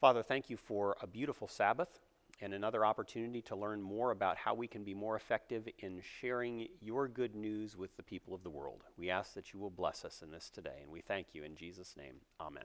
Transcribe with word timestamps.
Father, 0.00 0.22
thank 0.22 0.48
you 0.48 0.56
for 0.56 0.96
a 1.02 1.06
beautiful 1.06 1.46
Sabbath 1.46 2.00
and 2.40 2.54
another 2.54 2.86
opportunity 2.86 3.42
to 3.42 3.54
learn 3.54 3.82
more 3.82 4.12
about 4.12 4.38
how 4.38 4.54
we 4.54 4.66
can 4.66 4.82
be 4.82 4.94
more 4.94 5.14
effective 5.14 5.68
in 5.80 6.00
sharing 6.20 6.68
your 6.80 7.06
good 7.06 7.34
news 7.34 7.76
with 7.76 7.94
the 7.98 8.02
people 8.02 8.34
of 8.34 8.42
the 8.42 8.48
world. 8.48 8.82
We 8.96 9.10
ask 9.10 9.34
that 9.34 9.52
you 9.52 9.60
will 9.60 9.68
bless 9.68 10.06
us 10.06 10.22
in 10.22 10.30
this 10.30 10.48
today, 10.48 10.78
and 10.82 10.90
we 10.90 11.02
thank 11.02 11.34
you 11.34 11.44
in 11.44 11.54
Jesus' 11.54 11.96
name. 11.98 12.14
Amen. 12.40 12.64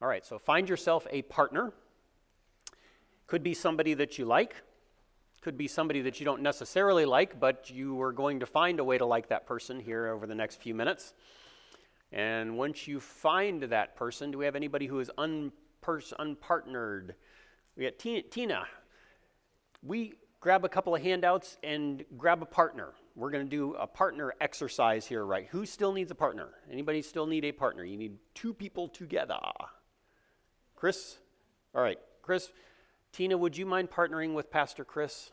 All 0.00 0.06
right, 0.06 0.24
so 0.24 0.38
find 0.38 0.68
yourself 0.68 1.04
a 1.10 1.22
partner. 1.22 1.72
Could 3.26 3.42
be 3.42 3.52
somebody 3.52 3.94
that 3.94 4.16
you 4.16 4.24
like, 4.24 4.54
could 5.40 5.58
be 5.58 5.66
somebody 5.66 6.02
that 6.02 6.20
you 6.20 6.24
don't 6.24 6.42
necessarily 6.42 7.06
like, 7.06 7.40
but 7.40 7.70
you 7.70 8.00
are 8.00 8.12
going 8.12 8.38
to 8.38 8.46
find 8.46 8.78
a 8.78 8.84
way 8.84 8.98
to 8.98 9.04
like 9.04 9.30
that 9.30 9.48
person 9.48 9.80
here 9.80 10.06
over 10.06 10.28
the 10.28 10.34
next 10.36 10.62
few 10.62 10.76
minutes. 10.76 11.12
And 12.12 12.56
once 12.56 12.86
you 12.86 13.00
find 13.00 13.64
that 13.64 13.96
person, 13.96 14.30
do 14.30 14.38
we 14.38 14.44
have 14.44 14.54
anybody 14.54 14.86
who 14.86 15.00
is 15.00 15.10
unpartnered? 16.18 17.14
We 17.76 17.84
got 17.84 17.98
Tina, 17.98 18.22
Tina. 18.22 18.66
We 19.82 20.14
grab 20.40 20.64
a 20.64 20.68
couple 20.68 20.94
of 20.94 21.02
handouts 21.02 21.56
and 21.62 22.04
grab 22.16 22.42
a 22.42 22.46
partner. 22.46 22.92
We're 23.14 23.30
going 23.30 23.44
to 23.44 23.50
do 23.50 23.74
a 23.74 23.86
partner 23.86 24.34
exercise 24.40 25.06
here, 25.06 25.24
right? 25.24 25.46
Who 25.50 25.64
still 25.64 25.92
needs 25.92 26.10
a 26.10 26.14
partner? 26.14 26.48
Anybody 26.70 27.02
still 27.02 27.26
need 27.26 27.44
a 27.44 27.52
partner? 27.52 27.84
You 27.84 27.96
need 27.96 28.16
two 28.34 28.52
people 28.52 28.88
together. 28.88 29.38
Chris? 30.74 31.16
All 31.74 31.82
right, 31.82 31.98
Chris. 32.22 32.50
Tina, 33.12 33.36
would 33.36 33.56
you 33.56 33.64
mind 33.64 33.90
partnering 33.90 34.34
with 34.34 34.50
Pastor 34.50 34.84
Chris? 34.84 35.30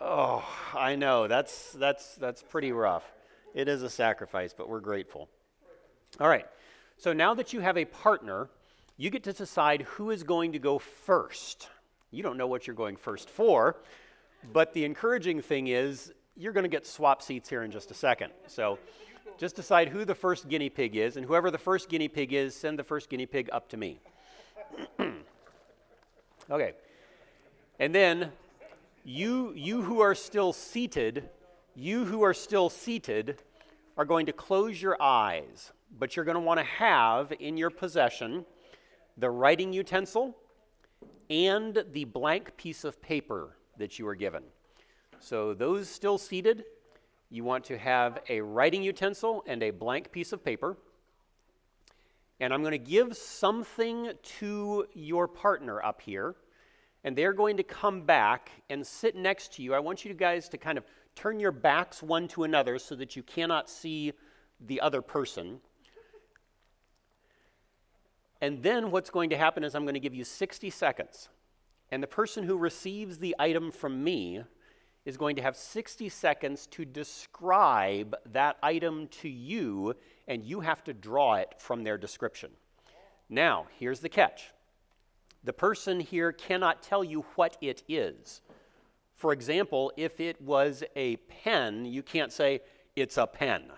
Oh, 0.00 0.44
I 0.74 0.96
know. 0.96 1.28
That's 1.28 1.72
that's 1.72 2.16
that's 2.16 2.42
pretty 2.42 2.72
rough. 2.72 3.04
It 3.54 3.68
is 3.68 3.82
a 3.82 3.88
sacrifice, 3.88 4.52
but 4.52 4.68
we're 4.68 4.80
grateful. 4.80 5.30
All 6.20 6.28
right. 6.28 6.46
So 6.96 7.12
now 7.12 7.34
that 7.34 7.52
you 7.52 7.60
have 7.60 7.78
a 7.78 7.84
partner, 7.84 8.50
you 8.96 9.10
get 9.10 9.24
to 9.24 9.32
decide 9.32 9.82
who 9.82 10.10
is 10.10 10.22
going 10.22 10.52
to 10.52 10.58
go 10.58 10.78
first. 10.78 11.68
You 12.10 12.22
don't 12.22 12.36
know 12.36 12.46
what 12.46 12.66
you're 12.66 12.76
going 12.76 12.96
first 12.96 13.28
for, 13.28 13.76
but 14.52 14.72
the 14.72 14.84
encouraging 14.84 15.42
thing 15.42 15.66
is 15.66 16.12
you're 16.36 16.52
going 16.52 16.64
to 16.64 16.68
get 16.68 16.86
swap 16.86 17.22
seats 17.22 17.48
here 17.48 17.62
in 17.62 17.70
just 17.70 17.90
a 17.90 17.94
second. 17.94 18.32
So 18.46 18.78
just 19.36 19.56
decide 19.56 19.88
who 19.88 20.04
the 20.04 20.14
first 20.14 20.48
guinea 20.48 20.70
pig 20.70 20.96
is, 20.96 21.16
and 21.16 21.26
whoever 21.26 21.50
the 21.50 21.58
first 21.58 21.88
guinea 21.88 22.08
pig 22.08 22.32
is, 22.32 22.54
send 22.54 22.78
the 22.78 22.84
first 22.84 23.08
guinea 23.10 23.26
pig 23.26 23.48
up 23.52 23.68
to 23.70 23.76
me. 23.76 23.98
okay. 26.50 26.74
And 27.80 27.92
then 27.92 28.30
you, 29.04 29.52
you 29.56 29.82
who 29.82 30.00
are 30.00 30.14
still 30.14 30.52
seated, 30.52 31.28
you 31.74 32.04
who 32.04 32.22
are 32.22 32.34
still 32.34 32.70
seated 32.70 33.42
are 33.96 34.04
going 34.04 34.26
to 34.26 34.32
close 34.32 34.80
your 34.80 34.96
eyes, 35.02 35.72
but 35.98 36.14
you're 36.14 36.24
going 36.24 36.36
to 36.36 36.40
want 36.40 36.58
to 36.60 36.64
have 36.64 37.32
in 37.40 37.56
your 37.56 37.70
possession 37.70 38.44
the 39.16 39.30
writing 39.30 39.72
utensil, 39.72 40.36
and 41.30 41.84
the 41.92 42.04
blank 42.04 42.56
piece 42.56 42.84
of 42.84 43.00
paper 43.00 43.56
that 43.78 43.98
you 43.98 44.04
were 44.04 44.14
given. 44.14 44.42
So, 45.20 45.54
those 45.54 45.88
still 45.88 46.18
seated, 46.18 46.64
you 47.30 47.44
want 47.44 47.64
to 47.64 47.78
have 47.78 48.20
a 48.28 48.40
writing 48.40 48.82
utensil 48.82 49.42
and 49.46 49.62
a 49.62 49.70
blank 49.70 50.12
piece 50.12 50.32
of 50.32 50.44
paper. 50.44 50.76
And 52.40 52.52
I'm 52.52 52.62
going 52.62 52.72
to 52.72 52.78
give 52.78 53.16
something 53.16 54.12
to 54.38 54.86
your 54.92 55.28
partner 55.28 55.82
up 55.82 56.00
here, 56.00 56.34
and 57.04 57.16
they're 57.16 57.32
going 57.32 57.56
to 57.56 57.62
come 57.62 58.02
back 58.02 58.50
and 58.70 58.86
sit 58.86 59.16
next 59.16 59.54
to 59.54 59.62
you. 59.62 59.72
I 59.74 59.78
want 59.78 60.04
you 60.04 60.12
guys 60.14 60.48
to 60.50 60.58
kind 60.58 60.76
of 60.76 60.84
turn 61.14 61.38
your 61.38 61.52
backs 61.52 62.02
one 62.02 62.28
to 62.28 62.44
another 62.44 62.78
so 62.78 62.94
that 62.96 63.16
you 63.16 63.22
cannot 63.22 63.70
see 63.70 64.12
the 64.66 64.80
other 64.80 65.00
person. 65.00 65.60
And 68.44 68.62
then 68.62 68.90
what's 68.90 69.08
going 69.08 69.30
to 69.30 69.38
happen 69.38 69.64
is 69.64 69.74
I'm 69.74 69.84
going 69.84 69.94
to 69.94 70.00
give 70.00 70.14
you 70.14 70.22
60 70.22 70.68
seconds. 70.68 71.30
And 71.90 72.02
the 72.02 72.06
person 72.06 72.44
who 72.44 72.58
receives 72.58 73.16
the 73.16 73.34
item 73.38 73.72
from 73.72 74.04
me 74.04 74.42
is 75.06 75.16
going 75.16 75.36
to 75.36 75.42
have 75.42 75.56
60 75.56 76.10
seconds 76.10 76.66
to 76.66 76.84
describe 76.84 78.14
that 78.32 78.58
item 78.62 79.08
to 79.22 79.30
you, 79.30 79.94
and 80.28 80.44
you 80.44 80.60
have 80.60 80.84
to 80.84 80.92
draw 80.92 81.36
it 81.36 81.54
from 81.56 81.84
their 81.84 81.96
description. 81.96 82.50
Now, 83.30 83.66
here's 83.78 84.00
the 84.00 84.10
catch 84.10 84.50
the 85.42 85.54
person 85.54 85.98
here 85.98 86.30
cannot 86.30 86.82
tell 86.82 87.02
you 87.02 87.24
what 87.36 87.56
it 87.62 87.82
is. 87.88 88.42
For 89.14 89.32
example, 89.32 89.90
if 89.96 90.20
it 90.20 90.38
was 90.42 90.84
a 90.96 91.16
pen, 91.16 91.86
you 91.86 92.02
can't 92.02 92.30
say, 92.30 92.60
it's 92.94 93.16
a 93.16 93.26
pen. 93.26 93.72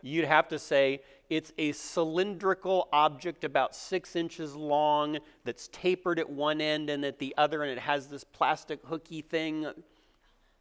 You'd 0.00 0.24
have 0.24 0.48
to 0.48 0.58
say, 0.58 1.02
it's 1.36 1.52
a 1.58 1.72
cylindrical 1.72 2.88
object 2.92 3.44
about 3.44 3.74
six 3.74 4.14
inches 4.14 4.54
long 4.54 5.18
that's 5.44 5.68
tapered 5.68 6.18
at 6.18 6.28
one 6.28 6.60
end 6.60 6.90
and 6.90 7.04
at 7.04 7.18
the 7.18 7.34
other, 7.36 7.62
and 7.62 7.72
it 7.72 7.78
has 7.78 8.06
this 8.06 8.24
plastic 8.24 8.80
hooky 8.84 9.20
thing. 9.20 9.66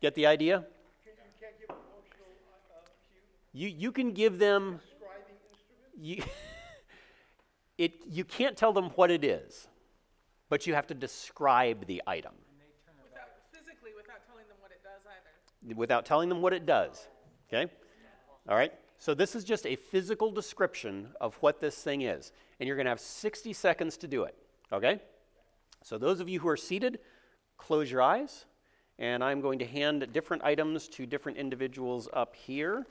Get 0.01 0.15
the 0.15 0.25
idea? 0.25 0.65
You, 3.53 3.67
you 3.67 3.91
can 3.91 4.13
give 4.13 4.39
them. 4.39 4.79
You, 5.95 6.23
it, 7.77 7.93
you 8.09 8.25
can't 8.25 8.57
tell 8.57 8.73
them 8.73 8.85
what 8.95 9.11
it 9.11 9.23
is, 9.23 9.67
but 10.49 10.65
you 10.65 10.73
have 10.73 10.87
to 10.87 10.95
describe 10.95 11.85
the 11.85 12.01
item. 12.07 12.33
Without, 13.03 13.29
physically, 13.51 13.91
without 13.95 14.25
telling 14.27 14.47
them 14.47 14.57
what 14.59 14.71
it 14.71 14.81
does 14.83 15.01
either. 15.05 15.75
Without 15.75 16.05
telling 16.05 16.29
them 16.29 16.41
what 16.41 16.53
it 16.53 16.65
does. 16.65 17.07
Okay? 17.47 17.71
All 18.49 18.55
right? 18.55 18.73
So, 19.03 19.13
this 19.13 19.35
is 19.35 19.43
just 19.43 19.65
a 19.65 19.75
physical 19.75 20.31
description 20.31 21.09
of 21.19 21.35
what 21.41 21.59
this 21.59 21.75
thing 21.75 22.03
is. 22.03 22.31
And 22.57 22.67
you're 22.67 22.77
going 22.77 22.85
to 22.85 22.91
have 22.91 23.01
60 23.01 23.51
seconds 23.51 23.97
to 23.97 24.07
do 24.07 24.23
it. 24.23 24.33
Okay? 24.71 25.01
So, 25.81 25.97
those 25.97 26.21
of 26.21 26.29
you 26.29 26.39
who 26.39 26.47
are 26.47 26.55
seated, 26.55 26.99
close 27.57 27.91
your 27.91 28.01
eyes. 28.01 28.45
And 28.97 29.21
I'm 29.21 29.41
going 29.41 29.59
to 29.59 29.65
hand 29.65 30.07
different 30.13 30.45
items 30.45 30.87
to 30.87 31.05
different 31.05 31.37
individuals 31.37 32.07
up 32.13 32.33
here. 32.33 32.87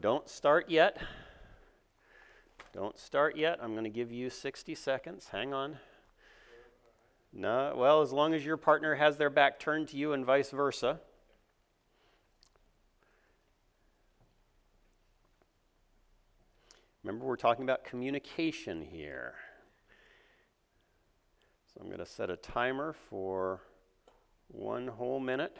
Don't 0.00 0.28
start 0.28 0.70
yet. 0.70 0.98
Don't 2.72 2.98
start 2.98 3.36
yet. 3.36 3.58
I'm 3.62 3.72
going 3.72 3.84
to 3.84 3.90
give 3.90 4.12
you 4.12 4.28
60 4.28 4.74
seconds. 4.74 5.28
Hang 5.32 5.54
on. 5.54 5.78
No, 7.32 7.74
well, 7.76 8.02
as 8.02 8.12
long 8.12 8.34
as 8.34 8.44
your 8.44 8.56
partner 8.56 8.94
has 8.94 9.16
their 9.16 9.30
back 9.30 9.58
turned 9.58 9.88
to 9.88 9.96
you 9.96 10.12
and 10.12 10.24
vice 10.24 10.50
versa. 10.50 11.00
Remember, 17.02 17.24
we're 17.24 17.36
talking 17.36 17.62
about 17.62 17.84
communication 17.84 18.82
here. 18.82 19.34
So 21.72 21.80
I'm 21.80 21.86
going 21.86 21.98
to 21.98 22.06
set 22.06 22.30
a 22.30 22.36
timer 22.36 22.94
for 23.08 23.60
one 24.48 24.88
whole 24.88 25.20
minute. 25.20 25.56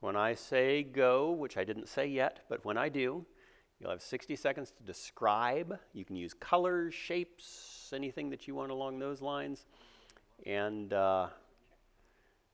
When 0.00 0.16
I 0.16 0.34
say 0.34 0.82
go, 0.82 1.30
which 1.30 1.56
I 1.56 1.64
didn't 1.64 1.88
say 1.88 2.06
yet, 2.06 2.40
but 2.48 2.64
when 2.64 2.76
I 2.76 2.88
do, 2.88 3.24
you'll 3.80 3.90
have 3.90 4.02
60 4.02 4.36
seconds 4.36 4.72
to 4.76 4.82
describe. 4.82 5.78
You 5.92 6.04
can 6.04 6.16
use 6.16 6.34
colors, 6.34 6.94
shapes, 6.94 7.90
anything 7.94 8.30
that 8.30 8.48
you 8.48 8.54
want 8.54 8.70
along 8.70 8.98
those 8.98 9.20
lines, 9.20 9.66
and 10.46 10.92
uh, 10.92 11.28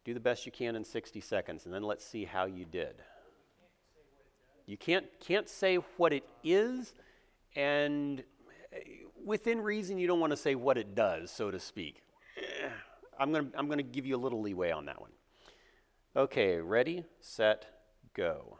do 0.04 0.14
the 0.14 0.20
best 0.20 0.46
you 0.46 0.52
can 0.52 0.76
in 0.76 0.84
60 0.84 1.20
seconds, 1.20 1.64
and 1.64 1.74
then 1.74 1.82
let's 1.82 2.04
see 2.04 2.24
how 2.24 2.44
you 2.44 2.64
did. 2.64 2.94
You 4.66 4.76
can't, 4.76 5.06
can't 5.20 5.48
say 5.48 5.76
what 5.96 6.12
it 6.12 6.24
is, 6.42 6.94
and 7.54 8.22
eh, 8.72 8.78
within 9.24 9.60
reason, 9.60 9.98
you 9.98 10.06
don't 10.06 10.20
want 10.20 10.30
to 10.30 10.36
say 10.36 10.54
what 10.54 10.78
it 10.78 10.94
does, 10.94 11.30
so 11.30 11.50
to 11.50 11.60
speak. 11.60 12.02
Eh, 12.36 12.68
I'm 13.18 13.32
going 13.32 13.50
to 13.50 13.58
I'm 13.58 13.66
going 13.66 13.78
to 13.78 13.84
give 13.84 14.06
you 14.06 14.16
a 14.16 14.18
little 14.18 14.40
leeway 14.40 14.70
on 14.70 14.86
that 14.86 15.00
one. 15.00 15.10
Okay, 16.16 16.56
ready, 16.58 17.04
set, 17.20 17.66
go. 18.14 18.58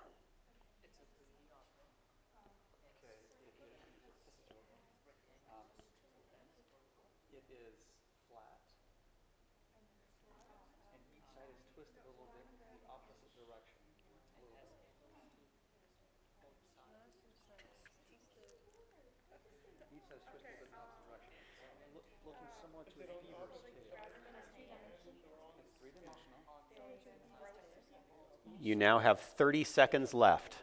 You 28.65 28.75
now 28.75 28.99
have 28.99 29.21
30 29.21 29.63
seconds 29.63 30.15
left. 30.15 30.57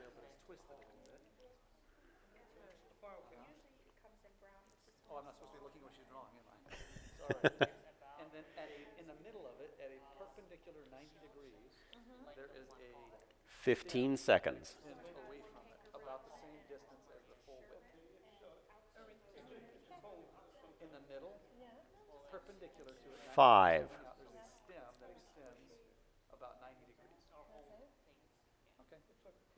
And 7.29 8.27
then 8.33 8.41
at 8.57 8.73
a, 8.73 8.81
in 8.97 9.05
the 9.05 9.13
middle 9.21 9.45
of 9.45 9.53
it, 9.61 9.77
at 9.77 9.93
a 9.93 10.01
perpendicular 10.17 10.81
ninety 10.89 11.13
degrees, 11.21 11.85
there 12.35 12.49
is 12.57 12.73
a 12.73 12.89
15 13.61 14.17
seconds. 14.17 14.73
Five. 23.35 23.85
degrees 23.85 24.03
out, 24.03 24.17
There's 24.17 24.35
a 24.35 24.43
stem 24.59 24.91
that 24.99 25.07
extends 25.07 25.71
about 26.35 26.59
ninety 26.59 26.83
degrees. 26.83 27.23
Okay? 27.31 27.71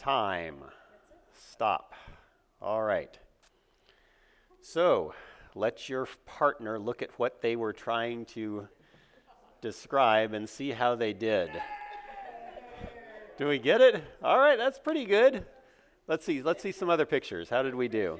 Time. 0.03 0.57
Stop. 1.31 1.93
All 2.61 2.83
right. 2.83 3.17
So, 4.61 5.13
let 5.55 5.87
your 5.87 6.09
partner 6.25 6.77
look 6.77 7.01
at 7.01 7.17
what 7.17 7.41
they 7.41 7.55
were 7.55 7.71
trying 7.71 8.25
to 8.25 8.67
describe 9.61 10.33
and 10.33 10.49
see 10.49 10.71
how 10.71 10.95
they 10.95 11.13
did. 11.13 11.51
Do 13.37 13.47
we 13.47 13.59
get 13.59 13.79
it? 13.79 14.03
All 14.21 14.37
right, 14.37 14.57
that's 14.57 14.77
pretty 14.77 15.05
good. 15.05 15.45
Let's 16.05 16.25
see. 16.25 16.41
Let's 16.41 16.61
see 16.61 16.73
some 16.73 16.89
other 16.89 17.05
pictures. 17.05 17.49
How 17.49 17.63
did 17.63 17.73
we 17.73 17.87
do? 17.87 18.19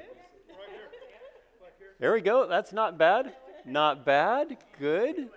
There 2.00 2.14
we 2.14 2.22
go. 2.22 2.48
That's 2.48 2.72
not 2.72 2.98
bad. 2.98 3.34
Not 3.66 4.06
bad. 4.06 4.56
Good. 4.80 5.28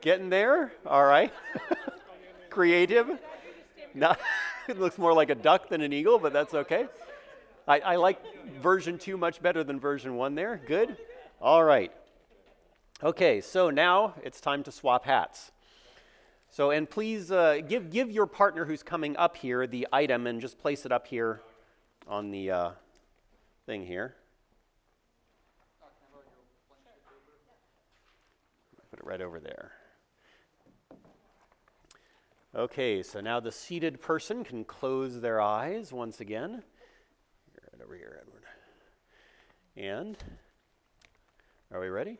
Getting 0.00 0.30
there. 0.30 0.72
All 0.86 1.04
right. 1.04 1.30
Creative. 2.48 3.18
Not, 3.94 4.18
it 4.70 4.78
looks 4.80 4.96
more 4.96 5.12
like 5.12 5.28
a 5.28 5.34
duck 5.34 5.68
than 5.68 5.82
an 5.82 5.92
eagle, 5.92 6.18
but 6.18 6.32
that's 6.32 6.54
okay. 6.54 6.86
I, 7.68 7.80
I 7.80 7.96
like 7.96 8.18
version 8.62 8.98
two 8.98 9.16
much 9.16 9.42
better 9.42 9.62
than 9.62 9.78
version 9.78 10.16
one 10.16 10.34
there. 10.34 10.60
Good. 10.66 10.96
All 11.40 11.62
right. 11.62 11.92
Okay, 13.02 13.40
so 13.40 13.70
now 13.70 14.14
it's 14.22 14.40
time 14.40 14.62
to 14.64 14.72
swap 14.72 15.04
hats. 15.04 15.52
So, 16.50 16.70
and 16.70 16.88
please 16.90 17.30
uh, 17.30 17.60
give, 17.66 17.90
give 17.90 18.10
your 18.10 18.26
partner 18.26 18.64
who's 18.64 18.82
coming 18.82 19.16
up 19.16 19.36
here 19.36 19.66
the 19.66 19.86
item 19.92 20.26
and 20.26 20.40
just 20.40 20.58
place 20.58 20.84
it 20.84 20.92
up 20.92 21.06
here 21.06 21.40
on 22.08 22.30
the 22.30 22.50
uh, 22.50 22.70
thing 23.66 23.86
here. 23.86 24.16
Put 28.90 28.98
it 28.98 29.06
right 29.06 29.20
over 29.20 29.38
there. 29.38 29.70
Okay, 32.52 33.04
so 33.04 33.20
now 33.20 33.38
the 33.38 33.52
seated 33.52 34.00
person 34.00 34.42
can 34.42 34.64
close 34.64 35.20
their 35.20 35.40
eyes 35.40 35.92
once 35.92 36.20
again. 36.20 36.64
Right 37.72 37.82
over 37.84 37.94
here, 37.94 38.20
Edward. 38.20 38.42
And 39.76 40.16
are 41.72 41.80
we 41.80 41.88
ready? 41.88 42.18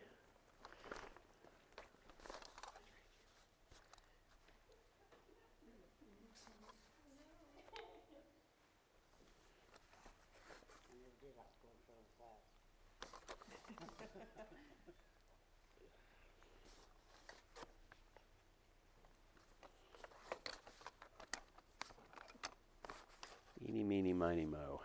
Eeny, 23.81 23.89
meeny, 23.89 24.13
miny, 24.13 24.45
mo. 24.45 24.79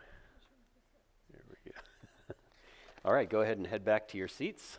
There 1.30 1.42
we 1.50 1.70
go. 1.70 2.34
All 3.04 3.12
right, 3.12 3.28
go 3.28 3.42
ahead 3.42 3.58
and 3.58 3.66
head 3.66 3.84
back 3.84 4.08
to 4.08 4.16
your 4.16 4.26
seats. 4.26 4.78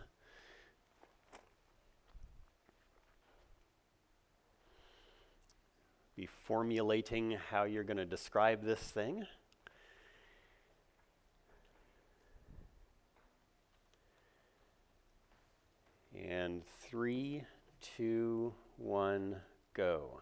Be 6.15 6.25
formulating 6.25 7.37
how 7.51 7.65
you're 7.65 7.83
going 7.83 7.97
to 7.97 8.05
describe 8.05 8.63
this 8.63 8.79
thing. 8.79 9.27
And 16.27 16.63
three, 16.79 17.43
two, 17.97 18.51
one, 18.77 19.35
go. 19.75 20.21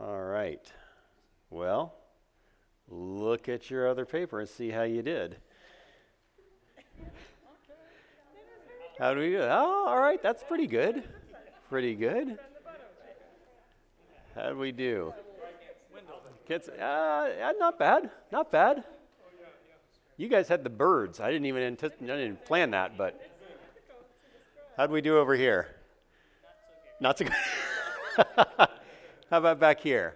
All 0.00 0.22
right. 0.22 0.72
Well, 1.50 1.94
look 2.88 3.48
at 3.48 3.70
your 3.70 3.88
other 3.88 4.04
paper 4.06 4.40
and 4.40 4.48
see 4.48 4.70
how 4.70 4.82
you 4.82 5.02
did. 5.02 5.36
How 8.98 9.14
do 9.14 9.20
we 9.20 9.30
do? 9.30 9.40
Oh, 9.40 9.86
all 9.88 9.98
right. 10.00 10.22
That's 10.22 10.42
pretty 10.42 10.66
good. 10.66 11.02
Pretty 11.68 11.94
good. 11.94 12.38
How 14.34 14.50
do 14.50 14.58
we 14.58 14.72
do? 14.72 15.12
Kids, 16.46 16.68
uh, 16.68 17.52
not 17.58 17.78
bad. 17.78 18.10
Not 18.30 18.50
bad. 18.50 18.84
You 20.16 20.28
guys 20.28 20.48
had 20.48 20.64
the 20.64 20.70
birds. 20.70 21.20
I 21.20 21.30
didn't 21.30 21.46
even 21.46 21.76
antici- 21.76 22.02
I 22.02 22.16
didn't 22.16 22.44
plan 22.44 22.70
that, 22.72 22.96
but 22.96 23.20
how'd 24.76 24.90
we 24.90 25.00
do 25.00 25.18
over 25.18 25.34
here? 25.34 25.68
Not 27.00 27.18
so 27.18 27.26
good. 27.26 28.68
How 29.32 29.38
about 29.38 29.58
back 29.58 29.80
here? 29.80 30.14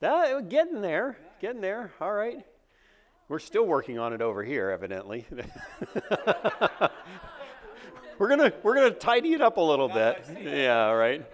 That, 0.00 0.48
getting 0.48 0.80
there, 0.80 1.16
getting 1.40 1.60
there. 1.60 1.92
All 2.00 2.12
right. 2.12 2.44
We're 3.28 3.38
still 3.38 3.64
working 3.64 4.00
on 4.00 4.12
it 4.12 4.20
over 4.20 4.42
here, 4.42 4.70
evidently. 4.70 5.24
we're 8.18 8.28
gonna 8.28 8.52
we're 8.64 8.74
gonna 8.74 8.90
tidy 8.90 9.34
it 9.34 9.40
up 9.40 9.56
a 9.56 9.60
little 9.60 9.88
bit. 9.88 10.26
Yeah. 10.42 10.86
All 10.86 10.96
right. 10.96 11.24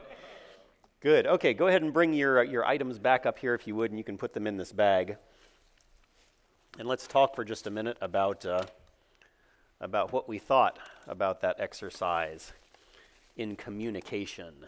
Good. 1.00 1.26
Okay. 1.26 1.54
Go 1.54 1.68
ahead 1.68 1.80
and 1.80 1.90
bring 1.90 2.12
your 2.12 2.44
your 2.44 2.66
items 2.66 2.99
back 2.99 3.25
up 3.25 3.38
here 3.38 3.54
if 3.54 3.66
you 3.66 3.75
would, 3.76 3.90
and 3.90 3.96
you 3.96 4.04
can 4.04 4.18
put 4.18 4.35
them 4.35 4.46
in 4.46 4.58
this 4.58 4.73
bag. 4.73 5.16
And 6.78 6.87
let's 6.87 7.06
talk 7.06 7.35
for 7.35 7.46
just 7.46 7.66
a 7.66 7.70
minute 7.70 7.96
about, 8.02 8.44
uh, 8.44 8.64
about 9.80 10.12
what 10.12 10.28
we 10.28 10.38
thought 10.38 10.78
about 11.08 11.40
that 11.40 11.61
exercise 11.61 12.52
in 13.38 13.56
communication. 13.56 14.66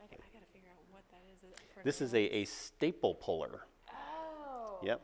I, 0.00 0.04
I 0.04 0.28
gotta 0.32 0.48
figure 0.52 0.70
out 0.72 0.80
what 0.90 1.04
that 1.12 1.22
is. 1.28 1.38
Is 1.44 1.52
it 1.52 1.60
for 1.60 1.67
This 1.84 2.00
is 2.00 2.14
a, 2.14 2.40
a 2.40 2.44
staple 2.44 3.14
puller. 3.14 3.60
Oh. 3.90 4.78
Yep. 4.82 5.00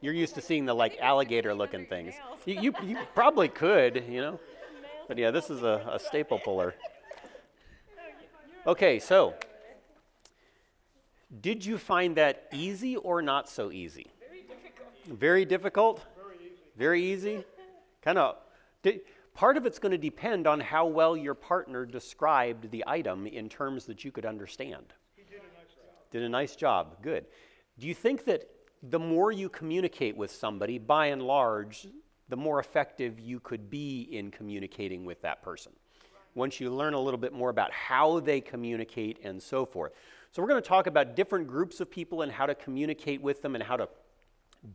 You're 0.00 0.14
used 0.14 0.34
to 0.34 0.40
seeing 0.48 0.64
the 0.64 0.74
like 0.74 0.98
alligator 1.00 1.54
looking 1.54 1.86
things. 1.86 2.14
You, 2.46 2.60
you, 2.60 2.74
you 2.84 2.98
probably 3.14 3.48
could, 3.48 4.04
you 4.08 4.20
know. 4.20 4.40
But 5.08 5.18
yeah, 5.18 5.30
this 5.30 5.50
is 5.50 5.62
a, 5.62 5.90
a 5.92 5.98
staple 5.98 6.38
puller. 6.38 6.74
Okay, 8.64 9.00
so 9.00 9.34
did 11.40 11.66
you 11.66 11.78
find 11.78 12.16
that 12.16 12.46
easy 12.52 12.96
or 12.96 13.20
not 13.20 13.48
so 13.48 13.72
easy? 13.72 14.06
Very 14.20 14.42
difficult. 14.42 15.18
Very 15.18 15.44
difficult? 15.44 16.06
Very 16.16 16.36
easy. 16.36 16.60
Very 16.76 17.02
easy? 17.02 17.44
kind 18.02 18.18
of. 18.18 18.36
Part 19.34 19.56
of 19.56 19.66
it's 19.66 19.80
going 19.80 19.90
to 19.90 19.98
depend 19.98 20.46
on 20.46 20.60
how 20.60 20.86
well 20.86 21.16
your 21.16 21.34
partner 21.34 21.86
described 21.86 22.70
the 22.70 22.84
item 22.86 23.26
in 23.26 23.48
terms 23.48 23.84
that 23.86 24.04
you 24.04 24.12
could 24.12 24.26
understand. 24.26 24.92
Did 26.12 26.22
a 26.22 26.28
nice 26.28 26.54
job. 26.54 27.02
Good. 27.02 27.26
Do 27.78 27.88
you 27.88 27.94
think 27.94 28.24
that 28.26 28.48
the 28.82 28.98
more 28.98 29.32
you 29.32 29.48
communicate 29.48 30.16
with 30.16 30.30
somebody, 30.30 30.78
by 30.78 31.06
and 31.06 31.22
large, 31.22 31.86
the 32.28 32.36
more 32.36 32.60
effective 32.60 33.20
you 33.20 33.38
could 33.40 33.70
be 33.70 34.08
in 34.10 34.30
communicating 34.30 35.04
with 35.04 35.20
that 35.22 35.42
person. 35.42 35.72
Once 36.34 36.60
you 36.60 36.70
learn 36.70 36.94
a 36.94 36.98
little 36.98 37.18
bit 37.18 37.32
more 37.32 37.50
about 37.50 37.70
how 37.70 38.20
they 38.20 38.40
communicate 38.40 39.18
and 39.22 39.40
so 39.42 39.66
forth. 39.66 39.92
So, 40.30 40.40
we're 40.40 40.48
going 40.48 40.62
to 40.62 40.68
talk 40.68 40.86
about 40.86 41.14
different 41.14 41.46
groups 41.46 41.80
of 41.80 41.90
people 41.90 42.22
and 42.22 42.32
how 42.32 42.46
to 42.46 42.54
communicate 42.54 43.20
with 43.20 43.42
them 43.42 43.54
and 43.54 43.62
how 43.62 43.76
to 43.76 43.88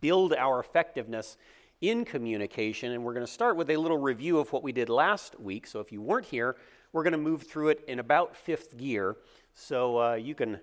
build 0.02 0.34
our 0.34 0.60
effectiveness 0.60 1.38
in 1.82 2.06
communication. 2.06 2.92
And 2.92 3.04
we're 3.04 3.14
going 3.14 3.26
to 3.26 3.32
start 3.32 3.56
with 3.56 3.72
a 3.72 3.78
little 3.78 3.98
review 3.98 4.38
of 4.38 4.54
what 4.54 4.62
we 4.62 4.72
did 4.72 4.88
last 4.88 5.40
week. 5.40 5.66
So, 5.66 5.80
if 5.80 5.92
you 5.92 6.00
weren't 6.00 6.28
here, 6.28 6.58
we're 6.94 7.04
going 7.04 7.14
to 7.14 7.18
move 7.18 7.44
through 7.44 7.70
it 7.70 7.84
in 7.88 7.98
about 7.98 8.36
fifth 8.38 8.78
gear. 8.78 9.18
So, 9.56 10.00
uh, 10.00 10.14
you 10.14 10.36
can 10.36 10.60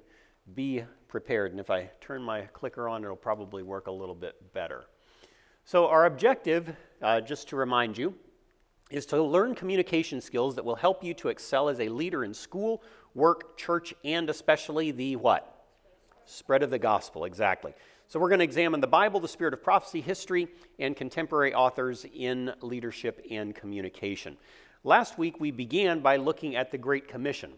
be 0.55 0.85
prepared. 1.09 1.53
And 1.53 1.61
if 1.61 1.71
I 1.71 1.91
turn 2.01 2.23
my 2.23 2.43
clicker 2.53 2.89
on, 2.89 3.05
it'll 3.05 3.17
probably 3.17 3.63
work 3.63 3.87
a 3.87 3.93
little 3.93 4.15
bit 4.15 4.53
better. 4.53 4.85
So, 5.65 5.89
our 5.89 6.05
objective, 6.05 6.75
uh, 7.01 7.23
just 7.23 7.49
to 7.49 7.57
remind 7.57 7.97
you, 7.97 8.15
is 8.91 9.07
to 9.07 9.23
learn 9.23 9.55
communication 9.55 10.21
skills 10.21 10.55
that 10.57 10.65
will 10.65 10.75
help 10.75 11.03
you 11.03 11.15
to 11.15 11.29
excel 11.29 11.69
as 11.69 11.81
a 11.81 11.89
leader 11.89 12.25
in 12.25 12.35
school, 12.35 12.83
work, 13.15 13.57
church, 13.57 13.95
and 14.05 14.29
especially 14.29 14.91
the 14.91 15.17
what? 15.17 15.65
Spread 16.27 16.63
of 16.63 16.71
the 16.71 16.79
gospel, 16.79 17.25
exactly. 17.25 17.73
So 18.09 18.21
we're 18.21 18.29
going 18.29 18.41
to 18.41 18.45
examine 18.45 18.81
the 18.81 18.87
Bible, 18.87 19.21
the 19.21 19.29
spirit 19.29 19.55
of 19.55 19.63
prophecy, 19.63 20.01
history, 20.01 20.49
and 20.79 20.95
contemporary 20.95 21.55
authors 21.55 22.05
in 22.15 22.53
leadership 22.61 23.25
and 23.31 23.55
communication. 23.55 24.37
Last 24.85 25.17
week 25.17 25.41
we 25.41 25.51
began 25.51 26.01
by 26.01 26.17
looking 26.17 26.55
at 26.57 26.71
the 26.71 26.79
Great 26.79 27.09
Commission. 27.09 27.53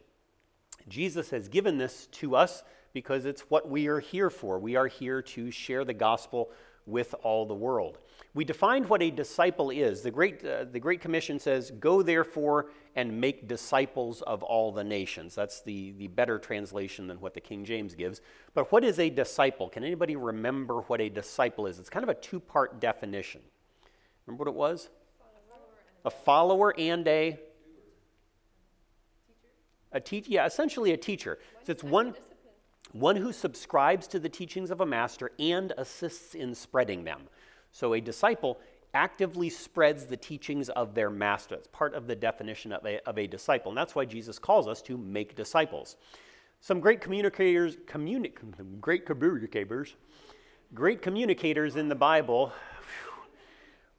Jesus 0.88 1.31
has 1.31 1.49
given 1.49 1.78
this 1.78 2.07
to 2.12 2.37
us 2.37 2.62
because 2.93 3.26
it's 3.26 3.43
what 3.43 3.69
we 3.69 3.88
are 3.88 4.00
here 4.00 4.31
for. 4.31 4.59
We 4.59 4.76
are 4.76 4.87
here 4.87 5.21
to 5.23 5.50
share 5.50 5.85
the 5.85 5.95
gospel 5.95 6.50
with 6.87 7.14
all 7.23 7.45
the 7.45 7.55
world. 7.55 7.99
We 8.33 8.45
defined 8.45 8.88
what 8.88 9.02
a 9.02 9.11
disciple 9.11 9.71
is. 9.71 10.02
The 10.02 10.11
Great, 10.11 10.45
uh, 10.45 10.64
the 10.64 10.78
Great 10.78 11.00
Commission 11.00 11.38
says, 11.38 11.73
Go 11.73 12.02
therefore 12.02 12.71
and 12.95 13.21
make 13.21 13.49
disciples 13.49 14.23
of 14.23 14.43
all 14.43 14.73
the 14.73 14.85
nations. 14.85 15.35
That's 15.35 15.62
the, 15.62 15.93
the 15.93 16.07
better 16.09 16.38
translation 16.38 17.09
than 17.09 17.21
what 17.21 17.35
the 17.35 17.40
King 17.40 17.64
James 17.64 17.95
gives. 17.95 18.21
But 18.55 18.71
what 18.73 18.85
is 18.85 18.99
a 18.99 19.11
disciple? 19.11 19.69
Can 19.69 19.85
anybody 19.85 20.16
remember 20.16 20.81
what 20.83 21.00
a 21.00 21.09
disciple 21.09 21.66
is? 21.66 21.78
It's 21.78 21.90
kind 21.90 22.02
of 22.05 22.09
a 22.09 22.14
two 22.14 22.40
part 22.40 22.81
definition. 22.81 23.40
Remember 24.26 24.45
what 24.45 24.50
it 24.50 24.55
was? 24.55 24.88
A 26.05 26.11
follower 26.11 26.75
and 26.78 27.07
a 27.09 27.38
a 29.97 30.00
teacher. 30.00 30.31
Yeah, 30.31 30.47
essentially 30.47 30.93
a 30.93 30.97
teacher. 30.97 31.38
So 31.65 31.73
it's 31.73 31.83
one, 31.83 32.15
one 32.93 33.17
who 33.17 33.33
subscribes 33.33 34.07
to 34.09 34.19
the 34.19 34.29
teachings 34.29 34.71
of 34.71 34.81
a 34.81 34.87
master 34.87 35.33
and 35.38 35.73
assists 35.79 36.35
in 36.35 36.55
spreading 36.55 37.03
them. 37.05 37.23
So 37.73 37.95
a 37.95 38.00
disciple 38.00 38.59
actively 38.95 39.50
spreads 39.50 40.07
the 40.07 40.17
teachings 40.17 40.69
of 40.71 40.95
their 40.95 41.11
master. 41.11 41.55
It's 41.57 41.69
part 41.69 41.95
of 41.95 42.07
the 42.07 42.15
definition 42.15 42.73
of 42.73 42.85
a, 42.87 43.07
of 43.09 43.19
a 43.19 43.26
disciple. 43.26 43.71
And 43.71 43.76
that's 43.76 43.95
why 43.95 44.05
Jesus 44.05 44.38
calls 44.38 44.69
us 44.69 44.81
to 44.83 44.97
make 44.97 45.35
disciples. 45.35 45.97
Some 46.61 46.81
great 46.81 47.00
communicators, 47.00 47.76
communi- 47.87 48.33
great 48.81 49.05
communicators, 49.05 49.95
great 50.73 51.03
communicators 51.03 51.76
in 51.76 51.88
the 51.88 51.95
Bible 51.95 52.53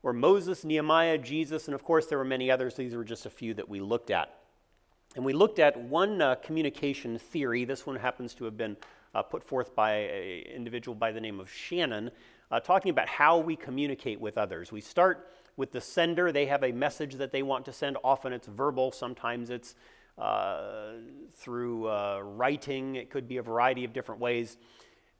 were 0.02 0.14
Moses, 0.14 0.64
Nehemiah, 0.64 1.18
Jesus, 1.18 1.68
and 1.68 1.76
of 1.76 1.84
course 1.84 2.08
there 2.08 2.18
were 2.18 2.26
many 2.26 2.50
others. 2.50 2.76
These 2.76 2.96
were 2.96 3.04
just 3.04 3.26
a 3.26 3.30
few 3.30 3.54
that 3.56 3.68
we 3.68 3.80
looked 3.80 4.10
at. 4.10 4.37
And 5.16 5.26
we 5.26 5.34
looked 5.34 5.60
at 5.60 5.80
one 5.80 6.22
uh, 6.22 6.36
communication 6.36 7.18
theory. 7.18 7.66
This 7.66 7.86
one 7.86 7.96
happens 7.96 8.34
to 8.36 8.46
have 8.46 8.58
been 8.58 8.78
uh, 9.16 9.24
put 9.24 9.44
forth 9.44 9.76
by 9.76 9.94
an 9.94 10.44
individual 10.54 10.94
by 10.94 11.12
the 11.12 11.22
name 11.22 11.40
of 11.40 11.50
Shannon 11.50 12.12
uh, 12.52 12.60
talking 12.60 12.90
about 12.90 13.08
how 13.08 13.38
we 13.38 13.56
communicate 13.56 14.20
with 14.20 14.38
others. 14.38 14.72
We 14.72 14.82
start 14.82 15.30
with 15.56 15.72
the 15.72 15.82
sender. 15.82 16.32
They 16.32 16.46
have 16.46 16.64
a 16.64 16.72
message 16.72 17.16
that 17.16 17.32
they 17.32 17.44
want 17.44 17.66
to 17.66 17.74
send. 17.74 17.98
Often 18.04 18.34
it's 18.34 18.48
verbal, 18.48 18.92
sometimes 18.92 19.50
it's 19.50 19.76
uh, 20.18 20.94
through 21.36 21.88
uh, 21.88 22.22
writing. 22.24 22.96
It 22.96 23.10
could 23.10 23.28
be 23.28 23.38
a 23.38 23.44
variety 23.44 23.84
of 23.84 23.94
different 23.94 24.22
ways. 24.22 24.58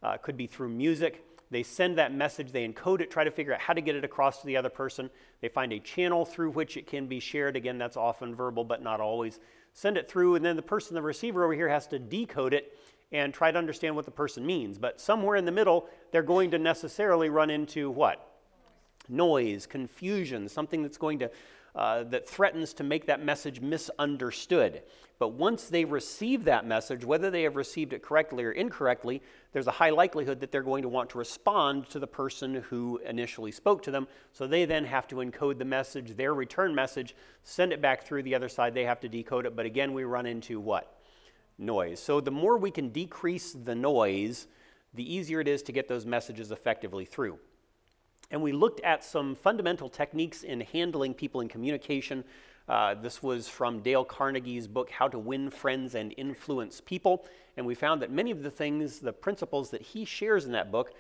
Uh, 0.04 0.10
it 0.10 0.22
could 0.22 0.38
be 0.38 0.48
through 0.48 0.70
music. 0.70 1.24
They 1.50 1.64
send 1.64 1.98
that 1.98 2.14
message, 2.14 2.52
they 2.52 2.68
encode 2.68 3.00
it, 3.00 3.10
try 3.10 3.24
to 3.24 3.32
figure 3.32 3.54
out 3.54 3.62
how 3.62 3.72
to 3.74 3.80
get 3.80 3.96
it 3.96 4.04
across 4.04 4.42
to 4.42 4.48
the 4.48 4.58
other 4.58 4.70
person. 4.70 5.10
They 5.40 5.48
find 5.48 5.72
a 5.72 5.80
channel 5.80 6.26
through 6.26 6.52
which 6.52 6.76
it 6.76 6.88
can 6.88 7.08
be 7.08 7.22
shared. 7.22 7.56
Again, 7.56 7.78
that's 7.78 7.96
often 7.96 8.36
verbal, 8.36 8.66
but 8.66 8.84
not 8.84 9.00
always. 9.00 9.40
Send 9.78 9.96
it 9.96 10.10
through, 10.10 10.34
and 10.34 10.44
then 10.44 10.56
the 10.56 10.64
person, 10.64 10.96
the 10.96 11.04
receiver 11.04 11.44
over 11.44 11.54
here, 11.54 11.70
has 11.70 11.86
to 11.86 12.00
decode 12.00 12.52
it 12.52 12.76
and 13.12 13.32
try 13.32 13.52
to 13.52 13.60
understand 13.60 13.96
what 13.96 14.06
the 14.06 14.12
person 14.12 14.44
means. 14.44 14.80
But 14.80 15.00
somewhere 15.00 15.36
in 15.36 15.46
the 15.46 15.52
middle, 15.52 15.88
they're 16.10 16.24
going 16.24 16.50
to 16.50 16.58
necessarily 16.58 17.30
run 17.30 17.52
into 17.52 17.92
what? 17.92 18.28
Noise, 19.08 19.68
confusion, 19.68 20.50
something 20.50 20.82
that's 20.82 20.98
going 20.98 21.20
to 21.20 21.30
uh, 21.78 22.04
that 22.04 22.28
threatens 22.28 22.74
to 22.74 22.84
make 22.84 23.06
that 23.06 23.24
message 23.24 23.62
misunderstood. 23.62 24.84
But 25.20 25.30
once 25.30 25.70
they 25.70 25.86
receive 25.86 26.44
that 26.44 26.68
message, 26.68 27.06
whether 27.06 27.32
they 27.32 27.44
have 27.44 27.56
received 27.56 27.94
it 27.94 28.04
correctly 28.04 28.44
or 28.44 28.52
incorrectly, 28.52 29.22
there's 29.52 29.68
a 29.68 29.72
high 29.72 29.90
likelihood 29.90 30.40
that 30.42 30.52
they're 30.52 30.62
going 30.62 30.84
to 30.84 30.90
want 30.90 31.10
to 31.12 31.18
respond 31.18 31.90
to 31.90 32.00
the 32.00 32.08
person 32.08 32.56
who 32.56 33.00
initially 33.06 33.52
spoke 33.52 33.82
to 33.84 33.92
them. 33.92 34.08
So 34.34 34.46
they 34.46 34.66
then 34.66 34.86
have 34.86 35.08
to 35.08 35.16
encode 35.18 35.58
the 35.58 35.66
message, 35.66 36.16
their 36.16 36.34
return 36.34 36.76
message, 36.76 37.16
send 37.44 37.72
it 37.74 37.82
back 37.82 38.04
through 38.04 38.24
the 38.24 38.36
other 38.36 38.50
side. 38.50 38.74
They 38.74 38.86
have 38.86 39.00
to 39.00 39.10
decode 39.10 39.46
it. 39.46 39.56
But 39.56 39.66
again, 39.66 39.94
we 39.94 40.04
run 40.04 40.26
into 40.26 40.60
what? 40.60 40.98
noise. 41.58 42.00
So 42.00 42.22
the 42.22 42.32
more 42.32 42.58
we 42.58 42.72
can 42.72 42.90
decrease 42.90 43.54
the 43.54 43.76
noise, 43.76 44.48
the 44.94 45.14
easier 45.14 45.40
it 45.40 45.48
is 45.48 45.64
to 45.64 45.72
get 45.72 45.88
those 45.88 46.06
messages 46.06 46.52
effectively 46.52 47.06
through. 47.06 47.40
And 48.32 48.42
we 48.42 48.52
looked 48.52 48.80
at 48.82 49.04
some 49.04 49.36
fundamental 49.36 49.90
techniques 49.90 50.44
in 50.44 50.62
handling 50.62 51.14
people 51.14 51.42
in 51.42 51.48
communication. 51.48 52.24
Uh, 52.68 52.94
this 52.96 53.24
was 53.24 53.48
from 53.48 53.80
Dale 53.80 54.04
Carnegie's 54.04 54.68
book, 54.68 54.90
How 54.90 55.08
to 55.08 55.18
Win 55.18 55.50
Friends 55.50 55.96
and 55.96 56.14
Influence 56.18 56.82
People. 56.82 57.26
And 57.56 57.66
we 57.66 57.76
found 57.76 58.02
that 58.02 58.12
many 58.12 58.32
of 58.32 58.44
the 58.44 58.52
things, 58.52 59.00
the 59.00 59.14
principles 59.14 59.70
that 59.72 59.82
he 59.82 60.04
shares 60.04 60.46
in 60.46 60.52
that 60.52 60.72
book, 60.72 60.94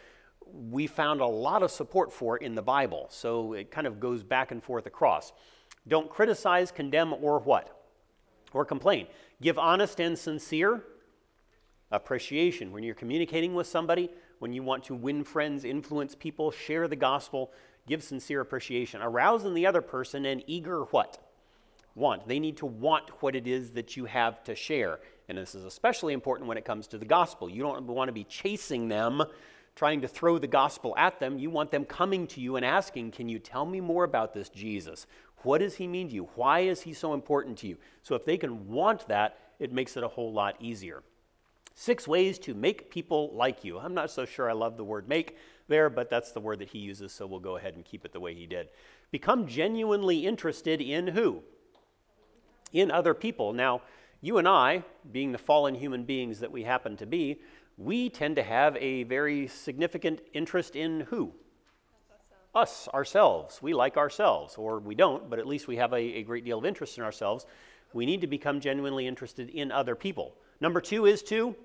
we 0.69 0.87
found 0.87 1.19
a 1.19 1.25
lot 1.25 1.63
of 1.63 1.71
support 1.71 2.13
for 2.13 2.37
in 2.37 2.55
the 2.55 2.61
Bible. 2.61 3.07
So 3.09 3.53
it 3.53 3.69
kind 3.71 3.85
of 3.85 3.99
goes 3.99 4.23
back 4.23 4.51
and 4.51 4.63
forth 4.63 4.85
across. 4.85 5.33
Don't 5.87 6.09
criticize, 6.09 6.71
condemn, 6.71 7.13
or 7.13 7.39
what? 7.39 7.77
or 8.53 8.65
complain. 8.65 9.07
Give 9.41 9.57
honest 9.59 9.99
and 9.99 10.17
sincere 10.17 10.83
appreciation. 11.91 12.71
When 12.71 12.83
you're 12.83 12.95
communicating 12.95 13.53
with 13.53 13.67
somebody, 13.67 14.09
when 14.39 14.53
you 14.53 14.63
want 14.63 14.83
to 14.85 14.95
win 14.95 15.23
friends, 15.23 15.63
influence 15.63 16.15
people, 16.15 16.51
share 16.51 16.87
the 16.87 16.95
gospel, 16.95 17.51
give 17.87 18.03
sincere 18.03 18.41
appreciation. 18.41 19.01
Arouse 19.01 19.45
in 19.45 19.53
the 19.53 19.65
other 19.65 19.81
person 19.81 20.25
an 20.25 20.43
eager 20.47 20.83
what? 20.83 21.17
Want. 21.95 22.27
They 22.27 22.39
need 22.39 22.57
to 22.57 22.65
want 22.65 23.09
what 23.21 23.35
it 23.35 23.47
is 23.47 23.71
that 23.71 23.97
you 23.97 24.05
have 24.05 24.43
to 24.43 24.55
share. 24.55 24.99
And 25.29 25.37
this 25.37 25.55
is 25.55 25.65
especially 25.65 26.13
important 26.13 26.47
when 26.47 26.57
it 26.57 26.65
comes 26.65 26.87
to 26.87 26.97
the 26.97 27.05
gospel. 27.05 27.49
You 27.49 27.63
don't 27.63 27.85
want 27.87 28.07
to 28.09 28.13
be 28.13 28.23
chasing 28.23 28.87
them, 28.87 29.23
trying 29.75 30.01
to 30.01 30.07
throw 30.07 30.37
the 30.37 30.47
gospel 30.47 30.93
at 30.97 31.19
them. 31.19 31.39
You 31.39 31.49
want 31.49 31.71
them 31.71 31.85
coming 31.85 32.27
to 32.27 32.41
you 32.41 32.55
and 32.55 32.65
asking, 32.65 33.11
Can 33.11 33.27
you 33.27 33.39
tell 33.39 33.65
me 33.65 33.81
more 33.81 34.03
about 34.03 34.33
this 34.33 34.49
Jesus? 34.49 35.07
What 35.43 35.59
does 35.59 35.75
he 35.75 35.87
mean 35.87 36.09
to 36.09 36.15
you? 36.15 36.29
Why 36.35 36.61
is 36.61 36.81
he 36.81 36.93
so 36.93 37.13
important 37.13 37.57
to 37.59 37.67
you? 37.67 37.77
So 38.03 38.15
if 38.15 38.25
they 38.25 38.37
can 38.37 38.67
want 38.67 39.07
that, 39.07 39.37
it 39.59 39.71
makes 39.71 39.97
it 39.97 40.03
a 40.03 40.07
whole 40.07 40.31
lot 40.31 40.55
easier. 40.59 41.03
Six 41.79 42.07
ways 42.07 42.39
to 42.39 42.55
make 42.55 42.89
people 42.89 43.29
like 43.35 43.63
you. 43.63 43.77
I'm 43.77 43.93
not 43.93 44.09
so 44.09 44.25
sure 44.25 44.49
I 44.49 44.53
love 44.53 44.77
the 44.77 44.83
word 44.83 45.07
make 45.07 45.37
there, 45.67 45.91
but 45.91 46.09
that's 46.09 46.31
the 46.31 46.39
word 46.39 46.57
that 46.57 46.69
he 46.69 46.79
uses, 46.79 47.13
so 47.13 47.27
we'll 47.27 47.39
go 47.39 47.55
ahead 47.55 47.75
and 47.75 47.85
keep 47.85 48.03
it 48.03 48.11
the 48.11 48.19
way 48.19 48.33
he 48.33 48.47
did. 48.47 48.69
Become 49.11 49.45
genuinely 49.45 50.25
interested 50.25 50.81
in 50.81 51.05
who? 51.05 51.43
In 52.73 52.89
other 52.89 53.13
people. 53.13 53.53
Now, 53.53 53.83
you 54.21 54.39
and 54.39 54.47
I, 54.47 54.83
being 55.11 55.31
the 55.31 55.37
fallen 55.37 55.75
human 55.75 56.03
beings 56.03 56.39
that 56.39 56.51
we 56.51 56.63
happen 56.63 56.97
to 56.97 57.05
be, 57.05 57.41
we 57.77 58.09
tend 58.09 58.37
to 58.37 58.43
have 58.43 58.75
a 58.77 59.03
very 59.03 59.47
significant 59.47 60.21
interest 60.33 60.75
in 60.75 61.01
who? 61.01 61.31
us, 62.55 62.87
ourselves. 62.91 63.61
We 63.61 63.75
like 63.75 63.97
ourselves, 63.97 64.55
or 64.55 64.79
we 64.79 64.95
don't, 64.95 65.29
but 65.29 65.37
at 65.37 65.45
least 65.45 65.67
we 65.67 65.75
have 65.75 65.93
a, 65.93 65.99
a 65.99 66.23
great 66.23 66.43
deal 66.43 66.57
of 66.57 66.65
interest 66.65 66.97
in 66.97 67.03
ourselves. 67.03 67.45
We 67.93 68.07
need 68.07 68.21
to 68.21 68.27
become 68.27 68.59
genuinely 68.59 69.05
interested 69.05 69.49
in 69.51 69.71
other 69.71 69.93
people. 69.93 70.33
Number 70.59 70.81
two 70.81 71.05
is 71.05 71.21
to 71.23 71.55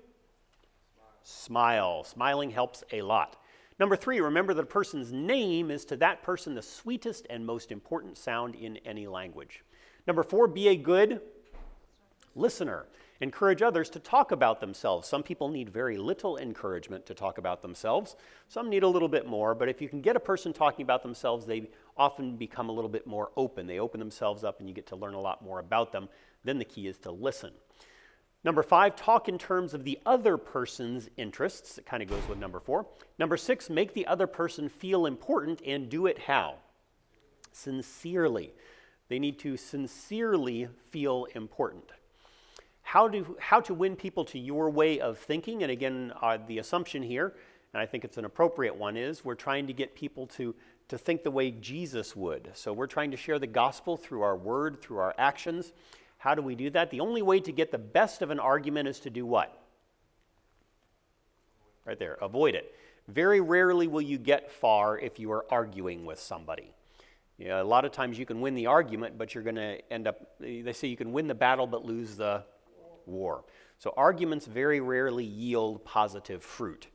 smile. 1.23 2.03
Smiling 2.03 2.51
helps 2.51 2.83
a 2.91 3.01
lot. 3.01 3.37
Number 3.79 3.95
three, 3.95 4.19
remember 4.19 4.53
that 4.53 4.63
a 4.63 4.67
person's 4.67 5.11
name 5.11 5.71
is 5.71 5.83
to 5.85 5.95
that 5.97 6.21
person 6.21 6.53
the 6.53 6.61
sweetest 6.61 7.25
and 7.29 7.45
most 7.45 7.71
important 7.71 8.17
sound 8.17 8.55
in 8.55 8.77
any 8.85 9.07
language. 9.07 9.63
Number 10.05 10.23
four, 10.23 10.47
be 10.47 10.67
a 10.67 10.75
good 10.75 11.21
listener. 12.35 12.85
Encourage 13.21 13.61
others 13.61 13.89
to 13.91 13.99
talk 13.99 14.31
about 14.31 14.59
themselves. 14.59 15.07
Some 15.07 15.23
people 15.23 15.47
need 15.47 15.69
very 15.69 15.97
little 15.97 16.37
encouragement 16.37 17.05
to 17.05 17.13
talk 17.13 17.37
about 17.37 17.61
themselves, 17.61 18.15
some 18.49 18.69
need 18.69 18.83
a 18.83 18.87
little 18.87 19.07
bit 19.07 19.25
more, 19.25 19.55
but 19.55 19.69
if 19.69 19.81
you 19.81 19.87
can 19.87 20.01
get 20.01 20.15
a 20.15 20.19
person 20.19 20.51
talking 20.51 20.83
about 20.83 21.03
themselves, 21.03 21.45
they 21.45 21.69
often 21.95 22.35
become 22.35 22.69
a 22.69 22.71
little 22.71 22.89
bit 22.89 23.07
more 23.07 23.31
open. 23.37 23.65
They 23.65 23.79
open 23.79 23.99
themselves 23.99 24.43
up 24.43 24.59
and 24.59 24.67
you 24.67 24.75
get 24.75 24.87
to 24.87 24.95
learn 24.95 25.13
a 25.13 25.21
lot 25.21 25.41
more 25.43 25.59
about 25.59 25.91
them. 25.91 26.09
Then 26.43 26.57
the 26.57 26.65
key 26.65 26.87
is 26.87 26.97
to 26.99 27.11
listen. 27.11 27.51
Number 28.43 28.61
five, 28.61 28.95
talk 28.95 29.29
in 29.29 29.37
terms 29.37 29.73
of 29.73 29.85
the 29.85 29.99
other 30.05 30.37
person's 30.37 31.09
interests. 31.15 31.77
It 31.77 31.85
kind 31.85 32.03
of 32.03 32.09
goes 32.09 32.27
with 32.27 32.37
number 32.37 32.59
four. 32.59 32.85
Number 33.17 33.37
six, 33.37 33.69
make 33.69 33.93
the 33.93 34.05
other 34.05 34.27
person 34.27 34.67
feel 34.67 35.05
important 35.05 35.61
and 35.65 35.89
do 35.89 36.07
it 36.07 36.19
how? 36.19 36.55
Sincerely. 37.53 38.53
They 39.07 39.19
need 39.19 39.39
to 39.39 39.55
sincerely 39.55 40.67
feel 40.89 41.27
important. 41.35 41.85
How, 42.81 43.07
do, 43.07 43.37
how 43.39 43.61
to 43.61 43.73
win 43.73 43.95
people 43.95 44.25
to 44.25 44.39
your 44.39 44.69
way 44.69 44.99
of 44.99 45.17
thinking, 45.17 45.63
and 45.63 45.71
again, 45.71 46.11
uh, 46.21 46.37
the 46.45 46.59
assumption 46.59 47.01
here, 47.01 47.33
and 47.73 47.81
I 47.81 47.85
think 47.85 48.03
it's 48.03 48.17
an 48.17 48.25
appropriate 48.25 48.75
one, 48.75 48.97
is 48.97 49.23
we're 49.23 49.35
trying 49.35 49.67
to 49.67 49.73
get 49.73 49.95
people 49.95 50.27
to, 50.27 50.53
to 50.89 50.97
think 50.97 51.23
the 51.23 51.31
way 51.31 51.51
Jesus 51.51 52.13
would. 52.13 52.51
So 52.53 52.73
we're 52.73 52.87
trying 52.87 53.11
to 53.11 53.17
share 53.17 53.39
the 53.39 53.47
gospel 53.47 53.95
through 53.95 54.21
our 54.21 54.35
word, 54.35 54.81
through 54.81 54.97
our 54.97 55.15
actions. 55.17 55.71
How 56.23 56.35
do 56.35 56.41
we 56.41 56.55
do 56.55 56.69
that? 56.69 56.89
The 56.89 57.01
only 57.01 57.21
way 57.21 57.41
to 57.41 57.51
get 57.51 57.69
the 57.69 57.77
best 57.77 58.21
of 58.21 58.31
an 58.31 58.39
argument 58.39 58.87
is 58.87 59.01
to 59.01 59.09
do 59.09 59.25
what? 59.25 59.61
Right 61.85 61.99
there, 61.99 62.13
avoid 62.21 62.55
it. 62.55 62.73
Very 63.09 63.41
rarely 63.41 63.87
will 63.87 64.01
you 64.01 64.17
get 64.17 64.49
far 64.49 64.97
if 64.97 65.19
you 65.19 65.33
are 65.33 65.45
arguing 65.49 66.05
with 66.05 66.21
somebody. 66.21 66.73
You 67.37 67.49
know, 67.49 67.61
a 67.61 67.65
lot 67.65 67.83
of 67.83 67.91
times 67.91 68.17
you 68.17 68.25
can 68.25 68.39
win 68.39 68.55
the 68.55 68.67
argument, 68.67 69.17
but 69.17 69.35
you're 69.35 69.43
going 69.43 69.57
to 69.57 69.81
end 69.91 70.07
up, 70.07 70.39
they 70.39 70.71
say 70.71 70.87
you 70.87 70.95
can 70.95 71.11
win 71.11 71.27
the 71.27 71.35
battle 71.35 71.67
but 71.67 71.83
lose 71.83 72.15
the 72.15 72.45
war. 73.05 73.43
So 73.77 73.93
arguments 73.97 74.45
very 74.45 74.79
rarely 74.79 75.25
yield 75.25 75.83
positive 75.83 76.41
fruit, 76.41 76.87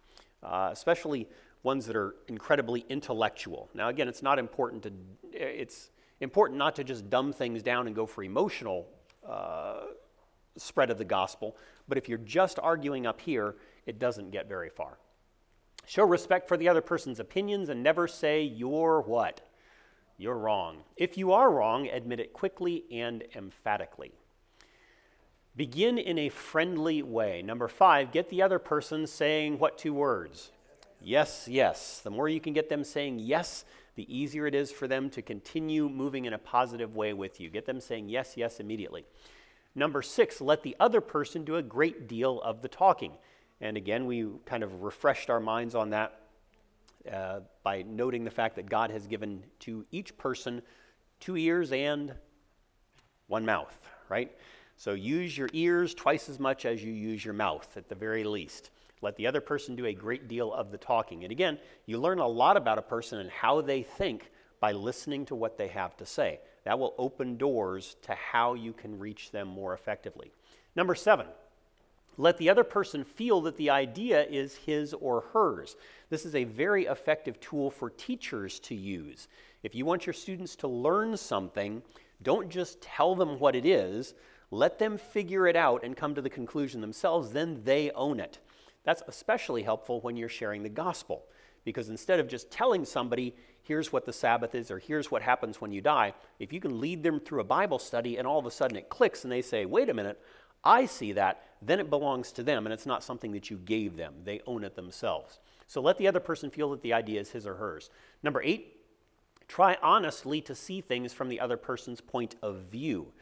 uh, 0.42 0.70
especially 0.72 1.28
ones 1.62 1.84
that 1.84 1.96
are 1.96 2.14
incredibly 2.28 2.86
intellectual. 2.88 3.68
Now, 3.74 3.90
again, 3.90 4.08
it's 4.08 4.22
not 4.22 4.38
important 4.38 4.84
to, 4.84 4.92
it's 5.34 5.90
important 6.18 6.58
not 6.58 6.76
to 6.76 6.84
just 6.84 7.10
dumb 7.10 7.34
things 7.34 7.62
down 7.62 7.88
and 7.88 7.94
go 7.94 8.06
for 8.06 8.24
emotional 8.24 8.88
uh, 9.28 9.80
spread 10.56 10.90
of 10.90 10.98
the 10.98 11.04
gospel. 11.04 11.56
But 11.86 11.98
if 11.98 12.08
you're 12.08 12.18
just 12.18 12.58
arguing 12.58 13.06
up 13.06 13.20
here, 13.20 13.56
it 13.86 13.98
doesn't 13.98 14.30
get 14.30 14.48
very 14.48 14.70
far. 14.70 14.98
Show 15.86 16.04
respect 16.04 16.48
for 16.48 16.56
the 16.56 16.68
other 16.68 16.82
person's 16.82 17.20
opinions 17.20 17.68
and 17.68 17.82
never 17.82 18.06
say, 18.06 18.42
you're 18.42 19.00
what? 19.00 19.40
You're 20.18 20.36
wrong. 20.36 20.78
If 20.96 21.16
you 21.16 21.32
are 21.32 21.50
wrong, 21.50 21.88
admit 21.88 22.20
it 22.20 22.32
quickly 22.32 22.84
and 22.90 23.24
emphatically. 23.34 24.12
Begin 25.56 25.96
in 25.96 26.18
a 26.18 26.28
friendly 26.28 27.02
way. 27.02 27.40
Number 27.42 27.68
five, 27.68 28.12
get 28.12 28.28
the 28.28 28.42
other 28.42 28.58
person 28.58 29.06
saying 29.06 29.58
what 29.58 29.78
two 29.78 29.94
words? 29.94 30.50
Yes, 31.00 31.46
yes. 31.48 32.00
The 32.00 32.10
more 32.10 32.28
you 32.28 32.40
can 32.40 32.52
get 32.52 32.68
them 32.68 32.84
saying 32.84 33.20
yes, 33.20 33.64
the 33.98 34.16
easier 34.16 34.46
it 34.46 34.54
is 34.54 34.70
for 34.70 34.86
them 34.86 35.10
to 35.10 35.20
continue 35.20 35.88
moving 35.88 36.26
in 36.26 36.32
a 36.32 36.38
positive 36.38 36.94
way 36.94 37.12
with 37.12 37.40
you. 37.40 37.50
Get 37.50 37.66
them 37.66 37.80
saying 37.80 38.08
yes, 38.08 38.36
yes 38.36 38.60
immediately. 38.60 39.04
Number 39.74 40.02
six, 40.02 40.40
let 40.40 40.62
the 40.62 40.76
other 40.78 41.00
person 41.00 41.44
do 41.44 41.56
a 41.56 41.62
great 41.62 42.06
deal 42.06 42.40
of 42.42 42.62
the 42.62 42.68
talking. 42.68 43.10
And 43.60 43.76
again, 43.76 44.06
we 44.06 44.28
kind 44.46 44.62
of 44.62 44.84
refreshed 44.84 45.30
our 45.30 45.40
minds 45.40 45.74
on 45.74 45.90
that 45.90 46.20
uh, 47.12 47.40
by 47.64 47.82
noting 47.82 48.22
the 48.22 48.30
fact 48.30 48.54
that 48.54 48.70
God 48.70 48.92
has 48.92 49.08
given 49.08 49.42
to 49.60 49.84
each 49.90 50.16
person 50.16 50.62
two 51.18 51.36
ears 51.36 51.72
and 51.72 52.14
one 53.26 53.44
mouth, 53.44 53.76
right? 54.08 54.30
So 54.76 54.92
use 54.92 55.36
your 55.36 55.48
ears 55.52 55.92
twice 55.92 56.28
as 56.28 56.38
much 56.38 56.66
as 56.66 56.84
you 56.84 56.92
use 56.92 57.24
your 57.24 57.34
mouth, 57.34 57.68
at 57.76 57.88
the 57.88 57.96
very 57.96 58.22
least. 58.22 58.70
Let 59.00 59.16
the 59.16 59.26
other 59.26 59.40
person 59.40 59.76
do 59.76 59.86
a 59.86 59.92
great 59.92 60.28
deal 60.28 60.52
of 60.52 60.70
the 60.70 60.78
talking. 60.78 61.22
And 61.24 61.32
again, 61.32 61.58
you 61.86 61.98
learn 61.98 62.18
a 62.18 62.26
lot 62.26 62.56
about 62.56 62.78
a 62.78 62.82
person 62.82 63.18
and 63.18 63.30
how 63.30 63.60
they 63.60 63.82
think 63.82 64.30
by 64.60 64.72
listening 64.72 65.26
to 65.26 65.34
what 65.34 65.56
they 65.56 65.68
have 65.68 65.96
to 65.98 66.06
say. 66.06 66.40
That 66.64 66.78
will 66.78 66.94
open 66.98 67.36
doors 67.36 67.96
to 68.02 68.14
how 68.14 68.54
you 68.54 68.72
can 68.72 68.98
reach 68.98 69.30
them 69.30 69.48
more 69.48 69.72
effectively. 69.72 70.32
Number 70.74 70.94
seven, 70.94 71.26
let 72.16 72.38
the 72.38 72.50
other 72.50 72.64
person 72.64 73.04
feel 73.04 73.40
that 73.42 73.56
the 73.56 73.70
idea 73.70 74.24
is 74.24 74.56
his 74.56 74.92
or 74.92 75.20
hers. 75.32 75.76
This 76.10 76.26
is 76.26 76.34
a 76.34 76.44
very 76.44 76.86
effective 76.86 77.38
tool 77.38 77.70
for 77.70 77.90
teachers 77.90 78.58
to 78.60 78.74
use. 78.74 79.28
If 79.62 79.74
you 79.74 79.84
want 79.84 80.06
your 80.06 80.12
students 80.12 80.56
to 80.56 80.68
learn 80.68 81.16
something, 81.16 81.82
don't 82.22 82.48
just 82.48 82.82
tell 82.82 83.14
them 83.14 83.38
what 83.38 83.54
it 83.54 83.64
is, 83.64 84.14
let 84.50 84.78
them 84.78 84.98
figure 84.98 85.46
it 85.46 85.56
out 85.56 85.84
and 85.84 85.96
come 85.96 86.14
to 86.16 86.22
the 86.22 86.30
conclusion 86.30 86.80
themselves, 86.80 87.30
then 87.30 87.62
they 87.64 87.92
own 87.92 88.18
it. 88.18 88.38
That's 88.84 89.02
especially 89.06 89.62
helpful 89.62 90.00
when 90.00 90.16
you're 90.16 90.28
sharing 90.28 90.62
the 90.62 90.68
gospel, 90.68 91.24
because 91.64 91.88
instead 91.88 92.20
of 92.20 92.28
just 92.28 92.50
telling 92.50 92.84
somebody, 92.84 93.34
here's 93.62 93.92
what 93.92 94.06
the 94.06 94.12
Sabbath 94.12 94.54
is 94.54 94.70
or 94.70 94.78
here's 94.78 95.10
what 95.10 95.22
happens 95.22 95.60
when 95.60 95.72
you 95.72 95.80
die, 95.80 96.14
if 96.38 96.52
you 96.52 96.60
can 96.60 96.80
lead 96.80 97.02
them 97.02 97.20
through 97.20 97.40
a 97.40 97.44
Bible 97.44 97.78
study 97.78 98.16
and 98.16 98.26
all 98.26 98.38
of 98.38 98.46
a 98.46 98.50
sudden 98.50 98.76
it 98.76 98.88
clicks 98.88 99.24
and 99.24 99.32
they 99.32 99.42
say, 99.42 99.66
wait 99.66 99.90
a 99.90 99.94
minute, 99.94 100.18
I 100.64 100.86
see 100.86 101.12
that, 101.12 101.44
then 101.60 101.80
it 101.80 101.90
belongs 101.90 102.32
to 102.32 102.42
them 102.42 102.66
and 102.66 102.72
it's 102.72 102.86
not 102.86 103.04
something 103.04 103.32
that 103.32 103.50
you 103.50 103.58
gave 103.58 103.96
them. 103.96 104.14
They 104.24 104.40
own 104.46 104.64
it 104.64 104.74
themselves. 104.74 105.38
So 105.66 105.82
let 105.82 105.98
the 105.98 106.08
other 106.08 106.20
person 106.20 106.50
feel 106.50 106.70
that 106.70 106.82
the 106.82 106.94
idea 106.94 107.20
is 107.20 107.30
his 107.30 107.46
or 107.46 107.54
hers. 107.54 107.90
Number 108.22 108.42
eight, 108.42 108.80
try 109.48 109.76
honestly 109.82 110.40
to 110.42 110.54
see 110.54 110.80
things 110.80 111.12
from 111.12 111.28
the 111.28 111.40
other 111.40 111.56
person's 111.56 112.00
point 112.00 112.36
of 112.42 112.62
view. 112.70 113.12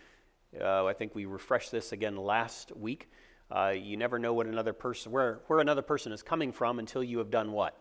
Uh, 0.61 0.87
I 0.87 0.93
think 0.93 1.15
we 1.15 1.27
refreshed 1.27 1.73
this 1.73 1.93
again 1.93 2.17
last 2.17 2.75
week. 2.77 3.11
Uh, 3.51 3.73
you 3.77 3.97
never 3.97 4.19
know 4.19 4.33
what 4.33 4.47
another 4.47 4.73
person, 4.73 5.13
where, 5.13 5.41
where 5.47 5.61
another 5.61 5.83
person 5.83 6.13
is 6.13 6.23
coming 6.23 6.53
from 6.53 6.79
until 6.79 7.03
you 7.03 7.19
have 7.19 7.31
done 7.31 7.53
what? 7.53 7.77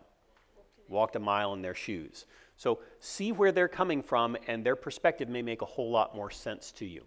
Walked 0.88 1.16
a 1.16 1.20
mile 1.20 1.52
in 1.54 1.62
their 1.62 1.74
shoes. 1.74 2.26
So 2.56 2.80
see 3.00 3.32
where 3.32 3.52
they're 3.52 3.68
coming 3.68 4.02
from, 4.02 4.36
and 4.46 4.64
their 4.64 4.76
perspective 4.76 5.28
may 5.28 5.42
make 5.42 5.62
a 5.62 5.66
whole 5.66 5.90
lot 5.90 6.14
more 6.14 6.30
sense 6.30 6.70
to 6.72 6.86
you. 6.86 7.02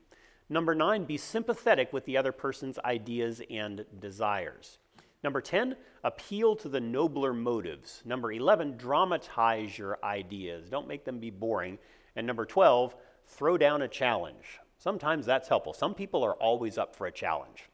Number 0.50 0.76
nine, 0.76 1.06
be 1.06 1.18
sympathetic 1.18 1.94
with 1.94 2.06
the 2.06 2.18
other 2.18 2.32
person's 2.32 2.80
ideas 2.80 3.42
and 3.50 3.86
desires. 4.00 4.80
Number 5.24 5.42
10, 5.42 5.76
appeal 6.04 6.56
to 6.58 6.70
the 6.70 6.80
nobler 6.80 7.34
motives. 7.34 8.02
Number 8.06 8.32
11, 8.32 8.78
dramatize 8.78 9.78
your 9.78 10.00
ideas. 10.04 10.70
Don't 10.70 10.88
make 10.88 11.06
them 11.06 11.20
be 11.20 11.30
boring. 11.30 11.78
And 12.16 12.26
number 12.26 12.46
12, 12.46 12.96
throw 13.28 13.58
down 13.58 13.82
a 13.82 13.88
challenge. 13.88 14.60
Sometimes 14.78 15.26
that's 15.26 15.50
helpful. 15.50 15.74
Some 15.74 15.94
people 15.94 16.24
are 16.24 16.36
always 16.36 16.78
up 16.78 16.96
for 16.96 17.08
a 17.08 17.12
challenge. 17.12 17.70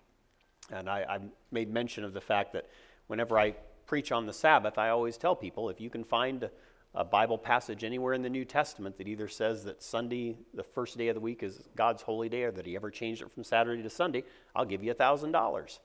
And 0.72 0.90
I, 0.90 1.06
I 1.08 1.20
made 1.52 1.72
mention 1.72 2.04
of 2.04 2.14
the 2.14 2.22
fact 2.22 2.54
that 2.54 2.68
whenever 3.08 3.38
I 3.38 3.56
preach 3.86 4.12
on 4.12 4.26
the 4.26 4.34
Sabbath, 4.34 4.78
I 4.78 4.90
always 4.90 5.18
tell 5.18 5.36
people 5.36 5.70
if 5.70 5.80
you 5.80 5.90
can 5.90 6.04
find 6.04 6.50
a 6.96 7.04
Bible 7.04 7.38
passage 7.38 7.84
anywhere 7.84 8.14
in 8.14 8.22
the 8.22 8.30
New 8.30 8.46
Testament 8.46 8.98
that 8.98 9.08
either 9.08 9.28
says 9.28 9.64
that 9.66 9.84
Sunday, 9.84 10.38
the 10.54 10.64
first 10.64 10.98
day 10.98 11.10
of 11.10 11.16
the 11.16 11.22
week, 11.22 11.44
is 11.44 11.62
God's 11.76 12.02
holy 12.02 12.30
day, 12.30 12.44
or 12.44 12.52
that 12.52 12.66
He 12.66 12.76
ever 12.76 12.90
changed 12.90 13.22
it 13.22 13.32
from 13.32 13.44
Saturday 13.44 13.84
to 13.84 13.90
Sunday, 13.90 14.24
I'll 14.56 14.66
give 14.66 14.84
you 14.84 14.94
thousand 14.94 15.34
dollars. 15.34 15.80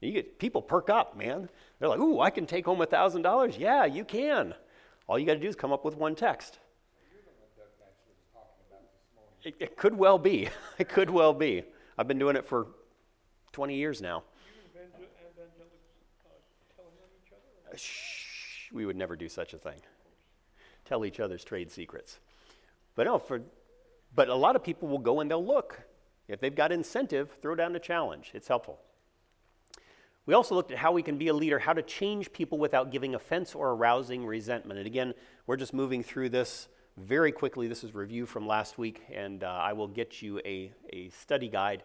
You 0.00 0.12
get 0.12 0.38
people 0.38 0.62
perk 0.62 0.88
up, 0.88 1.16
man. 1.16 1.48
They're 1.78 1.88
like, 1.88 2.00
"Ooh, 2.00 2.20
I 2.20 2.30
can 2.30 2.46
take 2.46 2.64
home 2.64 2.84
thousand 2.86 3.22
dollars." 3.22 3.56
Yeah, 3.56 3.84
you 3.84 4.04
can. 4.04 4.54
All 5.08 5.18
you 5.18 5.26
got 5.26 5.34
to 5.34 5.40
do 5.40 5.48
is 5.48 5.56
come 5.56 5.72
up 5.72 5.84
with 5.84 5.96
one 5.96 6.14
text. 6.14 6.58
It, 9.44 9.54
it 9.58 9.76
could 9.76 9.96
well 9.96 10.18
be. 10.18 10.48
it 10.78 10.88
could 10.88 11.10
well 11.10 11.34
be. 11.34 11.64
I've 11.98 12.08
been 12.08 12.18
doing 12.18 12.36
it 12.36 12.46
for 12.46 12.68
20 13.52 13.76
years 13.76 14.00
now. 14.00 14.22
Uh, 17.72 17.76
shh, 17.76 18.70
we 18.72 18.86
would 18.86 18.96
never 18.96 19.16
do 19.16 19.28
such 19.28 19.54
a 19.54 19.58
thing. 19.58 19.80
Tell 20.84 21.04
each 21.04 21.20
other's 21.20 21.44
trade 21.44 21.70
secrets. 21.70 22.18
But 22.94 23.06
no, 23.06 23.18
for, 23.18 23.42
but 24.14 24.28
a 24.28 24.34
lot 24.34 24.56
of 24.56 24.64
people 24.64 24.88
will 24.88 24.98
go 24.98 25.20
and 25.20 25.30
they'll 25.30 25.44
look. 25.44 25.80
If 26.28 26.40
they've 26.40 26.54
got 26.54 26.72
incentive, 26.72 27.30
throw 27.40 27.54
down 27.54 27.74
a 27.76 27.80
challenge. 27.80 28.30
It's 28.34 28.48
helpful. 28.48 28.80
We 30.24 30.34
also 30.34 30.54
looked 30.54 30.70
at 30.70 30.78
how 30.78 30.92
we 30.92 31.02
can 31.02 31.18
be 31.18 31.28
a 31.28 31.34
leader, 31.34 31.58
how 31.58 31.72
to 31.72 31.82
change 31.82 32.32
people 32.32 32.58
without 32.58 32.90
giving 32.92 33.14
offense 33.14 33.54
or 33.54 33.70
arousing 33.70 34.24
resentment. 34.24 34.78
And 34.78 34.86
again, 34.86 35.14
we're 35.46 35.56
just 35.56 35.74
moving 35.74 36.02
through 36.02 36.28
this 36.28 36.68
very 36.96 37.32
quickly. 37.32 37.66
This 37.66 37.82
is 37.82 37.94
review 37.94 38.24
from 38.24 38.46
last 38.46 38.78
week, 38.78 39.02
and 39.12 39.42
uh, 39.42 39.48
I 39.48 39.72
will 39.72 39.88
get 39.88 40.22
you 40.22 40.40
a, 40.44 40.72
a 40.92 41.08
study 41.08 41.48
guide 41.48 41.82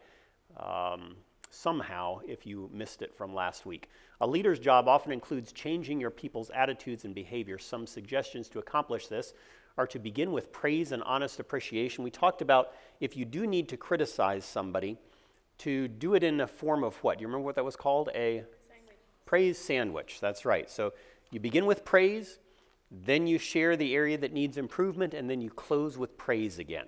um, 0.55 1.15
somehow 1.49 2.19
if 2.27 2.45
you 2.45 2.69
missed 2.73 3.01
it 3.01 3.15
from 3.15 3.33
last 3.33 3.65
week. 3.65 3.89
A 4.21 4.27
leader's 4.27 4.59
job 4.59 4.87
often 4.87 5.11
includes 5.11 5.51
changing 5.51 5.99
your 5.99 6.11
people's 6.11 6.49
attitudes 6.51 7.05
and 7.05 7.13
behavior. 7.13 7.57
Some 7.57 7.87
suggestions 7.87 8.49
to 8.49 8.59
accomplish 8.59 9.07
this 9.07 9.33
are 9.77 9.87
to 9.87 9.99
begin 9.99 10.31
with 10.31 10.51
praise 10.51 10.91
and 10.91 11.03
honest 11.03 11.39
appreciation. 11.39 12.03
We 12.03 12.11
talked 12.11 12.41
about 12.41 12.73
if 12.99 13.15
you 13.15 13.25
do 13.25 13.45
need 13.45 13.69
to 13.69 13.77
criticize 13.77 14.43
somebody, 14.43 14.97
to 15.59 15.87
do 15.87 16.13
it 16.13 16.23
in 16.23 16.41
a 16.41 16.47
form 16.47 16.83
of 16.83 16.95
what? 17.03 17.17
Do 17.17 17.23
you 17.23 17.27
remember 17.27 17.45
what 17.45 17.55
that 17.55 17.65
was 17.65 17.75
called? 17.75 18.09
A 18.13 18.43
sandwich. 18.67 18.97
praise 19.25 19.57
sandwich. 19.57 20.19
That's 20.19 20.45
right. 20.45 20.69
So 20.69 20.93
you 21.31 21.39
begin 21.39 21.65
with 21.65 21.83
praise, 21.83 22.39
then 22.91 23.27
you 23.27 23.37
share 23.37 23.75
the 23.75 23.95
area 23.95 24.17
that 24.17 24.33
needs 24.33 24.57
improvement, 24.57 25.13
and 25.13 25.29
then 25.29 25.41
you 25.41 25.49
close 25.49 25.97
with 25.97 26.17
praise 26.17 26.59
again. 26.59 26.87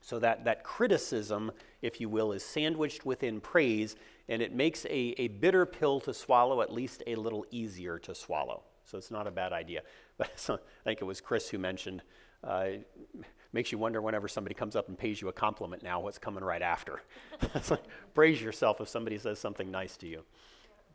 So 0.00 0.18
that, 0.18 0.44
that 0.44 0.64
criticism, 0.64 1.52
if 1.82 2.00
you 2.00 2.08
will, 2.08 2.32
is 2.32 2.44
sandwiched 2.44 3.04
within 3.04 3.40
praise, 3.40 3.96
and 4.28 4.42
it 4.42 4.52
makes 4.54 4.84
a, 4.86 5.14
a 5.18 5.28
bitter 5.28 5.66
pill 5.66 6.00
to 6.00 6.14
swallow 6.14 6.62
at 6.62 6.72
least 6.72 7.02
a 7.06 7.14
little 7.14 7.44
easier 7.50 7.98
to 8.00 8.14
swallow. 8.14 8.62
So 8.84 8.98
it's 8.98 9.10
not 9.10 9.26
a 9.26 9.30
bad 9.30 9.52
idea. 9.52 9.82
But 10.18 10.38
so, 10.38 10.56
I 10.56 10.84
think 10.84 11.00
it 11.00 11.06
was 11.06 11.22
Chris 11.22 11.48
who 11.48 11.58
mentioned 11.58 12.02
uh, 12.44 12.72
Makes 13.52 13.72
you 13.72 13.78
wonder 13.78 14.00
whenever 14.00 14.28
somebody 14.28 14.54
comes 14.54 14.76
up 14.76 14.88
and 14.88 14.96
pays 14.96 15.20
you 15.20 15.28
a 15.28 15.32
compliment 15.32 15.82
now, 15.82 15.98
what's 16.00 16.18
coming 16.18 16.44
right 16.44 16.62
after. 16.62 17.02
like, 17.70 17.82
brace 18.14 18.40
yourself 18.40 18.80
if 18.80 18.88
somebody 18.88 19.18
says 19.18 19.40
something 19.40 19.70
nice 19.70 19.96
to 19.98 20.06
you. 20.06 20.22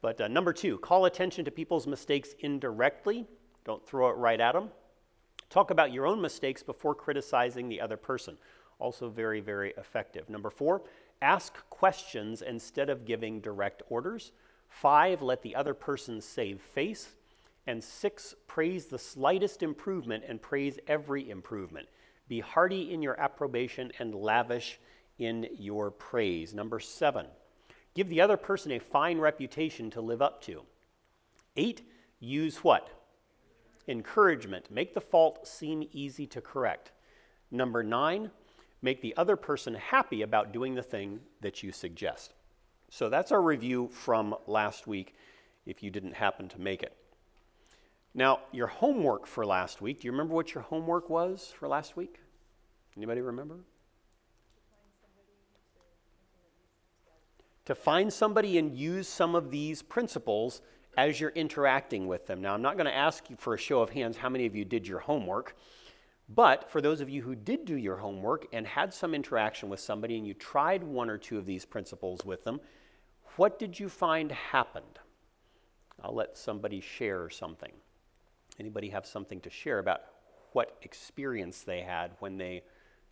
But 0.02 0.22
uh, 0.22 0.30
number 0.30 0.54
two, 0.54 0.78
call 0.78 1.06
attention 1.06 1.44
to 1.46 1.52
people's 1.52 1.86
mistakes 1.86 2.34
indirectly. 2.40 3.26
Don't 3.66 3.86
throw 3.86 4.10
it 4.10 4.14
right 4.14 4.40
at 4.40 4.54
them. 4.54 4.70
Talk 5.50 5.70
about 5.70 5.92
your 5.92 6.08
own 6.08 6.22
mistakes 6.22 6.64
before 6.64 6.96
criticizing 6.96 7.68
the 7.68 7.82
other 7.82 7.98
person. 7.98 8.38
Also, 8.80 9.10
very, 9.10 9.40
very 9.40 9.74
effective. 9.78 10.30
Number 10.30 10.50
four, 10.50 10.84
ask 11.22 11.54
questions 11.70 12.42
instead 12.42 12.90
of 12.90 13.06
giving 13.06 13.40
direct 13.40 13.84
orders. 13.90 14.32
Five, 14.68 15.22
let 15.22 15.42
the 15.42 15.56
other 15.56 15.74
person 15.74 16.20
save 16.20 16.62
face. 16.62 17.10
And 17.68 17.84
six, 17.84 18.36
praise 18.48 18.86
the 18.86 19.00
slightest 19.00 19.64
improvement 19.64 20.24
and 20.28 20.42
praise 20.42 20.78
every 20.88 21.30
improvement. 21.30 21.88
Be 22.28 22.40
hearty 22.40 22.94
in 22.94 23.02
your 23.02 23.20
approbation 23.20 23.92
and 24.00 24.14
lavish 24.14 24.80
in 25.18 25.48
your 25.58 25.92
praise. 25.92 26.54
Number 26.54 26.80
seven, 26.80 27.28
give 27.94 28.10
the 28.10 28.22
other 28.22 28.38
person 28.38 28.72
a 28.74 28.80
fine 28.80 29.20
reputation 29.20 29.90
to 29.92 30.02
live 30.02 30.22
up 30.22 30.42
to. 30.44 30.64
Eight, 31.56 31.90
use 32.20 32.58
what? 32.58 32.90
Encouragement. 33.88 34.70
Make 34.70 34.94
the 34.94 35.02
fault 35.02 35.48
seem 35.48 35.88
easy 35.92 36.28
to 36.28 36.42
correct. 36.42 36.92
Number 37.52 37.84
nine, 37.84 38.32
make 38.86 39.02
the 39.02 39.18
other 39.18 39.36
person 39.36 39.74
happy 39.74 40.22
about 40.22 40.54
doing 40.54 40.76
the 40.76 40.84
thing 40.84 41.20
that 41.42 41.64
you 41.64 41.72
suggest. 41.72 42.36
So 42.90 43.10
that's 43.10 43.32
our 43.32 43.42
review 43.42 43.90
from 43.92 44.36
last 44.46 44.86
week 44.86 45.16
if 45.66 45.82
you 45.82 45.90
didn't 45.90 46.14
happen 46.14 46.48
to 46.50 46.62
make 46.62 46.84
it. 46.84 46.96
Now, 48.14 48.42
your 48.52 48.68
homework 48.68 49.26
for 49.26 49.44
last 49.44 49.82
week, 49.82 50.02
do 50.02 50.08
you 50.08 50.12
remember 50.12 50.36
what 50.36 50.54
your 50.54 50.64
homework 50.64 51.10
was 51.10 51.52
for 51.60 51.68
last 51.68 51.98
week? 51.98 52.20
Anybody 52.96 53.22
remember? 53.22 53.58
To 57.66 57.74
find 57.74 58.14
somebody 58.14 58.60
and 58.60 58.74
use 58.74 59.08
some 59.08 59.34
of 59.34 59.50
these 59.50 59.82
principles 59.82 60.62
as 60.96 61.20
you're 61.20 61.32
interacting 61.32 62.08
with 62.08 62.28
them. 62.28 62.40
Now, 62.40 62.54
I'm 62.54 62.62
not 62.62 62.78
going 62.78 62.86
to 62.86 62.96
ask 62.96 63.30
you 63.32 63.36
for 63.36 63.56
a 63.56 63.58
show 63.58 63.82
of 63.82 63.90
hands 63.90 64.16
how 64.16 64.30
many 64.30 64.46
of 64.46 64.56
you 64.56 64.64
did 64.64 64.88
your 64.88 65.00
homework, 65.00 65.58
but 66.30 66.70
for 66.72 66.82
those 66.82 67.02
of 67.02 67.10
you 67.10 67.22
who 67.22 67.36
did 67.36 67.66
do 67.66 67.76
your 67.76 67.98
homework 67.98 68.48
and 68.52 68.66
had 68.66 68.94
some 68.94 69.14
interaction 69.14 69.70
with 69.70 69.80
somebody 69.80 70.18
and 70.18 70.26
you 70.26 70.34
tried 70.34 70.84
one 70.84 71.10
or 71.10 71.18
two 71.18 71.38
of 71.38 71.46
these 71.46 71.66
principles 71.66 72.26
with 72.26 72.44
them, 72.44 72.60
what 73.36 73.60
did 73.60 73.80
you 73.80 73.90
find 73.90 74.32
happened? 74.32 75.00
I'll 76.02 76.16
let 76.16 76.38
somebody 76.38 76.82
share 76.82 77.30
something. 77.30 77.72
Anybody 78.60 78.90
have 78.90 79.06
something 79.06 79.40
to 79.42 79.50
share 79.50 79.80
about 79.80 80.02
what 80.54 80.78
experience 80.82 81.62
they 81.62 81.82
had 81.82 82.12
when 82.20 82.38
they 82.38 82.64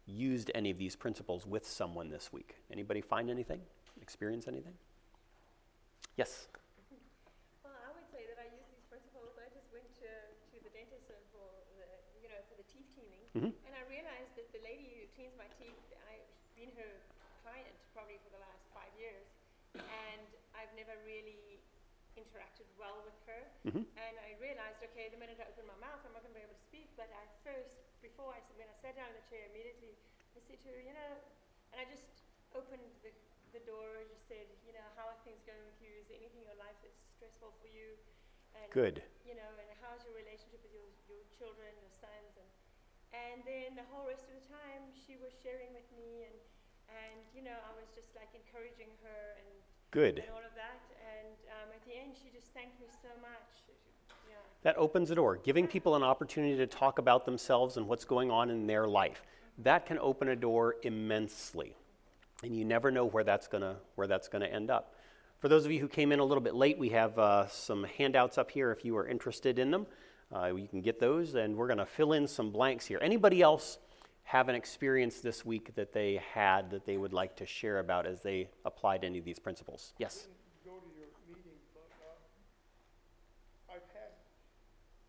used 0.06 0.52
any 0.56 0.72
of 0.72 0.78
these 0.78 0.96
principles 0.96 1.46
with 1.46 1.68
someone 1.68 2.10
this 2.10 2.32
week? 2.32 2.56
Anybody 2.72 3.02
find 3.02 3.30
anything? 3.30 3.60
Experience 4.02 4.48
anything? 4.48 4.74
Yes. 6.16 6.48
Well, 7.64 7.74
I 7.74 7.92
would 7.92 8.08
say 8.12 8.24
that 8.32 8.40
I 8.40 8.48
use 8.54 8.68
these 8.72 8.86
principles. 8.88 9.36
I 9.36 9.52
just 9.52 9.68
went 9.74 9.88
to, 10.00 10.08
to 10.08 10.58
the 10.64 10.72
dentist 10.72 11.10
for 11.34 11.44
the, 11.76 11.88
you 12.22 12.30
know, 12.30 12.40
for 12.48 12.56
the 12.56 12.68
Mhm. 13.34 13.50
and 13.66 13.74
I 13.74 13.84
realized 13.90 14.36
that 14.38 14.52
the 14.54 14.62
lady 14.62 14.94
who 14.94 15.08
cleans 15.18 15.34
my 15.38 15.50
teeth, 15.58 15.82
I've 16.06 16.30
been 16.56 16.70
her 16.78 16.92
client 17.42 17.74
probably 17.94 18.18
for 18.22 18.30
the 18.30 18.38
last 18.38 18.62
five 18.74 18.94
years, 18.98 19.26
and 19.74 20.28
I've 20.54 20.74
never 20.78 20.94
really 21.04 21.60
interacted 22.14 22.70
well 22.78 23.02
with 23.02 23.18
her. 23.26 23.42
Mhm. 23.66 23.90
And 23.98 24.16
I 24.22 24.38
realized, 24.38 24.84
okay, 24.86 25.10
the 25.10 25.18
minute 25.18 25.40
I 25.42 25.50
open 25.50 25.66
my 25.66 25.76
mouth, 25.82 26.06
I'm 26.06 26.14
not 26.14 26.22
going 26.22 26.34
to 26.34 26.40
be 26.40 26.46
able 26.46 26.54
to 26.54 26.62
speak. 26.70 26.94
But 26.96 27.10
I 27.10 27.26
first, 27.42 27.82
before 28.06 28.30
I, 28.34 28.40
when 28.54 28.70
I 28.70 28.76
sat 28.86 28.96
down 28.96 29.10
in 29.10 29.18
the 29.18 29.26
chair, 29.30 29.50
immediately 29.50 29.98
I 30.38 30.40
said 30.46 30.62
to 30.62 30.70
her, 30.70 30.80
you 30.80 30.94
know, 30.94 31.18
and 31.74 31.82
I 31.82 31.86
just 31.90 32.06
opened 32.54 32.86
the, 33.02 33.10
the 33.52 33.66
door 33.66 33.98
and 33.98 34.06
just 34.14 34.28
said, 34.30 34.46
you 34.62 34.74
know, 34.74 34.86
how 34.94 35.10
are 35.10 35.18
things 35.26 35.42
going 35.42 35.66
with 35.66 35.82
you? 35.82 35.90
Is 35.98 36.06
there 36.08 36.18
anything 36.22 36.46
in 36.46 36.48
your 36.54 36.62
life 36.62 36.78
that's 36.86 37.02
stressful 37.18 37.50
for 37.58 37.68
you? 37.68 37.98
And, 38.54 38.70
Good. 38.70 39.02
You 39.26 39.34
know, 39.34 39.50
and 39.58 39.66
how's 39.82 40.06
your 40.06 40.14
relationship 40.14 40.62
with 40.62 40.74
your, 40.74 40.86
your 41.10 41.26
children, 41.34 41.74
your 41.82 41.90
sons? 41.98 42.38
And, 42.38 42.46
and 43.14 43.46
then 43.46 43.78
the 43.78 43.86
whole 43.94 44.10
rest 44.10 44.26
of 44.26 44.36
the 44.36 44.46
time, 44.50 44.90
she 44.94 45.16
was 45.22 45.32
sharing 45.46 45.70
with 45.78 45.86
me, 45.94 46.26
and, 46.26 46.38
and 46.90 47.18
you 47.38 47.46
know, 47.46 47.54
I 47.54 47.72
was 47.78 47.88
just 47.94 48.12
like 48.18 48.34
encouraging 48.34 48.90
her 49.06 49.38
and 49.38 49.50
Good. 49.94 50.26
and 50.26 50.34
all 50.34 50.42
of 50.42 50.58
that. 50.58 50.82
And 50.98 51.38
um, 51.54 51.70
at 51.70 51.86
the 51.86 51.94
end, 51.94 52.18
she 52.18 52.34
just 52.34 52.50
thanked 52.54 52.80
me 52.82 52.88
so 52.90 53.10
much. 53.22 53.70
Yeah. 54.28 54.36
That 54.64 54.78
opens 54.78 55.10
the 55.10 55.16
door, 55.16 55.38
giving 55.38 55.68
people 55.68 55.96
an 55.96 56.04
opportunity 56.04 56.58
to 56.58 56.68
talk 56.68 56.98
about 56.98 57.26
themselves 57.26 57.78
and 57.78 57.88
what's 57.88 58.06
going 58.06 58.32
on 58.32 58.50
in 58.50 58.66
their 58.66 58.88
life. 58.88 59.22
That 59.60 59.86
can 59.86 60.00
open 60.00 60.30
a 60.30 60.36
door 60.36 60.76
immensely. 60.82 61.76
And 62.44 62.56
you 62.56 62.66
never 62.66 62.92
know 62.92 63.06
where 63.06 63.24
that's 63.24 63.48
going 63.48 63.62
to 63.62 63.76
where 63.96 64.08
that's 64.08 64.28
going 64.28 64.42
to 64.42 64.52
end 64.52 64.72
up. 64.72 64.96
For 65.40 65.48
those 65.48 65.66
of 65.66 65.72
you 65.72 65.80
who 65.80 65.88
came 65.88 66.12
in 66.12 66.20
a 66.20 66.24
little 66.24 66.42
bit 66.42 66.56
late, 66.56 66.80
we 66.80 66.90
have 66.90 67.20
uh, 67.20 67.48
some 67.48 67.84
handouts 67.84 68.38
up 68.38 68.50
here 68.50 68.72
if 68.72 68.84
you 68.84 68.98
are 68.98 69.08
interested 69.08 69.60
in 69.60 69.72
them. 69.72 69.86
Uh, 70.34 70.56
you 70.56 70.68
can 70.68 70.82
get 70.82 71.00
those, 71.00 71.36
and 71.36 71.56
we're 71.56 71.68
going 71.68 71.78
to 71.78 71.86
fill 71.86 72.14
in 72.14 72.28
some 72.28 72.50
blanks 72.50 72.86
here. 72.88 72.98
Anybody 73.02 73.42
else 73.42 73.78
have 74.24 74.50
an 74.50 74.56
experience 74.56 75.20
this 75.22 75.46
week 75.46 75.76
that 75.76 75.94
they 75.94 76.20
had 76.34 76.72
that 76.72 76.86
they 76.86 76.98
would 76.98 77.14
like 77.14 77.36
to 77.38 77.46
share 77.46 77.78
about 77.80 78.08
as 78.08 78.22
they 78.24 78.50
applied 78.66 79.04
any 79.04 79.20
of 79.20 79.26
these 79.26 79.38
principles? 79.38 79.94
Yes. 80.00 80.26
didn't 80.26 80.74
go 80.74 80.80
to 80.82 80.90
your 80.98 81.12
meeting, 81.30 81.60
but, 81.78 81.86
uh, 82.02 83.78
I've 83.78 83.86
had 83.94 84.18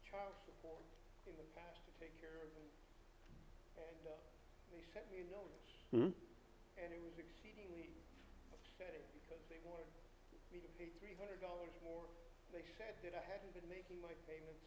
child 0.04 0.37
support 0.44 0.84
in 1.24 1.32
the 1.40 1.48
past 1.56 1.80
to 1.88 1.92
take 1.96 2.12
care 2.20 2.37
of 2.44 2.50
them, 2.52 2.68
and, 3.80 3.96
they 4.76 4.82
sent 4.92 5.08
me 5.08 5.24
a 5.24 5.28
notice, 5.32 6.12
and 6.76 6.88
it 6.92 7.00
was 7.00 7.16
exceedingly 7.16 7.88
upsetting, 8.52 9.06
because 9.24 9.40
they 9.48 9.62
wanted 9.64 9.88
me 10.52 10.60
to 10.60 10.68
pay 10.76 10.92
three 11.00 11.16
hundred 11.16 11.40
dollars 11.40 11.72
more. 11.80 12.04
They 12.52 12.66
said 12.76 12.98
that 13.06 13.14
I 13.16 13.22
hadn't 13.30 13.54
been 13.54 13.66
making 13.70 14.02
my 14.02 14.12
payments, 14.26 14.62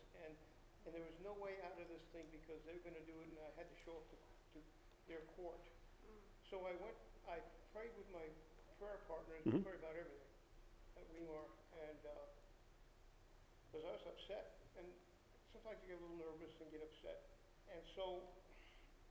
and, 0.88 0.96
and 0.96 0.96
there 0.96 1.04
was 1.04 1.20
no 1.20 1.36
way 1.36 1.60
out 1.68 1.76
of 1.76 1.88
this 1.92 2.00
thing, 2.16 2.24
because 2.32 2.64
they 2.64 2.72
were 2.72 2.80
gonna 2.80 3.04
do 3.04 3.20
it, 3.20 3.28
and 3.28 3.36
I 3.44 3.52
had 3.60 3.68
to 3.68 3.76
show 3.84 4.00
up 4.00 4.08
to, 4.08 4.18
to 4.56 4.64
their 5.12 5.20
court. 5.36 5.60
So 6.48 6.64
I 6.64 6.72
went, 6.80 6.96
I 7.28 7.44
prayed 7.76 7.92
with 8.00 8.08
my 8.08 8.32
prayer 8.80 8.96
partners, 9.04 9.44
we 9.44 9.60
Mhm. 9.60 9.64
prayed 9.68 9.84
about 9.84 10.00
everything 10.00 10.32
at 10.96 11.04
Weimar, 11.12 11.44
and, 11.76 12.00
uh 12.08 12.24
'cause 13.68 13.84
I 13.84 13.92
was 13.92 14.06
upset, 14.08 14.48
and 14.80 14.96
sometimes 15.52 15.76
you 15.84 15.88
get 15.92 16.00
a 16.00 16.04
little 16.08 16.16
nervous 16.16 16.56
and 16.64 16.72
get 16.72 16.80
upset. 16.80 17.20
And 17.68 17.84
so, 17.96 18.24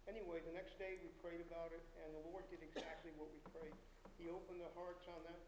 anyway, 0.08 0.40
the 0.40 0.50
next 0.50 0.78
day 0.78 0.96
we 0.96 1.10
prayed 1.20 1.40
about 1.44 1.72
it, 1.72 1.84
and 2.00 2.14
the 2.14 2.18
Lord 2.24 2.48
did 2.48 2.62
exactly 2.62 3.12
what 3.12 3.28
we 3.30 3.38
prayed. 3.52 3.76
He 4.16 4.28
opened 4.32 4.60
their 4.60 4.72
hearts 4.72 5.06
on 5.06 5.22
that. 5.24 5.40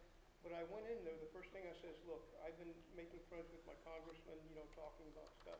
But 0.42 0.52
I 0.52 0.62
went 0.62 0.86
in 0.86 1.02
there, 1.04 1.16
the 1.16 1.26
first 1.32 1.50
thing 1.50 1.66
I 1.66 1.72
says, 1.80 1.96
look, 2.06 2.22
I've 2.44 2.56
been 2.58 2.76
making 2.94 3.20
friends 3.28 3.50
with 3.50 3.64
my 3.66 3.74
congressman, 3.82 4.38
you 4.46 4.54
know, 4.54 4.66
talking 4.76 5.08
about 5.08 5.32
stuff. 5.42 5.58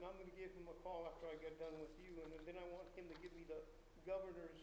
And 0.00 0.08
I'm 0.08 0.16
gonna 0.16 0.32
give 0.32 0.48
him 0.56 0.64
a 0.64 0.72
call 0.80 1.04
after 1.04 1.28
I 1.28 1.36
get 1.36 1.60
done 1.60 1.76
with 1.76 1.92
you, 2.00 2.24
and 2.24 2.32
then 2.48 2.56
I 2.56 2.64
want 2.72 2.88
him 2.96 3.04
to 3.12 3.16
give 3.20 3.36
me 3.36 3.44
the 3.44 3.60
governor's, 4.08 4.56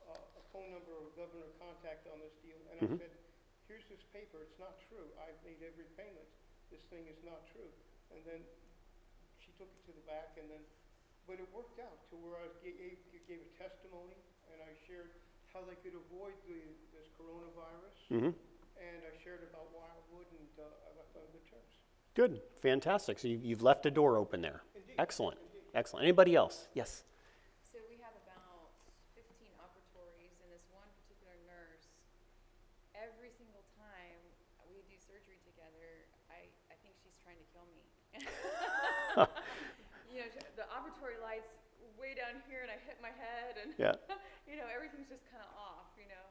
uh, 0.00 0.16
a 0.16 0.42
phone 0.48 0.72
number 0.72 0.96
or 0.96 1.12
governor 1.12 1.52
contact 1.60 2.08
on 2.08 2.24
this 2.24 2.32
deal. 2.40 2.56
And 2.72 2.80
I 2.80 2.88
Mhm. 2.88 2.96
said, 2.96 3.12
here's 3.68 3.84
this 3.84 4.00
paper, 4.16 4.40
it's 4.40 4.56
not 4.56 4.80
true, 4.88 5.12
I've 5.20 5.36
made 5.44 5.60
every 5.60 5.84
payment, 5.84 6.24
this 6.70 6.80
thing 6.88 7.04
is 7.06 7.22
not 7.22 7.44
true. 7.52 7.70
And 8.08 8.24
then 8.24 8.46
she 9.44 9.52
took 9.60 9.68
it 9.68 9.84
to 9.84 9.92
the 9.92 10.00
back 10.00 10.38
and 10.38 10.48
then, 10.48 10.64
but 11.26 11.38
it 11.38 11.52
worked 11.52 11.78
out 11.78 12.08
to 12.08 12.16
where 12.16 12.40
I 12.40 12.48
gave, 12.64 12.96
gave 13.28 13.42
a 13.42 13.52
testimony 13.60 14.24
and 14.48 14.62
I 14.62 14.72
shared 14.86 15.10
how 15.52 15.64
they 15.64 15.76
could 15.76 15.92
avoid 15.92 16.40
the, 16.46 16.72
this 16.96 17.04
coronavirus. 17.20 17.92
hmm 18.08 18.32
And 18.80 19.04
I 19.04 19.12
shared 19.12 19.42
about 19.42 19.68
Wildwood 19.68 20.32
and, 20.32 20.48
uh, 20.58 20.88
I 20.88 20.96
left 20.96 21.14
on 21.14 21.28
good 21.28 21.44
terms. 21.44 21.75
Good, 22.16 22.40
fantastic. 22.64 23.20
So 23.20 23.28
you've, 23.28 23.44
you've 23.44 23.60
left 23.62 23.84
a 23.84 23.92
door 23.92 24.16
open 24.16 24.40
there. 24.40 24.64
Indeed, 24.72 24.96
Excellent, 24.96 25.36
indeed. 25.52 25.68
excellent. 25.76 26.08
Anybody 26.08 26.32
else? 26.32 26.72
Yes. 26.72 27.04
So 27.60 27.76
we 27.92 28.00
have 28.00 28.16
about 28.24 28.72
fifteen 29.12 29.52
operatories 29.60 30.32
and 30.40 30.48
this 30.48 30.64
one 30.72 30.88
particular 31.04 31.36
nurse, 31.44 31.84
every 32.96 33.28
single 33.36 33.60
time 33.76 34.16
we 34.72 34.80
do 34.88 34.96
surgery 34.96 35.36
together, 35.44 36.08
I, 36.32 36.48
I 36.72 36.76
think 36.80 36.96
she's 37.04 37.20
trying 37.20 37.36
to 37.36 37.46
kill 37.52 37.68
me. 37.68 37.84
You 40.08 40.24
know, 40.24 40.32
the 40.56 40.64
operatory 40.72 41.20
lights 41.20 41.52
way 42.00 42.16
down 42.16 42.40
here 42.48 42.64
and 42.64 42.72
I 42.72 42.80
hit 42.88 42.96
my 43.04 43.12
head 43.12 43.60
and, 43.60 43.76
Yeah. 43.76 43.92
you 44.48 44.56
know, 44.56 44.64
everything's 44.72 45.12
just 45.12 45.28
kind 45.28 45.44
of 45.44 45.52
off, 45.52 45.92
you 46.00 46.08
know? 46.08 46.24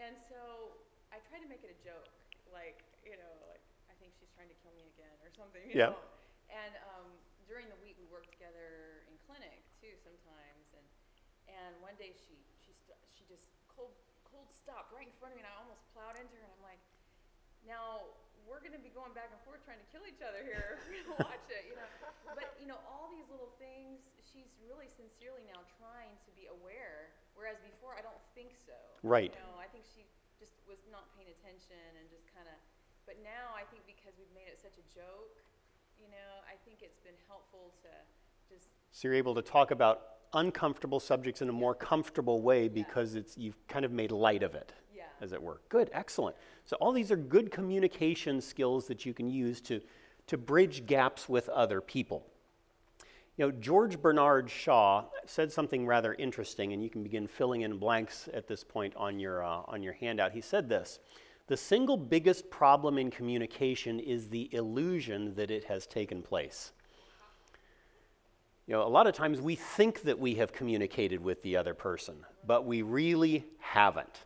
And 0.00 0.16
so 0.32 0.72
I 1.12 1.20
try 1.28 1.36
to 1.36 1.44
make 1.44 1.60
it 1.60 1.76
a 1.76 1.78
joke, 1.84 2.08
like, 2.48 2.80
you 3.04 3.20
know, 3.20 3.32
like, 3.52 3.60
I 3.92 3.94
think 4.00 4.16
she's 4.16 4.31
trying 4.42 4.50
to 4.50 4.58
kill 4.58 4.74
me 4.74 4.90
again 4.98 5.14
or 5.22 5.30
something, 5.30 5.62
you 5.70 5.78
Yeah. 5.78 5.94
know? 5.94 6.02
And 6.50 6.74
um, 6.98 7.14
during 7.46 7.70
the 7.70 7.78
week, 7.78 7.94
we 7.94 8.10
work 8.10 8.26
together 8.26 9.06
in 9.06 9.14
clinic 9.22 9.62
too 9.78 9.94
sometimes. 10.02 10.66
And 10.74 10.82
and 11.46 11.72
one 11.78 11.94
day 11.94 12.10
she 12.18 12.34
she 12.58 12.74
st- 12.74 12.98
she 13.14 13.22
just 13.30 13.54
cold 13.70 13.94
cold 14.26 14.50
stopped 14.50 14.90
right 14.90 15.06
in 15.06 15.14
front 15.22 15.30
of 15.30 15.38
me, 15.38 15.46
and 15.46 15.50
I 15.54 15.54
almost 15.62 15.86
plowed 15.94 16.18
into 16.18 16.34
her. 16.34 16.42
And 16.42 16.50
I'm 16.58 16.66
like, 16.66 16.82
now 17.62 18.18
we're 18.50 18.58
gonna 18.58 18.82
be 18.82 18.90
going 18.90 19.14
back 19.14 19.30
and 19.30 19.38
forth 19.46 19.62
trying 19.62 19.78
to 19.78 19.86
kill 19.94 20.02
each 20.10 20.18
other 20.26 20.42
here. 20.42 20.82
if 20.82 20.90
we 20.90 20.98
don't 21.06 21.22
watch 21.22 21.46
it, 21.54 21.70
you 21.70 21.78
know. 21.78 21.86
But 22.34 22.58
you 22.58 22.66
know, 22.66 22.82
all 22.90 23.06
these 23.14 23.30
little 23.30 23.54
things 23.62 24.02
she's 24.18 24.50
really 24.58 24.90
sincerely 24.90 25.46
now 25.46 25.62
trying 25.78 26.18
to 26.26 26.30
be 26.34 26.50
aware, 26.50 27.14
whereas 27.38 27.62
before 27.62 27.94
I 27.94 28.02
don't 28.02 28.18
think 28.34 28.58
so. 28.58 28.74
Right. 29.06 29.30
You 29.30 29.38
know, 29.38 29.54
I 29.62 29.70
think 29.70 29.86
she 29.86 30.02
just 30.36 30.58
was 30.66 30.82
not 30.90 31.06
paying 31.14 31.30
attention 31.30 31.78
and 31.96 32.10
just 32.10 32.26
kind 32.34 32.50
of, 32.50 32.58
but 33.06 33.16
now 33.22 33.54
I 33.54 33.64
think 33.70 33.82
because 33.86 34.14
we've 34.18 34.34
made 34.34 34.50
it 34.50 34.58
such 34.60 34.78
a 34.78 34.86
joke, 34.94 35.36
you 36.00 36.08
know, 36.08 36.30
I 36.46 36.56
think 36.64 36.78
it's 36.82 36.98
been 37.00 37.18
helpful 37.28 37.72
to 37.82 37.88
just, 38.52 38.68
So 38.90 39.08
you're 39.08 39.16
able 39.16 39.34
to 39.34 39.42
talk 39.42 39.70
about 39.70 40.02
uncomfortable 40.34 41.00
subjects 41.00 41.42
in 41.42 41.48
a 41.48 41.52
more 41.52 41.74
comfortable 41.74 42.40
way 42.42 42.68
because 42.68 43.14
it's 43.14 43.36
you've 43.36 43.56
kind 43.68 43.84
of 43.84 43.92
made 43.92 44.10
light 44.10 44.42
of 44.42 44.54
it, 44.54 44.72
yeah. 44.94 45.04
as 45.20 45.32
it 45.32 45.42
were. 45.42 45.60
Good, 45.68 45.90
excellent. 45.92 46.36
So 46.64 46.76
all 46.76 46.92
these 46.92 47.10
are 47.10 47.16
good 47.16 47.50
communication 47.50 48.40
skills 48.40 48.86
that 48.86 49.04
you 49.04 49.12
can 49.14 49.28
use 49.28 49.60
to 49.62 49.80
to 50.28 50.38
bridge 50.38 50.86
gaps 50.86 51.28
with 51.28 51.48
other 51.48 51.80
people. 51.80 52.24
You 53.36 53.46
know, 53.46 53.52
George 53.52 54.00
Bernard 54.00 54.50
Shaw 54.50 55.04
said 55.26 55.50
something 55.50 55.86
rather 55.86 56.14
interesting, 56.14 56.72
and 56.72 56.82
you 56.82 56.90
can 56.90 57.02
begin 57.02 57.26
filling 57.26 57.62
in 57.62 57.78
blanks 57.78 58.28
at 58.32 58.46
this 58.46 58.62
point 58.62 58.94
on 58.96 59.18
your 59.18 59.42
uh, 59.42 59.62
on 59.66 59.82
your 59.82 59.94
handout. 59.94 60.32
He 60.32 60.40
said 60.40 60.68
this. 60.68 61.00
The 61.52 61.58
single 61.58 61.98
biggest 61.98 62.48
problem 62.48 62.96
in 62.96 63.10
communication 63.10 64.00
is 64.00 64.30
the 64.30 64.48
illusion 64.54 65.34
that 65.34 65.50
it 65.50 65.64
has 65.64 65.86
taken 65.86 66.22
place. 66.22 66.72
You 68.66 68.72
know, 68.72 68.86
a 68.86 68.88
lot 68.88 69.06
of 69.06 69.14
times 69.14 69.38
we 69.38 69.54
think 69.54 70.00
that 70.04 70.18
we 70.18 70.36
have 70.36 70.54
communicated 70.54 71.22
with 71.22 71.42
the 71.42 71.58
other 71.58 71.74
person, 71.74 72.24
but 72.46 72.64
we 72.64 72.80
really 72.80 73.44
haven't. 73.58 74.24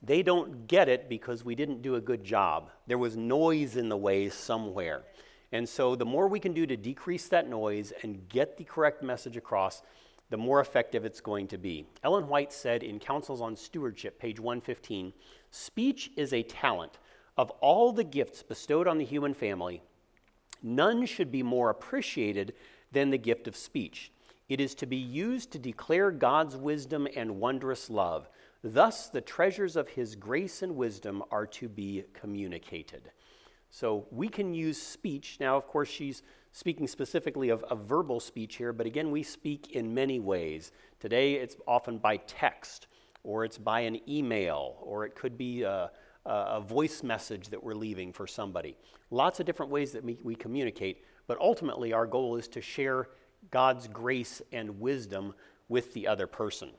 They 0.00 0.22
don't 0.22 0.68
get 0.68 0.88
it 0.88 1.08
because 1.08 1.44
we 1.44 1.56
didn't 1.56 1.82
do 1.82 1.96
a 1.96 2.00
good 2.00 2.22
job. 2.22 2.70
There 2.86 2.96
was 2.96 3.16
noise 3.16 3.76
in 3.76 3.88
the 3.88 3.96
way 3.96 4.28
somewhere. 4.28 5.02
And 5.50 5.68
so, 5.68 5.96
the 5.96 6.06
more 6.06 6.28
we 6.28 6.38
can 6.38 6.52
do 6.52 6.66
to 6.66 6.76
decrease 6.76 7.26
that 7.30 7.48
noise 7.48 7.92
and 8.04 8.28
get 8.28 8.58
the 8.58 8.64
correct 8.64 9.02
message 9.02 9.36
across, 9.36 9.82
the 10.30 10.36
more 10.36 10.60
effective 10.60 11.04
it's 11.04 11.20
going 11.20 11.48
to 11.48 11.58
be. 11.58 11.86
Ellen 12.04 12.28
White 12.28 12.52
said 12.52 12.82
in 12.82 12.98
Counsels 12.98 13.40
on 13.40 13.56
Stewardship, 13.56 14.20
page 14.20 14.38
115 14.38 15.12
Speech 15.50 16.10
is 16.16 16.32
a 16.32 16.42
talent. 16.42 16.98
Of 17.36 17.50
all 17.60 17.92
the 17.92 18.04
gifts 18.04 18.42
bestowed 18.42 18.88
on 18.88 18.98
the 18.98 19.04
human 19.04 19.32
family, 19.32 19.82
None 20.62 21.06
should 21.06 21.30
be 21.30 21.42
more 21.42 21.70
appreciated 21.70 22.54
than 22.92 23.10
the 23.10 23.18
gift 23.18 23.46
of 23.46 23.56
speech. 23.56 24.10
It 24.48 24.60
is 24.60 24.74
to 24.76 24.86
be 24.86 24.96
used 24.96 25.52
to 25.52 25.58
declare 25.58 26.10
God's 26.10 26.56
wisdom 26.56 27.06
and 27.14 27.38
wondrous 27.38 27.90
love. 27.90 28.28
Thus, 28.64 29.08
the 29.08 29.20
treasures 29.20 29.76
of 29.76 29.88
His 29.88 30.16
grace 30.16 30.62
and 30.62 30.74
wisdom 30.74 31.22
are 31.30 31.46
to 31.46 31.68
be 31.68 32.04
communicated. 32.14 33.10
So, 33.70 34.06
we 34.10 34.28
can 34.28 34.54
use 34.54 34.80
speech. 34.80 35.36
Now, 35.38 35.56
of 35.56 35.66
course, 35.66 35.88
she's 35.88 36.22
speaking 36.52 36.88
specifically 36.88 37.50
of, 37.50 37.62
of 37.64 37.80
verbal 37.80 38.18
speech 38.18 38.56
here, 38.56 38.72
but 38.72 38.86
again, 38.86 39.10
we 39.10 39.22
speak 39.22 39.72
in 39.72 39.92
many 39.94 40.18
ways. 40.18 40.72
Today, 40.98 41.34
it's 41.34 41.56
often 41.66 41.98
by 41.98 42.16
text, 42.16 42.86
or 43.28 43.44
it's 43.44 43.58
by 43.58 43.80
an 43.80 44.00
email, 44.08 44.78
or 44.80 45.04
it 45.04 45.14
could 45.14 45.36
be 45.36 45.62
a, 45.62 45.90
a 46.24 46.62
voice 46.62 47.02
message 47.02 47.48
that 47.48 47.62
we're 47.62 47.74
leaving 47.74 48.10
for 48.10 48.26
somebody. 48.26 48.74
Lots 49.10 49.38
of 49.38 49.44
different 49.44 49.70
ways 49.70 49.92
that 49.92 50.02
we, 50.02 50.16
we 50.22 50.34
communicate, 50.34 51.04
but 51.26 51.38
ultimately 51.38 51.92
our 51.92 52.06
goal 52.06 52.36
is 52.36 52.48
to 52.48 52.62
share 52.62 53.08
God's 53.50 53.86
grace 53.86 54.40
and 54.50 54.80
wisdom 54.80 55.34
with 55.68 55.92
the 55.92 56.08
other 56.08 56.26
person. 56.26 56.70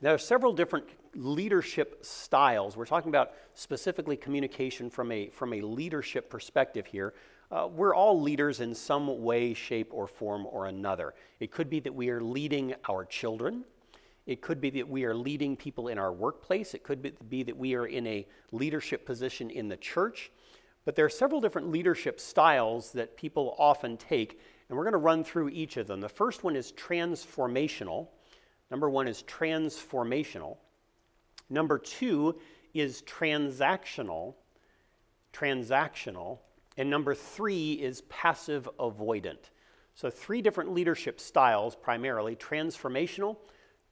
There 0.00 0.14
are 0.14 0.18
several 0.18 0.54
different 0.54 0.86
leadership 1.14 1.98
styles. 2.02 2.74
We're 2.74 2.86
talking 2.86 3.10
about 3.10 3.32
specifically 3.52 4.16
communication 4.16 4.88
from 4.88 5.12
a, 5.12 5.28
from 5.28 5.52
a 5.52 5.60
leadership 5.60 6.30
perspective 6.30 6.86
here. 6.86 7.12
Uh, 7.50 7.68
we're 7.70 7.94
all 7.94 8.18
leaders 8.18 8.60
in 8.60 8.74
some 8.74 9.22
way, 9.22 9.52
shape, 9.52 9.90
or 9.92 10.08
form 10.08 10.46
or 10.50 10.68
another. 10.68 11.12
It 11.38 11.50
could 11.50 11.68
be 11.68 11.80
that 11.80 11.94
we 11.94 12.08
are 12.08 12.22
leading 12.22 12.74
our 12.88 13.04
children. 13.04 13.64
It 14.26 14.42
could 14.42 14.60
be 14.60 14.70
that 14.70 14.88
we 14.88 15.04
are 15.04 15.14
leading 15.14 15.56
people 15.56 15.88
in 15.88 15.98
our 15.98 16.12
workplace. 16.12 16.74
It 16.74 16.82
could 16.82 17.28
be 17.28 17.44
that 17.44 17.56
we 17.56 17.74
are 17.74 17.86
in 17.86 18.06
a 18.06 18.26
leadership 18.50 19.06
position 19.06 19.50
in 19.50 19.68
the 19.68 19.76
church. 19.76 20.32
But 20.84 20.96
there 20.96 21.04
are 21.04 21.10
several 21.10 21.40
different 21.40 21.70
leadership 21.70 22.20
styles 22.20 22.92
that 22.92 23.16
people 23.16 23.54
often 23.58 23.96
take, 23.96 24.40
and 24.68 24.76
we're 24.76 24.84
going 24.84 24.92
to 24.92 24.98
run 24.98 25.22
through 25.24 25.50
each 25.50 25.76
of 25.76 25.86
them. 25.86 26.00
The 26.00 26.08
first 26.08 26.44
one 26.44 26.56
is 26.56 26.72
transformational. 26.72 28.08
Number 28.70 28.90
one 28.90 29.06
is 29.06 29.22
transformational. 29.24 30.56
Number 31.48 31.78
two 31.78 32.38
is 32.74 33.02
transactional. 33.02 34.34
Transactional. 35.32 36.38
And 36.76 36.90
number 36.90 37.14
three 37.14 37.72
is 37.74 38.02
passive 38.02 38.68
avoidant. 38.78 39.50
So, 39.94 40.10
three 40.10 40.42
different 40.42 40.74
leadership 40.74 41.20
styles 41.20 41.74
primarily 41.74 42.36
transformational, 42.36 43.38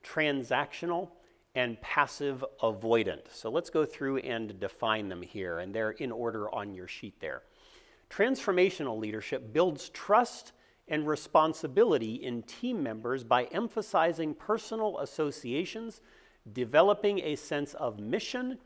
transactional, 0.05 1.09
and 1.55 1.79
passive 1.81 2.43
avoidant. 2.61 3.31
So 3.31 3.49
let's 3.49 3.69
go 3.69 3.85
through 3.85 4.17
and 4.17 4.59
define 4.59 5.07
them 5.07 5.21
here, 5.21 5.59
and 5.59 5.73
they're 5.73 5.91
in 5.91 6.11
order 6.11 6.53
on 6.53 6.73
your 6.73 6.87
sheet 6.87 7.19
there. 7.19 7.43
Transformational 8.09 8.99
leadership 8.99 9.53
builds 9.53 9.89
trust 9.89 10.51
and 10.87 11.07
responsibility 11.07 12.15
in 12.15 12.43
team 12.43 12.83
members 12.83 13.23
by 13.23 13.45
emphasizing 13.45 14.35
personal 14.35 14.99
associations, 14.99 16.01
developing 16.53 17.19
a 17.19 17.35
sense 17.35 17.73
of 17.75 17.99
mission, 17.99 18.59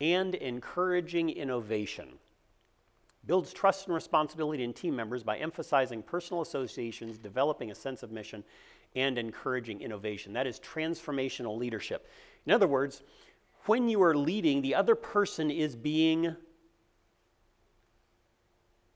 and 0.00 0.34
encouraging 0.36 1.30
innovation. 1.30 2.10
Builds 3.26 3.52
trust 3.52 3.86
and 3.86 3.94
responsibility 3.94 4.62
in 4.62 4.72
team 4.72 4.94
members 4.94 5.24
by 5.24 5.36
emphasizing 5.38 6.00
personal 6.00 6.42
associations, 6.42 7.18
developing 7.18 7.72
a 7.72 7.74
sense 7.74 8.04
of 8.04 8.12
mission, 8.12 8.44
and 8.96 9.18
encouraging 9.18 9.82
innovation. 9.82 10.32
That 10.32 10.46
is 10.46 10.58
transformational 10.58 11.56
leadership. 11.56 12.08
In 12.46 12.52
other 12.52 12.66
words, 12.66 13.02
when 13.66 13.88
you 13.88 14.02
are 14.02 14.16
leading, 14.16 14.62
the 14.62 14.74
other 14.74 14.94
person 14.94 15.50
is 15.50 15.76
being 15.76 16.34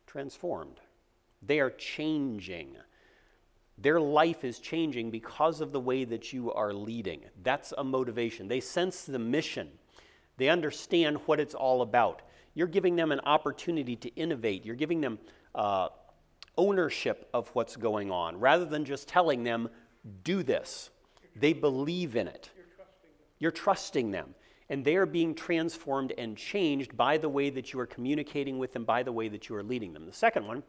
transformed. 0.07 0.81
They 1.43 1.61
are 1.61 1.71
changing. 1.71 2.77
Their 3.79 4.01
life 4.01 4.45
is 4.45 4.59
changing 4.59 5.11
because 5.11 5.61
of 5.61 5.73
the 5.73 5.81
way 5.81 6.05
that 6.05 6.33
you 6.33 6.53
are 6.53 6.73
leading. 6.73 7.23
That's 7.43 7.73
a 7.77 7.85
motivation. 7.85 8.49
They 8.49 8.61
sense 8.61 9.05
the 9.05 9.19
mission, 9.19 9.69
they 10.37 10.49
understand 10.49 11.19
what 11.27 11.39
it's 11.39 11.55
all 11.55 11.83
about. 11.83 12.23
You're 12.55 12.67
giving 12.67 12.97
them 12.97 13.13
an 13.13 13.21
opportunity 13.21 13.97
to 13.97 14.09
innovate, 14.17 14.65
you're 14.65 14.75
giving 14.75 15.01
them 15.01 15.19
uh, 15.55 15.89
ownership 16.57 17.29
of 17.33 17.49
what's 17.55 17.77
going 17.77 18.11
on 18.11 18.39
rather 18.39 18.65
than 18.65 18.85
just 18.85 19.09
telling 19.09 19.45
them, 19.45 19.69
do 20.23 20.43
this. 20.43 20.91
They 21.37 21.53
believe 21.53 22.17
in 22.17 22.27
it. 22.29 22.51
You're 23.39 23.51
trusting 23.51 24.11
them. 24.11 24.35
And 24.69 24.85
they 24.85 24.97
are 24.97 25.07
being 25.07 25.35
transformed 25.35 26.13
and 26.17 26.37
changed 26.37 26.97
by 26.97 27.19
the 27.19 27.29
way 27.29 27.51
that 27.51 27.73
you 27.73 27.81
are 27.81 27.87
communicating 27.87 28.59
with 28.59 28.73
them, 28.73 28.85
by 28.85 29.03
the 29.03 29.13
way 29.13 29.29
that 29.29 29.49
you 29.49 29.57
are 29.57 29.63
leading 29.63 29.93
them. 29.93 30.07
The 30.07 30.13
second 30.13 30.47
one 30.47 30.63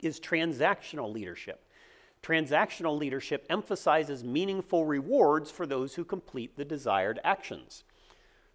is 0.00 0.18
transactional 0.18 1.12
leadership. 1.12 1.64
Transactional 2.22 2.98
leadership 2.98 3.46
emphasizes 3.48 4.24
meaningful 4.24 4.84
rewards 4.84 5.50
for 5.50 5.66
those 5.66 5.94
who 5.94 6.04
complete 6.04 6.56
the 6.56 6.64
desired 6.64 7.20
actions. 7.24 7.84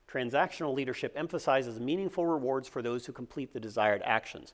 Transactional 0.07 0.75
leadership 0.75 1.13
emphasizes 1.15 1.79
meaningful 1.79 2.25
rewards 2.25 2.67
for 2.67 2.81
those 2.81 3.05
who 3.05 3.11
complete 3.11 3.53
the 3.53 3.59
desired 3.59 4.01
actions. 4.05 4.53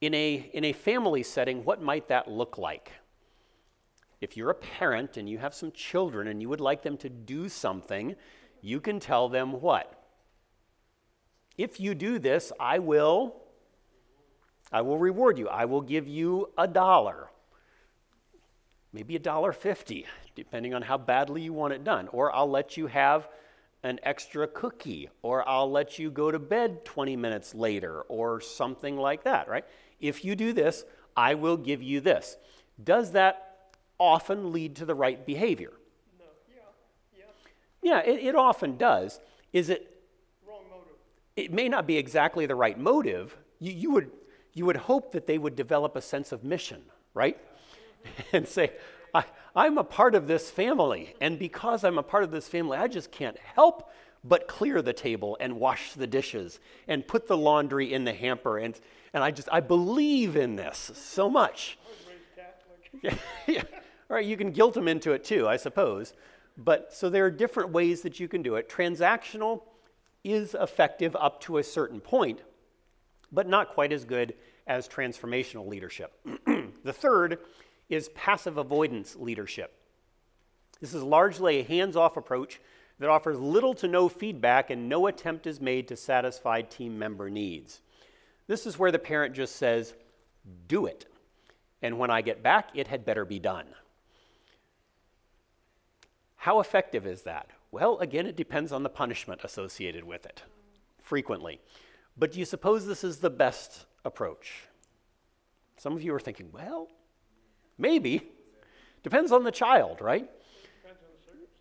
In 0.00 0.14
a, 0.14 0.50
in 0.52 0.64
a 0.64 0.72
family 0.72 1.22
setting, 1.22 1.64
what 1.64 1.82
might 1.82 2.08
that 2.08 2.28
look 2.28 2.58
like? 2.58 2.92
If 4.20 4.36
you're 4.36 4.50
a 4.50 4.54
parent 4.54 5.16
and 5.16 5.28
you 5.28 5.38
have 5.38 5.54
some 5.54 5.72
children 5.72 6.28
and 6.28 6.42
you 6.42 6.48
would 6.48 6.60
like 6.60 6.82
them 6.82 6.96
to 6.98 7.08
do 7.08 7.48
something, 7.48 8.16
you 8.60 8.80
can 8.80 8.98
tell 9.00 9.28
them 9.28 9.60
what? 9.60 9.94
If 11.56 11.80
you 11.80 11.94
do 11.94 12.18
this, 12.18 12.52
I 12.58 12.78
will 12.78 13.36
I 14.70 14.82
will 14.82 14.98
reward 14.98 15.38
you. 15.38 15.48
I 15.48 15.64
will 15.64 15.80
give 15.80 16.06
you 16.06 16.50
a 16.58 16.68
dollar. 16.68 17.30
Maybe 18.92 19.16
a 19.16 19.18
dollar 19.18 19.52
50, 19.52 20.06
depending 20.34 20.74
on 20.74 20.82
how 20.82 20.98
badly 20.98 21.42
you 21.42 21.52
want 21.52 21.72
it 21.72 21.84
done. 21.84 22.08
Or 22.08 22.34
I'll 22.34 22.50
let 22.50 22.76
you 22.76 22.86
have 22.86 23.28
an 23.82 23.98
extra 24.02 24.46
cookie, 24.46 25.08
or 25.22 25.48
I'll 25.48 25.70
let 25.70 25.98
you 25.98 26.10
go 26.10 26.30
to 26.30 26.38
bed 26.38 26.84
20 26.84 27.16
minutes 27.16 27.54
later, 27.54 28.02
or 28.02 28.40
something 28.40 28.96
like 28.96 29.24
that, 29.24 29.48
right? 29.48 29.64
If 30.00 30.24
you 30.24 30.34
do 30.34 30.52
this, 30.52 30.84
I 31.16 31.34
will 31.34 31.56
give 31.56 31.82
you 31.82 32.00
this. 32.00 32.36
Does 32.82 33.12
that 33.12 33.47
often 33.98 34.52
lead 34.52 34.76
to 34.76 34.84
the 34.84 34.94
right 34.94 35.24
behavior? 35.24 35.72
No, 36.18 36.24
yeah, 36.48 37.24
yeah, 37.82 38.00
Yeah, 38.04 38.10
it, 38.10 38.26
it 38.28 38.34
often 38.34 38.76
does. 38.76 39.20
Is 39.52 39.70
it, 39.70 40.02
wrong 40.46 40.62
motive. 40.70 40.94
it 41.36 41.52
may 41.52 41.68
not 41.68 41.86
be 41.86 41.96
exactly 41.96 42.46
the 42.46 42.54
right 42.54 42.78
motive. 42.78 43.36
You, 43.58 43.72
you, 43.72 43.90
would, 43.92 44.10
you 44.52 44.66
would 44.66 44.76
hope 44.76 45.12
that 45.12 45.26
they 45.26 45.38
would 45.38 45.56
develop 45.56 45.96
a 45.96 46.02
sense 46.02 46.32
of 46.32 46.44
mission, 46.44 46.82
right? 47.14 47.38
and 48.32 48.46
say, 48.46 48.72
I, 49.14 49.24
I'm 49.56 49.78
a 49.78 49.84
part 49.84 50.14
of 50.14 50.26
this 50.26 50.50
family, 50.50 51.14
and 51.20 51.38
because 51.38 51.84
I'm 51.84 51.98
a 51.98 52.02
part 52.02 52.24
of 52.24 52.30
this 52.30 52.46
family, 52.46 52.78
I 52.78 52.88
just 52.88 53.10
can't 53.10 53.38
help 53.38 53.90
but 54.24 54.48
clear 54.48 54.82
the 54.82 54.92
table 54.92 55.36
and 55.40 55.58
wash 55.58 55.92
the 55.92 56.06
dishes 56.06 56.60
and 56.86 57.06
put 57.06 57.26
the 57.26 57.36
laundry 57.36 57.92
in 57.92 58.04
the 58.04 58.12
hamper. 58.12 58.58
And, 58.58 58.78
and 59.12 59.22
I 59.22 59.30
just, 59.30 59.48
I 59.50 59.60
believe 59.60 60.36
in 60.36 60.56
this 60.56 60.90
so 60.94 61.30
much. 61.30 61.78
I 61.86 61.90
was 61.90 63.12
raised 63.12 63.12
Catholic. 63.12 63.20
yeah. 63.46 63.62
All 64.10 64.16
right, 64.16 64.24
you 64.24 64.36
can 64.36 64.52
guilt 64.52 64.74
them 64.74 64.88
into 64.88 65.12
it 65.12 65.24
too, 65.24 65.46
I 65.46 65.56
suppose. 65.56 66.14
But 66.56 66.92
so 66.92 67.08
there 67.08 67.26
are 67.26 67.30
different 67.30 67.70
ways 67.70 68.02
that 68.02 68.18
you 68.18 68.26
can 68.26 68.42
do 68.42 68.56
it. 68.56 68.68
Transactional 68.68 69.62
is 70.24 70.54
effective 70.54 71.14
up 71.16 71.40
to 71.42 71.58
a 71.58 71.62
certain 71.62 72.00
point, 72.00 72.42
but 73.30 73.48
not 73.48 73.68
quite 73.68 73.92
as 73.92 74.04
good 74.04 74.34
as 74.66 74.88
transformational 74.88 75.66
leadership. 75.66 76.12
the 76.84 76.92
third 76.92 77.38
is 77.88 78.08
passive 78.10 78.58
avoidance 78.58 79.14
leadership. 79.16 79.74
This 80.80 80.94
is 80.94 81.02
largely 81.02 81.60
a 81.60 81.64
hands 81.64 81.96
off 81.96 82.16
approach 82.16 82.60
that 82.98 83.08
offers 83.08 83.38
little 83.38 83.74
to 83.74 83.88
no 83.88 84.08
feedback 84.08 84.70
and 84.70 84.88
no 84.88 85.06
attempt 85.06 85.46
is 85.46 85.60
made 85.60 85.88
to 85.88 85.96
satisfy 85.96 86.62
team 86.62 86.98
member 86.98 87.30
needs. 87.30 87.80
This 88.46 88.66
is 88.66 88.78
where 88.78 88.90
the 88.90 88.98
parent 88.98 89.34
just 89.34 89.56
says, 89.56 89.94
Do 90.66 90.86
it. 90.86 91.06
And 91.82 91.98
when 91.98 92.10
I 92.10 92.22
get 92.22 92.42
back, 92.42 92.70
it 92.74 92.88
had 92.88 93.04
better 93.04 93.24
be 93.24 93.38
done. 93.38 93.66
How 96.48 96.60
effective 96.60 97.06
is 97.06 97.24
that? 97.24 97.50
Well, 97.72 97.98
again, 97.98 98.24
it 98.24 98.34
depends 98.34 98.72
on 98.72 98.82
the 98.82 98.88
punishment 98.88 99.42
associated 99.44 100.02
with 100.02 100.24
it, 100.24 100.44
frequently. 101.02 101.60
But 102.16 102.32
do 102.32 102.38
you 102.38 102.46
suppose 102.46 102.86
this 102.86 103.04
is 103.04 103.18
the 103.18 103.28
best 103.28 103.84
approach? 104.06 104.62
Some 105.76 105.94
of 105.94 106.02
you 106.02 106.14
are 106.14 106.18
thinking, 106.18 106.48
well, 106.50 106.88
maybe. 107.76 108.22
Depends 109.02 109.30
on 109.30 109.44
the 109.44 109.50
child, 109.50 110.00
right? 110.00 110.26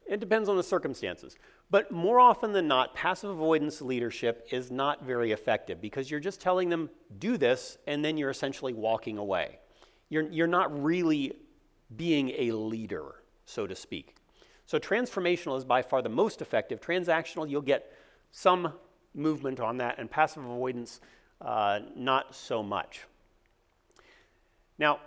It 0.08 0.21
depends 0.21 0.47
on 0.47 0.56
the 0.56 0.63
circumstances. 0.63 1.36
But 1.69 1.91
more 1.91 2.21
often 2.21 2.54
than 2.54 2.69
not, 2.69 2.95
passive 2.95 3.30
avoidance 3.30 3.82
leadership 3.82 4.47
is 4.52 4.71
not 4.71 5.04
very 5.04 5.34
effective 5.34 5.82
because 5.82 6.10
you're 6.10 6.21
just 6.21 6.39
telling 6.39 6.69
them, 6.69 6.89
do 7.19 7.36
this, 7.36 7.78
and 7.88 8.06
then 8.06 8.15
you're 8.17 8.30
essentially 8.30 8.71
walking 8.71 9.17
away. 9.17 9.60
You're, 10.08 10.30
you're 10.30 10.47
not 10.47 10.82
really 10.82 11.34
being 11.97 12.30
a 12.38 12.54
leader, 12.54 13.15
so 13.43 13.67
to 13.67 13.76
speak. 13.76 14.16
So, 14.67 14.77
transformational 14.80 15.58
is 15.58 15.63
by 15.63 15.82
far 15.82 16.01
the 16.01 16.10
most 16.10 16.41
effective. 16.41 16.82
Transactional, 16.82 17.49
you'll 17.49 17.62
get 17.62 17.89
some 18.32 18.73
movement 19.15 19.62
on 19.62 19.77
that, 19.77 19.97
and 19.97 20.12
passive 20.12 20.43
avoidance, 20.43 20.99
uh, 21.41 21.80
not 21.95 22.36
so 22.36 22.62
much. 22.62 23.06
Now, 24.77 24.99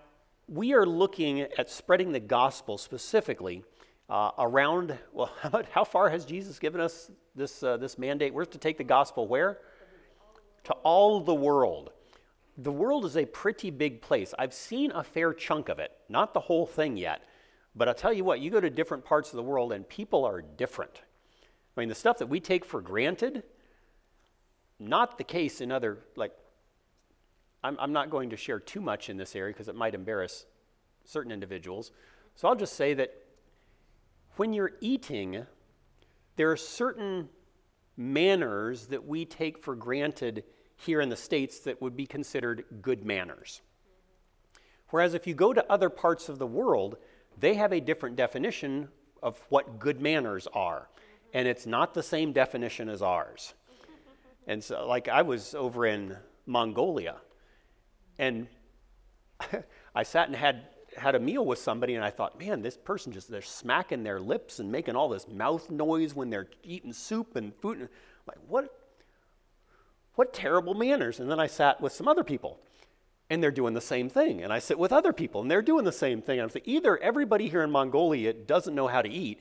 we 0.48 0.72
are 0.72 0.86
looking 0.86 1.42
at 1.42 1.70
spreading 1.70 2.10
the 2.10 2.20
gospel 2.20 2.78
specifically 2.78 3.62
uh, 4.08 4.30
around, 4.38 4.98
well, 5.12 5.30
how, 5.42 5.62
how, 5.70 5.84
far 5.84 6.08
has 6.08 6.24
Jesus 6.24 6.58
given 6.58 6.80
us 6.80 7.10
this, 7.36 7.62
uh, 7.62 7.76
this 7.76 7.98
mandate? 7.98 8.32
We're 8.32 8.46
to 8.46 8.58
take 8.58 8.78
the 8.78 8.84
gospel 8.84 9.28
where? 9.28 9.58
To 10.64 10.72
all 10.82 11.20
the 11.20 11.34
world. 11.34 11.90
The 12.56 12.72
world 12.72 13.04
is 13.04 13.16
a 13.18 13.26
pretty 13.26 13.70
big 13.70 14.00
place. 14.00 14.32
I've 14.38 14.54
seen 14.54 14.90
a 14.92 15.04
fair 15.04 15.34
chunk 15.34 15.68
of 15.68 15.78
it, 15.78 15.92
not 16.08 16.32
the 16.32 16.40
whole 16.40 16.66
thing 16.66 16.96
yet. 16.96 17.22
But 17.74 17.88
I'll 17.88 17.94
tell 17.94 18.12
you 18.12 18.24
what, 18.24 18.40
you 18.40 18.50
go 18.50 18.60
to 18.60 18.70
different 18.70 19.04
parts 19.04 19.30
of 19.30 19.36
the 19.36 19.42
world 19.42 19.72
and 19.72 19.88
people 19.88 20.24
are 20.24 20.42
different. 20.42 21.02
I 21.76 21.80
mean, 21.80 21.88
the 21.88 21.94
stuff 21.94 22.18
that 22.18 22.26
we 22.26 22.40
take 22.40 22.64
for 22.64 22.80
granted, 22.80 23.42
not 24.78 25.18
the 25.18 25.24
case 25.24 25.60
in 25.60 25.70
other, 25.70 25.98
like, 26.16 26.32
I'm, 27.62 27.76
I'm 27.78 27.92
not 27.92 28.10
going 28.10 28.30
to 28.30 28.36
share 28.36 28.58
too 28.58 28.80
much 28.80 29.08
in 29.08 29.16
this 29.16 29.36
area 29.36 29.52
because 29.52 29.68
it 29.68 29.74
might 29.74 29.94
embarrass 29.94 30.46
certain 31.04 31.30
individuals. 31.30 31.92
So 32.34 32.48
I'll 32.48 32.56
just 32.56 32.74
say 32.74 32.94
that 32.94 33.12
when 34.36 34.52
you're 34.52 34.72
eating, 34.80 35.46
there 36.36 36.50
are 36.50 36.56
certain 36.56 37.28
manners 37.96 38.86
that 38.86 39.06
we 39.06 39.24
take 39.24 39.62
for 39.62 39.76
granted 39.76 40.44
here 40.76 41.00
in 41.00 41.10
the 41.10 41.16
States 41.16 41.60
that 41.60 41.82
would 41.82 41.96
be 41.96 42.06
considered 42.06 42.64
good 42.80 43.04
manners. 43.04 43.60
Whereas 44.88 45.14
if 45.14 45.26
you 45.26 45.34
go 45.34 45.52
to 45.52 45.70
other 45.70 45.90
parts 45.90 46.28
of 46.28 46.38
the 46.38 46.46
world, 46.46 46.96
they 47.40 47.54
have 47.54 47.72
a 47.72 47.80
different 47.80 48.16
definition 48.16 48.88
of 49.22 49.40
what 49.48 49.78
good 49.78 50.00
manners 50.00 50.46
are. 50.52 50.88
And 51.32 51.46
it's 51.48 51.66
not 51.66 51.94
the 51.94 52.02
same 52.02 52.32
definition 52.32 52.88
as 52.88 53.02
ours. 53.02 53.54
And 54.46 54.62
so, 54.62 54.86
like, 54.86 55.08
I 55.08 55.22
was 55.22 55.54
over 55.54 55.86
in 55.86 56.16
Mongolia, 56.46 57.16
and 58.18 58.48
I 59.94 60.02
sat 60.02 60.28
and 60.28 60.36
had 60.36 60.66
had 60.96 61.14
a 61.14 61.20
meal 61.20 61.44
with 61.44 61.58
somebody 61.58 61.94
and 61.94 62.04
I 62.04 62.10
thought, 62.10 62.38
man, 62.38 62.62
this 62.62 62.76
person 62.76 63.12
just, 63.12 63.30
they're 63.30 63.42
smacking 63.42 64.02
their 64.02 64.20
lips 64.20 64.58
and 64.58 64.70
making 64.70 64.96
all 64.96 65.08
this 65.08 65.28
mouth 65.28 65.70
noise 65.70 66.14
when 66.14 66.30
they're 66.30 66.48
eating 66.64 66.92
soup 66.92 67.36
and 67.36 67.54
food. 67.54 67.78
And 67.78 67.88
like, 68.26 68.38
what, 68.48 68.74
what 70.16 70.32
terrible 70.32 70.74
manners. 70.74 71.20
And 71.20 71.30
then 71.30 71.38
I 71.38 71.46
sat 71.46 71.80
with 71.80 71.92
some 71.92 72.08
other 72.08 72.24
people 72.24 72.60
and 73.30 73.40
they're 73.40 73.52
doing 73.52 73.72
the 73.72 73.80
same 73.80 74.10
thing. 74.10 74.42
And 74.42 74.52
I 74.52 74.58
sit 74.58 74.78
with 74.78 74.92
other 74.92 75.12
people 75.12 75.40
and 75.40 75.50
they're 75.50 75.62
doing 75.62 75.84
the 75.84 75.92
same 75.92 76.20
thing. 76.20 76.40
And 76.40 76.42
I'm 76.42 76.48
thinking, 76.50 76.74
either 76.74 76.98
everybody 76.98 77.48
here 77.48 77.62
in 77.62 77.70
Mongolia 77.70 78.32
doesn't 78.32 78.74
know 78.74 78.88
how 78.88 79.00
to 79.00 79.08
eat 79.08 79.40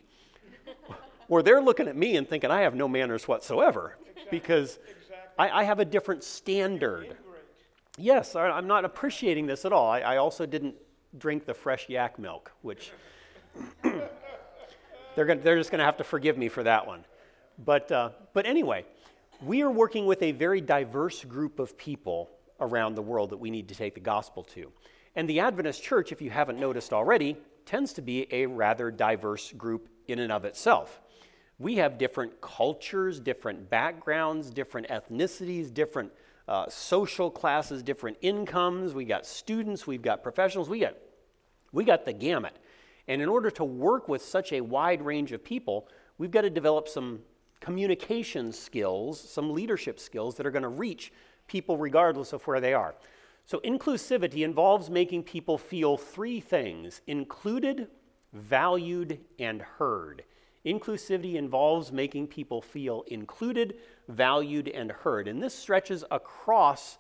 or 1.28 1.41
they're 1.41 1.62
looking 1.62 1.88
at 1.88 1.97
me 1.97 2.15
and 2.15 2.30
thinking 2.30 2.52
I 2.52 2.62
have 2.62 2.75
no 2.75 2.88
manners 2.88 3.28
whatsoever 3.28 3.97
exactly. 4.02 4.39
because 4.39 4.78
exactly. 4.78 5.15
I, 5.39 5.62
I, 5.62 5.63
have 5.63 5.80
a 5.80 5.86
different 5.86 6.23
standard. 6.23 7.17
Yes, 7.97 8.36
I, 8.36 8.58
am 8.58 8.67
not 8.67 8.86
appreciating 8.86 9.47
this 9.47 9.65
at 9.65 9.73
all. 9.73 9.89
I, 9.89 10.02
I 10.02 10.17
also 10.17 10.45
didn't 10.45 10.75
drink 11.17 11.45
the 11.45 11.54
fresh 11.56 11.89
yak 11.89 12.19
milk, 12.19 12.52
which 12.62 12.91
they're, 13.84 15.25
gonna, 15.25 15.41
they're 15.41 15.58
just 15.58 15.71
going 15.71 15.80
to 15.80 15.86
have 15.86 15.97
to 15.97 16.04
forgive 16.04 16.38
me 16.38 16.47
for 16.47 16.62
that 16.63 16.86
one. 16.86 17.04
But, 17.58 17.91
uh, 17.91 18.12
but 18.34 18.45
anyway, 18.45 18.86
we 19.41 19.63
are 19.63 19.71
working 19.71 20.06
with 20.06 20.21
a 20.21 20.32
very 20.32 20.62
diverse 20.62 21.23
group 21.25 21.60
of 21.60 21.78
people 21.78 22.30
around 22.62 22.95
the 22.95 23.02
world 23.02 23.30
that 23.30 23.38
we 23.38 23.50
need 23.50 23.67
to 23.69 23.76
take 23.76 23.93
the 23.93 24.00
gospel 24.00 24.43
to. 24.43 24.72
And 25.15 25.30
the 25.30 25.39
Adventist 25.39 25.84
church, 25.84 26.12
if 26.12 26.22
you 26.22 26.30
haven't 26.30 26.60
noticed 26.60 26.93
already, 26.93 27.38
tends 27.65 27.93
to 27.93 28.02
be 28.02 28.28
a 28.32 28.45
rather 28.45 28.91
diverse 28.91 29.52
group 29.54 29.89
in 30.08 30.19
and 30.19 30.32
of 30.32 30.45
itself. 30.45 31.02
We 31.58 31.76
have 31.76 31.98
different 31.98 32.39
cultures, 32.41 33.19
different 33.19 33.69
backgrounds, 33.69 34.50
different 34.50 34.88
ethnicities, 34.88 35.74
different 35.74 36.12
uh, 36.48 36.67
social 36.69 37.30
classes, 37.30 37.84
different 37.84 38.17
incomes. 38.22 38.93
We 38.93 39.06
got 39.06 39.26
students, 39.26 39.86
we've 39.86 40.02
got 40.02 40.24
professionals, 40.24 40.69
we 40.69 40.80
got, 40.80 40.95
we 41.72 41.84
got 41.84 42.06
the 42.06 42.13
gamut. 42.13 42.56
And 43.08 43.22
in 43.22 43.28
order 43.28 43.52
to 43.52 43.63
work 43.63 44.08
with 44.08 44.22
such 44.22 44.54
a 44.54 44.62
wide 44.62 45.02
range 45.02 45.32
of 45.32 45.43
people, 45.43 45.88
we've 46.17 46.32
got 46.32 46.41
to 46.41 46.50
develop 46.50 46.88
some 46.88 47.19
communication 47.60 48.52
skills, 48.52 49.19
some 49.19 49.54
leadership 49.54 50.00
skills 50.00 50.36
that 50.36 50.45
are 50.45 50.52
going 50.52 50.63
to 50.63 50.69
reach 50.69 51.12
people 51.49 51.77
regardless 51.77 52.31
of 52.31 52.41
where 52.47 52.62
they 52.62 52.73
are. 52.73 52.95
So, 53.45 53.59
inclusivity 53.59 54.45
involves 54.45 54.89
making 54.89 55.23
people 55.23 55.57
feel 55.57 55.97
three 55.97 56.39
things 56.39 57.01
included, 57.07 57.88
valued, 58.31 59.19
and 59.39 59.62
heard. 59.62 60.23
Inclusivity 60.65 61.35
involves 61.35 61.91
making 61.91 62.27
people 62.27 62.62
feel 62.62 63.03
included, 63.07 63.75
valued, 64.07 64.67
and 64.67 64.91
heard. 64.91 65.27
And 65.27 65.41
this 65.41 65.55
stretches 65.55 66.03
across 66.12 66.99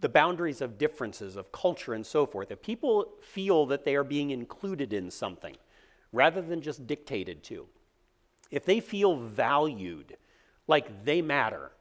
the 0.00 0.08
boundaries 0.08 0.60
of 0.60 0.78
differences, 0.78 1.34
of 1.36 1.50
culture, 1.50 1.94
and 1.94 2.04
so 2.04 2.26
forth. 2.26 2.50
If 2.50 2.62
people 2.62 3.14
feel 3.22 3.66
that 3.66 3.84
they 3.84 3.96
are 3.96 4.04
being 4.04 4.30
included 4.30 4.92
in 4.92 5.10
something 5.10 5.56
rather 6.12 6.42
than 6.42 6.60
just 6.60 6.86
dictated 6.86 7.42
to, 7.44 7.66
if 8.50 8.64
they 8.64 8.80
feel 8.80 9.16
valued, 9.16 10.16
like 10.68 11.04
they 11.04 11.22
matter, 11.22 11.72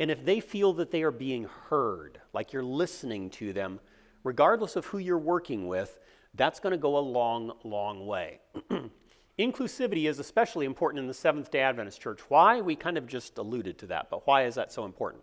and 0.00 0.10
if 0.10 0.24
they 0.24 0.40
feel 0.40 0.72
that 0.72 0.90
they 0.90 1.02
are 1.02 1.10
being 1.10 1.46
heard, 1.68 2.18
like 2.32 2.54
you're 2.54 2.64
listening 2.64 3.28
to 3.30 3.52
them, 3.52 3.78
regardless 4.24 4.74
of 4.74 4.86
who 4.86 4.96
you're 4.96 5.18
working 5.18 5.68
with, 5.68 5.98
that's 6.34 6.58
going 6.58 6.72
to 6.72 6.78
go 6.78 6.96
a 6.96 7.00
long, 7.00 7.52
long 7.64 8.06
way. 8.06 8.40
Inclusivity 9.38 10.08
is 10.08 10.18
especially 10.18 10.64
important 10.64 11.00
in 11.00 11.06
the 11.06 11.12
Seventh 11.12 11.50
day 11.50 11.60
Adventist 11.60 12.00
Church. 12.00 12.20
Why? 12.28 12.62
We 12.62 12.76
kind 12.76 12.96
of 12.96 13.06
just 13.06 13.36
alluded 13.36 13.78
to 13.80 13.86
that, 13.88 14.08
but 14.08 14.26
why 14.26 14.44
is 14.44 14.54
that 14.54 14.72
so 14.72 14.86
important? 14.86 15.22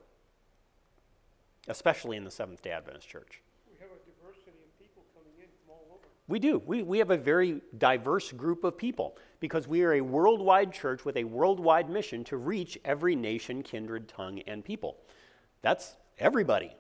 Especially 1.68 2.16
in 2.16 2.24
the 2.24 2.32
Seventh 2.32 2.62
day 2.62 2.72
Adventist 2.72 3.10
Church. 3.10 3.42
We 3.68 3.80
have 3.80 3.90
a 3.90 4.00
diversity 4.06 4.58
of 4.64 4.80
people 4.80 5.04
coming 5.16 5.34
in 5.40 5.48
from 5.66 5.74
all 5.74 5.86
over. 5.92 6.06
We 6.28 6.38
do. 6.38 6.62
We, 6.68 6.84
we 6.84 7.00
have 7.00 7.10
a 7.10 7.18
very 7.18 7.62
diverse 7.80 8.32
group 8.32 8.64
of 8.64 8.78
people 8.78 9.18
because 9.40 9.68
we 9.68 9.84
are 9.84 9.94
a 9.94 10.02
worldwide 10.02 10.72
church 10.74 11.06
with 11.06 11.18
a 11.18 11.24
worldwide 11.24 11.90
mission 11.90 12.24
to 12.26 12.38
reach 12.38 12.78
every 12.84 13.16
nation, 13.16 13.64
kindred, 13.64 14.08
tongue, 14.08 14.40
and 14.48 14.64
people. 14.64 14.98
That's 15.62 15.96
everybody. 16.18 16.76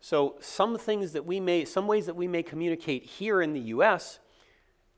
So, 0.00 0.36
some 0.40 0.78
things 0.78 1.12
that 1.12 1.26
we 1.26 1.40
may, 1.40 1.66
some 1.66 1.86
ways 1.86 2.06
that 2.06 2.16
we 2.16 2.26
may 2.26 2.42
communicate 2.42 3.04
here 3.04 3.42
in 3.42 3.52
the 3.52 3.60
U.S 3.60 4.18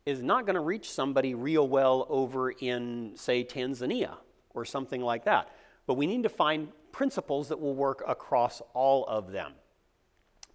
is 0.05 0.23
not 0.23 0.47
going 0.47 0.55
to 0.55 0.61
reach 0.61 0.91
somebody 0.91 1.35
real 1.35 1.67
well 1.69 2.07
over 2.09 2.51
in, 2.51 3.13
say, 3.15 3.45
Tanzania 3.45 4.17
or 4.51 4.65
something 4.65 5.01
like 5.01 5.25
that. 5.25 5.51
But 5.87 5.95
we 5.95 6.07
need 6.07 6.25
to 6.25 6.29
find 6.29 6.69
principles 6.91 7.49
that 7.49 7.61
will 7.61 7.75
work 7.75 8.03
across 8.07 8.61
all 8.75 9.05
of 9.07 9.31
them. 9.31 9.53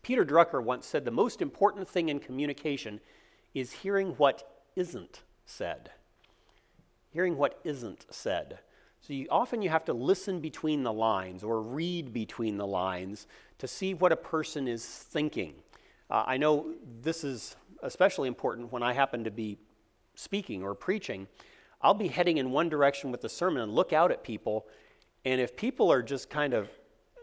Peter 0.01 0.25
Drucker 0.25 0.63
once 0.63 0.85
said 0.85 1.05
the 1.05 1.11
most 1.11 1.41
important 1.41 1.87
thing 1.87 2.09
in 2.09 2.19
communication 2.19 2.99
is 3.53 3.71
hearing 3.71 4.09
what 4.11 4.63
isn't 4.75 5.23
said. 5.45 5.91
Hearing 7.11 7.37
what 7.37 7.59
isn't 7.63 8.05
said. 8.09 8.59
So 9.01 9.13
you, 9.13 9.27
often 9.29 9.61
you 9.61 9.69
have 9.69 9.85
to 9.85 9.93
listen 9.93 10.39
between 10.39 10.83
the 10.83 10.91
lines 10.91 11.43
or 11.43 11.61
read 11.61 12.13
between 12.13 12.57
the 12.57 12.67
lines 12.67 13.27
to 13.59 13.67
see 13.67 13.93
what 13.93 14.11
a 14.11 14.17
person 14.17 14.67
is 14.67 14.85
thinking. 14.85 15.53
Uh, 16.09 16.23
I 16.25 16.37
know 16.37 16.73
this 17.01 17.23
is 17.23 17.55
especially 17.83 18.27
important 18.27 18.71
when 18.71 18.83
I 18.83 18.93
happen 18.93 19.23
to 19.23 19.31
be 19.31 19.57
speaking 20.15 20.63
or 20.63 20.73
preaching. 20.73 21.27
I'll 21.81 21.93
be 21.93 22.07
heading 22.07 22.37
in 22.37 22.51
one 22.51 22.69
direction 22.69 23.11
with 23.11 23.21
the 23.21 23.29
sermon 23.29 23.61
and 23.61 23.73
look 23.73 23.93
out 23.93 24.11
at 24.11 24.23
people, 24.23 24.67
and 25.25 25.39
if 25.39 25.55
people 25.55 25.91
are 25.91 26.01
just 26.01 26.29
kind 26.29 26.53
of 26.53 26.69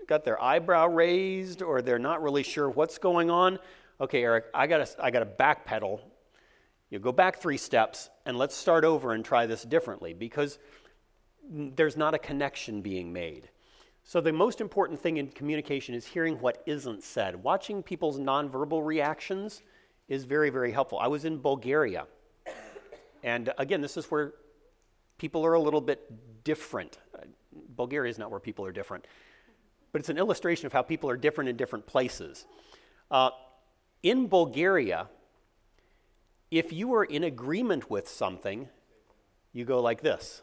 got 0.06 0.24
their 0.24 0.40
eyebrow 0.40 0.86
raised 0.86 1.62
or 1.62 1.82
they're 1.82 1.98
not 1.98 2.22
really 2.22 2.42
sure 2.42 2.68
what's 2.68 2.98
going 2.98 3.30
on, 3.30 3.58
okay, 4.00 4.22
Eric, 4.22 4.46
I 4.54 4.66
gotta, 4.66 4.88
I 5.02 5.10
gotta 5.10 5.26
backpedal. 5.26 6.00
You 6.90 6.98
go 6.98 7.12
back 7.12 7.40
three 7.40 7.56
steps 7.56 8.10
and 8.26 8.36
let's 8.36 8.54
start 8.54 8.84
over 8.84 9.12
and 9.12 9.24
try 9.24 9.46
this 9.46 9.62
differently 9.62 10.14
because 10.14 10.58
there's 11.50 11.96
not 11.96 12.14
a 12.14 12.18
connection 12.18 12.82
being 12.82 13.12
made. 13.12 13.48
So, 14.06 14.20
the 14.20 14.32
most 14.32 14.60
important 14.60 15.00
thing 15.00 15.16
in 15.16 15.28
communication 15.28 15.94
is 15.94 16.06
hearing 16.06 16.38
what 16.40 16.62
isn't 16.66 17.02
said. 17.02 17.42
Watching 17.42 17.82
people's 17.82 18.20
nonverbal 18.20 18.84
reactions 18.84 19.62
is 20.08 20.24
very, 20.24 20.50
very 20.50 20.70
helpful. 20.70 20.98
I 20.98 21.08
was 21.08 21.24
in 21.24 21.38
Bulgaria, 21.38 22.06
and 23.22 23.50
again, 23.56 23.80
this 23.80 23.96
is 23.96 24.04
where 24.10 24.34
people 25.16 25.44
are 25.46 25.54
a 25.54 25.60
little 25.60 25.80
bit 25.80 26.44
different. 26.44 26.98
Bulgaria 27.76 28.10
is 28.10 28.18
not 28.18 28.30
where 28.30 28.40
people 28.40 28.66
are 28.66 28.72
different, 28.72 29.06
but 29.92 30.00
it's 30.00 30.10
an 30.10 30.18
illustration 30.18 30.66
of 30.66 30.72
how 30.74 30.82
people 30.82 31.08
are 31.08 31.16
different 31.16 31.48
in 31.48 31.56
different 31.56 31.86
places. 31.86 32.44
Uh, 33.10 33.30
in 34.02 34.26
Bulgaria, 34.26 35.08
if 36.58 36.72
you 36.72 36.94
are 36.94 37.04
in 37.04 37.24
agreement 37.24 37.90
with 37.90 38.08
something, 38.08 38.68
you 39.52 39.64
go 39.64 39.80
like 39.80 40.02
this. 40.02 40.42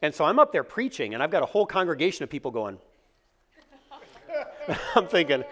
And 0.00 0.14
so 0.14 0.24
I'm 0.24 0.38
up 0.38 0.52
there 0.52 0.64
preaching, 0.64 1.14
and 1.14 1.22
I've 1.22 1.30
got 1.30 1.42
a 1.42 1.46
whole 1.46 1.66
congregation 1.66 2.22
of 2.22 2.30
people 2.30 2.50
going. 2.50 2.78
I'm 4.94 5.06
thinking, 5.08 5.44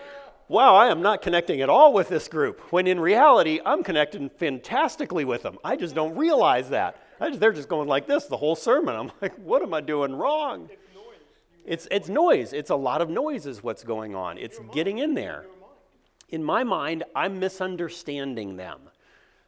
wow, 0.49 0.75
I 0.75 0.89
am 0.89 1.03
not 1.03 1.23
connecting 1.23 1.61
at 1.61 1.69
all 1.69 1.93
with 1.93 2.09
this 2.09 2.29
group. 2.29 2.61
When 2.73 2.87
in 2.87 2.99
reality, 2.99 3.61
I'm 3.65 3.83
connecting 3.83 4.31
fantastically 4.31 5.25
with 5.25 5.43
them. 5.43 5.59
I 5.63 5.77
just 5.77 5.95
don't 5.95 6.17
realize 6.17 6.71
that. 6.71 6.97
Just, 7.21 7.41
they're 7.41 7.53
just 7.53 7.69
going 7.69 7.89
like 7.89 8.07
this 8.07 8.25
the 8.25 8.37
whole 8.37 8.57
sermon. 8.57 8.95
I'm 8.95 9.13
like, 9.21 9.35
what 9.37 9.63
am 9.63 9.75
I 9.75 9.81
doing 9.81 10.15
wrong? 10.15 10.69
It's, 11.67 11.89
it's 11.91 12.09
noise. 12.09 12.53
It's 12.53 12.71
a 12.71 12.77
lot 12.77 13.01
of 13.03 13.09
noise, 13.09 13.47
is 13.47 13.63
what's 13.63 13.85
going 13.85 14.15
on. 14.15 14.39
It's 14.39 14.61
getting 14.73 14.99
in 14.99 15.15
there. 15.15 15.47
In 16.29 16.43
my 16.43 16.65
mind, 16.65 17.05
I'm 17.15 17.39
misunderstanding 17.39 18.57
them. 18.57 18.81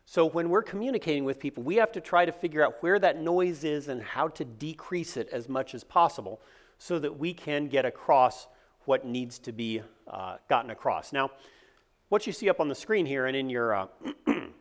So 0.09 0.25
when 0.25 0.49
we're 0.51 0.63
communicating 0.63 1.25
with 1.25 1.41
people, 1.41 1.65
we 1.65 1.77
have 1.77 1.91
to 1.93 2.01
try 2.01 2.25
to 2.25 2.31
figure 2.31 2.65
out 2.65 2.81
where 2.81 3.01
that 3.01 3.21
noise 3.21 3.65
is 3.65 3.89
and 3.89 4.01
how 4.01 4.29
to 4.29 4.45
decrease 4.45 5.17
it 5.17 5.29
as 5.31 5.49
much 5.49 5.75
as 5.75 5.83
possible 5.83 6.41
so 6.79 7.01
that 7.01 7.19
we 7.19 7.35
can 7.35 7.67
get 7.67 7.85
across 7.85 8.47
what 8.85 9.05
needs 9.05 9.41
to 9.41 9.51
be 9.51 9.83
uh, 10.07 10.37
gotten 10.49 10.71
across. 10.71 11.13
Now, 11.13 11.33
what 12.09 12.25
you 12.25 12.33
see 12.33 12.49
up 12.49 12.61
on 12.61 12.69
the 12.69 12.75
screen 12.75 13.05
here 13.05 13.27
and 13.27 13.37
in 13.37 13.51
your, 13.51 13.75
uh, 13.75 13.87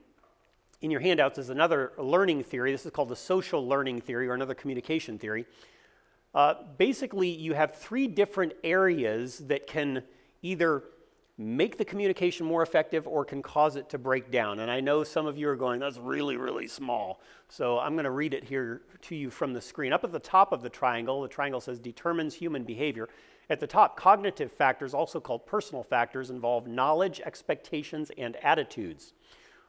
in 0.81 0.89
your 0.89 0.99
handouts 0.99 1.37
is 1.37 1.51
another 1.51 1.93
learning 1.99 2.43
theory. 2.43 2.71
This 2.71 2.83
is 2.87 2.91
called 2.91 3.09
the 3.09 3.15
social 3.15 3.67
learning 3.67 4.01
theory 4.01 4.27
or 4.27 4.33
another 4.33 4.55
communication 4.55 5.19
theory. 5.19 5.45
Uh, 6.33 6.55
basically, 6.77 7.29
you 7.29 7.53
have 7.53 7.75
three 7.75 8.07
different 8.07 8.53
areas 8.63 9.37
that 9.47 9.67
can 9.67 10.01
either 10.41 10.83
make 11.37 11.77
the 11.77 11.83
communication 11.83 12.45
more 12.45 12.61
effective 12.61 13.07
or 13.07 13.25
can 13.25 13.41
cause 13.41 13.75
it 13.75 13.89
to 13.89 13.97
break 13.97 14.31
down. 14.31 14.59
And 14.59 14.71
I 14.71 14.79
know 14.79 15.03
some 15.03 15.25
of 15.25 15.37
you 15.37 15.49
are 15.49 15.55
going, 15.55 15.81
that's 15.81 15.97
really, 15.97 16.37
really 16.37 16.67
small. 16.67 17.19
So 17.49 17.77
I'm 17.77 17.93
going 17.93 18.05
to 18.05 18.11
read 18.11 18.33
it 18.33 18.43
here 18.43 18.83
to 19.01 19.15
you 19.15 19.29
from 19.29 19.53
the 19.53 19.61
screen. 19.61 19.91
Up 19.91 20.05
at 20.05 20.13
the 20.13 20.19
top 20.19 20.53
of 20.53 20.61
the 20.61 20.69
triangle, 20.69 21.21
the 21.21 21.27
triangle 21.27 21.59
says 21.59 21.79
determines 21.79 22.33
human 22.33 22.63
behavior. 22.63 23.09
At 23.49 23.59
the 23.59 23.67
top, 23.67 23.97
cognitive 23.97 24.51
factors, 24.51 24.93
also 24.93 25.19
called 25.19 25.45
personal 25.45 25.83
factors, 25.83 26.29
involve 26.29 26.67
knowledge, 26.67 27.19
expectations, 27.19 28.11
and 28.17 28.37
attitudes. 28.37 29.13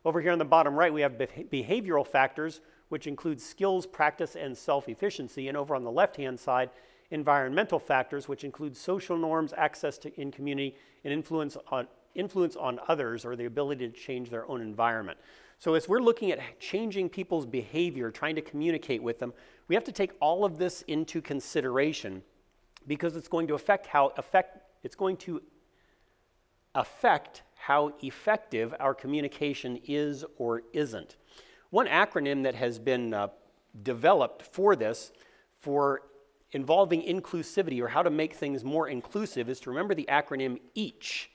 Over 0.05 0.21
here 0.21 0.31
on 0.31 0.39
the 0.39 0.45
bottom 0.45 0.75
right, 0.77 0.93
we 0.93 1.01
have 1.01 1.19
behavioral 1.19 2.07
factors, 2.07 2.61
which 2.91 3.09
include 3.09 3.41
skills, 3.41 3.87
practice, 3.87 4.37
and 4.37 4.57
self 4.57 4.89
efficiency. 4.89 5.49
And 5.49 5.57
over 5.57 5.75
on 5.75 5.83
the 5.83 5.91
left 5.91 6.17
hand 6.17 6.39
side, 6.39 6.71
environmental 7.11 7.79
factors, 7.79 8.29
which 8.29 8.45
include 8.45 8.77
social 8.77 9.17
norms, 9.17 9.53
access 9.57 9.99
to 9.99 10.21
in 10.21 10.31
community, 10.31 10.77
and 11.05 11.13
influence 11.13 11.57
on, 11.71 11.87
influence 12.15 12.57
on 12.57 12.81
others 12.89 13.25
or 13.25 13.37
the 13.37 13.45
ability 13.45 13.89
to 13.89 13.97
change 13.97 14.31
their 14.31 14.49
own 14.51 14.61
environment. 14.61 15.19
So, 15.59 15.75
as 15.75 15.89
we're 15.89 16.01
looking 16.01 16.31
at 16.33 16.41
changing 16.61 17.09
people's 17.09 17.47
behavior, 17.47 18.11
trying 18.11 18.35
to 18.35 18.43
communicate 18.43 19.03
with 19.03 19.19
them, 19.19 19.33
we 19.69 19.75
have 19.75 19.85
to 19.85 19.93
take 19.93 20.13
all 20.21 20.45
of 20.45 20.59
this 20.59 20.83
into 20.83 21.23
consideration 21.23 22.23
because 22.87 23.17
it's 23.17 23.29
going 23.29 23.47
to 23.49 23.55
affect 23.55 23.87
how 23.87 24.13
affect, 24.17 24.59
it's 24.83 24.95
going 24.95 25.17
to 25.19 25.43
affect 26.75 27.43
how 27.55 27.95
effective 28.03 28.75
our 28.79 28.95
communication 28.95 29.81
is 29.87 30.25
or 30.37 30.63
isn't. 30.73 31.17
One 31.71 31.87
acronym 31.87 32.43
that 32.45 32.55
has 32.55 32.79
been 32.79 33.15
uh, 33.15 33.29
developed 33.83 34.43
for 34.43 34.77
this, 34.77 35.13
for 35.59 36.03
involving 36.53 37.03
inclusivity 37.03 37.81
or 37.81 37.89
how 37.89 38.03
to 38.03 38.11
make 38.11 38.35
things 38.35 38.65
more 38.65 38.89
inclusive 38.89 39.49
is 39.49 39.61
to 39.61 39.71
remember 39.71 39.95
the 39.95 40.07
acronym 40.09 40.61
EACH. 40.75 41.29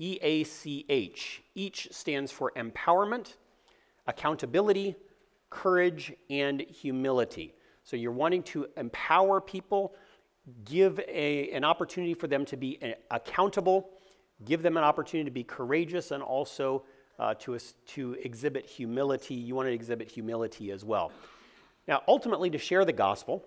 E 0.00 0.18
A 0.22 0.44
C 0.44 0.84
H. 0.88 1.42
EACH 1.56 1.92
stands 1.92 2.30
for 2.30 2.52
empowerment, 2.56 3.34
accountability, 4.06 4.94
courage, 5.50 6.12
and 6.30 6.60
humility. 6.60 7.52
So 7.82 7.96
you're 7.96 8.12
wanting 8.12 8.44
to 8.44 8.68
empower 8.76 9.40
people, 9.40 9.94
give 10.64 11.00
a, 11.08 11.50
an 11.50 11.64
opportunity 11.64 12.14
for 12.14 12.28
them 12.28 12.44
to 12.44 12.56
be 12.56 12.78
uh, 12.80 12.90
accountable, 13.10 13.90
give 14.44 14.62
them 14.62 14.76
an 14.76 14.84
opportunity 14.84 15.24
to 15.28 15.34
be 15.34 15.42
courageous, 15.42 16.12
and 16.12 16.22
also 16.22 16.84
uh, 17.18 17.34
to, 17.40 17.58
to 17.86 18.12
exhibit 18.22 18.66
humility. 18.66 19.34
You 19.34 19.56
want 19.56 19.66
to 19.66 19.72
exhibit 19.72 20.08
humility 20.08 20.70
as 20.70 20.84
well. 20.84 21.10
Now, 21.88 22.02
ultimately, 22.06 22.50
to 22.50 22.58
share 22.58 22.84
the 22.84 22.92
gospel, 22.92 23.44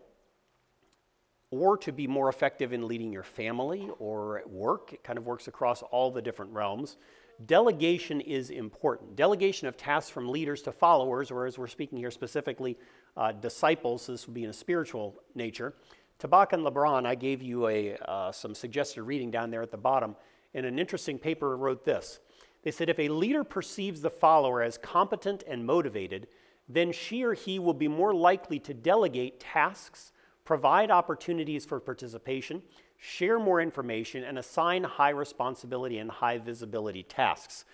or 1.52 1.78
to 1.78 1.92
be 1.92 2.08
more 2.08 2.30
effective 2.30 2.72
in 2.72 2.88
leading 2.88 3.12
your 3.12 3.24
family 3.24 3.90
or 4.00 4.40
at 4.40 4.50
work. 4.50 4.94
It 4.94 5.04
kind 5.04 5.20
of 5.20 5.26
works 5.26 5.48
across 5.48 5.84
all 5.84 6.10
the 6.10 6.22
different 6.22 6.52
realms. 6.54 6.98
Delegation 7.46 8.22
is 8.22 8.50
important. 8.50 9.16
Delegation 9.16 9.68
of 9.68 9.76
tasks 9.76 10.10
from 10.10 10.30
leaders 10.30 10.62
to 10.64 10.72
followers, 10.72 11.30
or 11.30 11.46
as 11.46 11.58
we're 11.58 11.68
speaking 11.68 11.98
here 11.98 12.12
specifically, 12.12 12.78
uh, 13.18 13.32
disciples, 13.34 14.08
this 14.08 14.28
would 14.28 14.34
be 14.34 14.44
in 14.44 14.50
a 14.50 14.54
spiritual 14.54 15.22
nature. 15.36 15.74
Tabak 16.20 16.54
and 16.54 16.64
Lebron, 16.64 17.06
I 17.06 17.16
gave 17.16 17.42
you 17.42 17.68
a, 17.68 17.98
uh, 17.98 18.32
some 18.32 18.56
suggested 18.56 19.04
reading 19.04 19.32
down 19.32 19.50
there 19.50 19.62
at 19.62 19.72
the 19.72 19.78
bottom. 19.78 20.16
In 20.54 20.66
an 20.66 20.78
interesting 20.78 21.18
paper, 21.18 21.58
wrote 21.58 21.84
this. 21.84 22.20
They 22.64 22.72
said 22.72 22.90
if 22.90 23.00
a 23.00 23.10
leader 23.10 23.44
perceives 23.44 24.02
the 24.02 24.10
follower 24.10 24.62
as 24.62 24.78
competent 24.78 25.44
and 25.48 25.66
motivated, 25.66 26.28
then 26.70 26.92
she 26.92 27.24
or 27.24 27.34
he 27.34 27.58
will 27.58 27.74
be 27.74 27.88
more 27.88 28.14
likely 28.14 28.60
to 28.60 28.74
delegate 28.74 29.40
tasks 29.40 30.12
provide 30.44 30.92
opportunities 30.92 31.66
for 31.66 31.80
participation, 31.80 32.62
share 32.98 33.40
more 33.40 33.62
information, 33.62 34.24
and 34.24 34.38
assign 34.38 34.84
high 34.84 35.10
responsibility 35.10 35.98
and 36.00 36.10
high 36.10 36.38
visibility 36.38 37.04
tasks. 37.04 37.66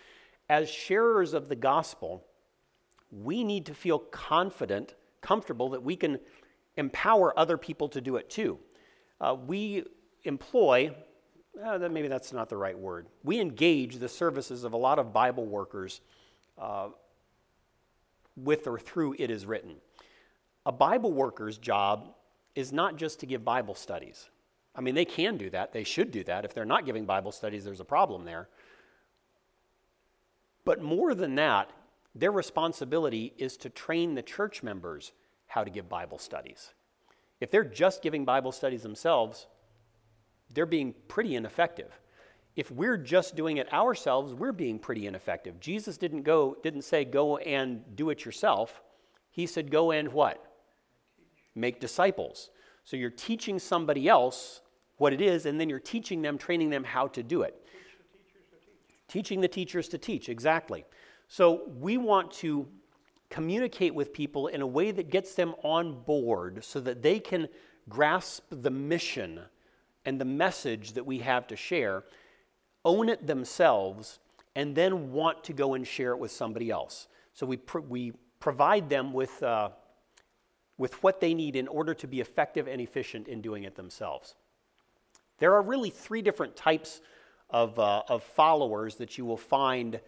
As 0.49 0.69
sharers 0.69 1.33
of 1.33 1.49
the 1.49 1.55
gospel, 1.55 2.23
we 3.11 3.43
need 3.43 3.65
to 3.65 3.73
feel 3.73 3.99
confident, 3.99 4.95
comfortable 5.21 5.69
that 5.69 5.83
we 5.83 5.95
can 5.95 6.19
empower 6.77 7.37
other 7.37 7.57
people 7.57 7.89
to 7.89 8.01
do 8.01 8.17
it 8.17 8.29
too. 8.29 8.59
Uh, 9.19 9.35
we 9.45 9.83
employ, 10.23 10.93
uh, 11.65 11.77
maybe 11.89 12.07
that's 12.07 12.33
not 12.33 12.49
the 12.49 12.57
right 12.57 12.77
word, 12.77 13.07
we 13.23 13.39
engage 13.39 13.95
the 13.95 14.09
services 14.09 14.63
of 14.63 14.73
a 14.73 14.77
lot 14.77 14.99
of 14.99 15.11
Bible 15.11 15.45
workers 15.45 16.01
uh, 16.57 16.89
with 18.35 18.67
or 18.67 18.77
through 18.77 19.15
It 19.17 19.31
Is 19.31 19.45
Written. 19.45 19.75
A 20.65 20.71
Bible 20.71 21.11
worker's 21.11 21.57
job 21.57 22.13
is 22.57 22.73
not 22.73 22.97
just 22.97 23.19
to 23.19 23.27
give 23.27 23.45
Bible 23.45 23.75
studies. 23.75 24.31
I 24.75 24.81
mean, 24.81 24.95
they 24.95 25.05
can 25.05 25.37
do 25.37 25.51
that, 25.51 25.73
they 25.73 25.83
should 25.83 26.09
do 26.09 26.23
that. 26.23 26.43
If 26.43 26.55
they're 26.55 26.65
not 26.65 26.87
giving 26.87 27.05
Bible 27.05 27.31
studies, 27.31 27.63
there's 27.63 27.79
a 27.79 27.85
problem 27.85 28.25
there. 28.25 28.49
But 30.65 30.81
more 30.81 31.13
than 31.13 31.35
that, 31.35 31.69
their 32.15 32.31
responsibility 32.31 33.31
is 33.37 33.57
to 33.57 33.69
train 33.69 34.15
the 34.15 34.23
church 34.23 34.63
members 34.63 35.11
how 35.45 35.63
to 35.63 35.69
give 35.69 35.87
Bible 35.87 36.17
studies. 36.17 36.73
If 37.39 37.51
they're 37.51 37.63
just 37.63 38.01
giving 38.01 38.25
Bible 38.25 38.51
studies 38.51 38.81
themselves, 38.81 39.45
they're 40.51 40.65
being 40.65 40.95
pretty 41.07 41.35
ineffective. 41.35 41.91
If 42.55 42.71
we're 42.71 42.97
just 42.97 43.35
doing 43.35 43.57
it 43.57 43.71
ourselves, 43.71 44.33
we're 44.33 44.51
being 44.51 44.79
pretty 44.79 45.05
ineffective. 45.05 45.59
Jesus 45.59 45.95
didn't 45.95 46.23
go 46.23 46.57
didn't 46.63 46.81
say 46.81 47.05
go 47.05 47.37
and 47.37 47.83
do 47.95 48.09
it 48.09 48.25
yourself. 48.25 48.81
He 49.29 49.45
said 49.45 49.69
go 49.69 49.91
and 49.91 50.11
what? 50.11 50.46
Make 51.57 51.79
disciples. 51.79 52.49
So 52.83 52.95
you're 52.95 53.09
teaching 53.09 53.59
somebody 53.59 54.07
else 54.07 54.61
what 54.97 55.13
it 55.13 55.21
is, 55.21 55.45
and 55.45 55.59
then 55.59 55.69
you're 55.69 55.79
teaching 55.79 56.21
them, 56.21 56.37
training 56.37 56.69
them 56.69 56.83
how 56.83 57.07
to 57.09 57.21
do 57.21 57.41
it. 57.41 57.55
Teaching 59.07 59.41
the 59.41 59.47
teachers 59.47 59.87
to 59.89 59.97
teach, 59.97 60.29
exactly. 60.29 60.85
So 61.27 61.69
we 61.79 61.97
want 61.97 62.31
to 62.33 62.67
communicate 63.29 63.93
with 63.93 64.13
people 64.13 64.47
in 64.47 64.61
a 64.61 64.67
way 64.67 64.91
that 64.91 65.09
gets 65.09 65.35
them 65.35 65.53
on 65.63 66.01
board 66.03 66.63
so 66.63 66.79
that 66.79 67.01
they 67.01 67.19
can 67.19 67.47
grasp 67.89 68.43
the 68.49 68.71
mission 68.71 69.39
and 70.05 70.19
the 70.19 70.25
message 70.25 70.93
that 70.93 71.05
we 71.05 71.19
have 71.19 71.47
to 71.47 71.55
share, 71.55 72.05
own 72.85 73.09
it 73.09 73.27
themselves, 73.27 74.19
and 74.55 74.73
then 74.73 75.11
want 75.11 75.43
to 75.43 75.53
go 75.53 75.73
and 75.73 75.85
share 75.85 76.11
it 76.11 76.19
with 76.19 76.31
somebody 76.31 76.71
else. 76.71 77.07
So 77.33 77.45
we, 77.45 77.59
we 77.87 78.13
provide 78.39 78.89
them 78.89 79.13
with, 79.13 79.43
uh, 79.43 79.69
with 80.77 81.01
what 81.03 81.19
they 81.19 81.33
need 81.33 81.55
in 81.55 81.67
order 81.67 81.93
to 81.93 82.07
be 82.07 82.19
effective 82.19 82.67
and 82.67 82.79
efficient 82.81 83.27
in 83.27 83.41
doing 83.41 83.63
it 83.63 83.75
themselves. 83.75 84.35
There 85.39 85.53
are 85.53 85.61
really 85.61 85.89
three 85.89 86.21
different 86.21 86.55
types 86.55 87.01
of, 87.49 87.77
uh, 87.79 88.03
of 88.07 88.23
followers 88.23 88.95
that 88.95 89.17
you 89.17 89.25
will 89.25 89.37
find 89.37 89.99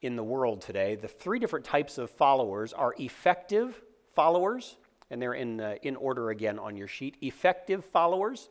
in 0.00 0.16
the 0.16 0.22
world 0.22 0.60
today. 0.60 0.94
The 0.94 1.08
three 1.08 1.38
different 1.38 1.64
types 1.64 1.98
of 1.98 2.10
followers 2.10 2.72
are 2.72 2.94
effective 2.98 3.82
followers, 4.14 4.76
and 5.10 5.20
they're 5.20 5.34
in, 5.34 5.60
uh, 5.60 5.76
in 5.82 5.96
order 5.96 6.30
again 6.30 6.58
on 6.58 6.76
your 6.76 6.88
sheet 6.88 7.16
effective 7.20 7.84
followers, 7.84 8.48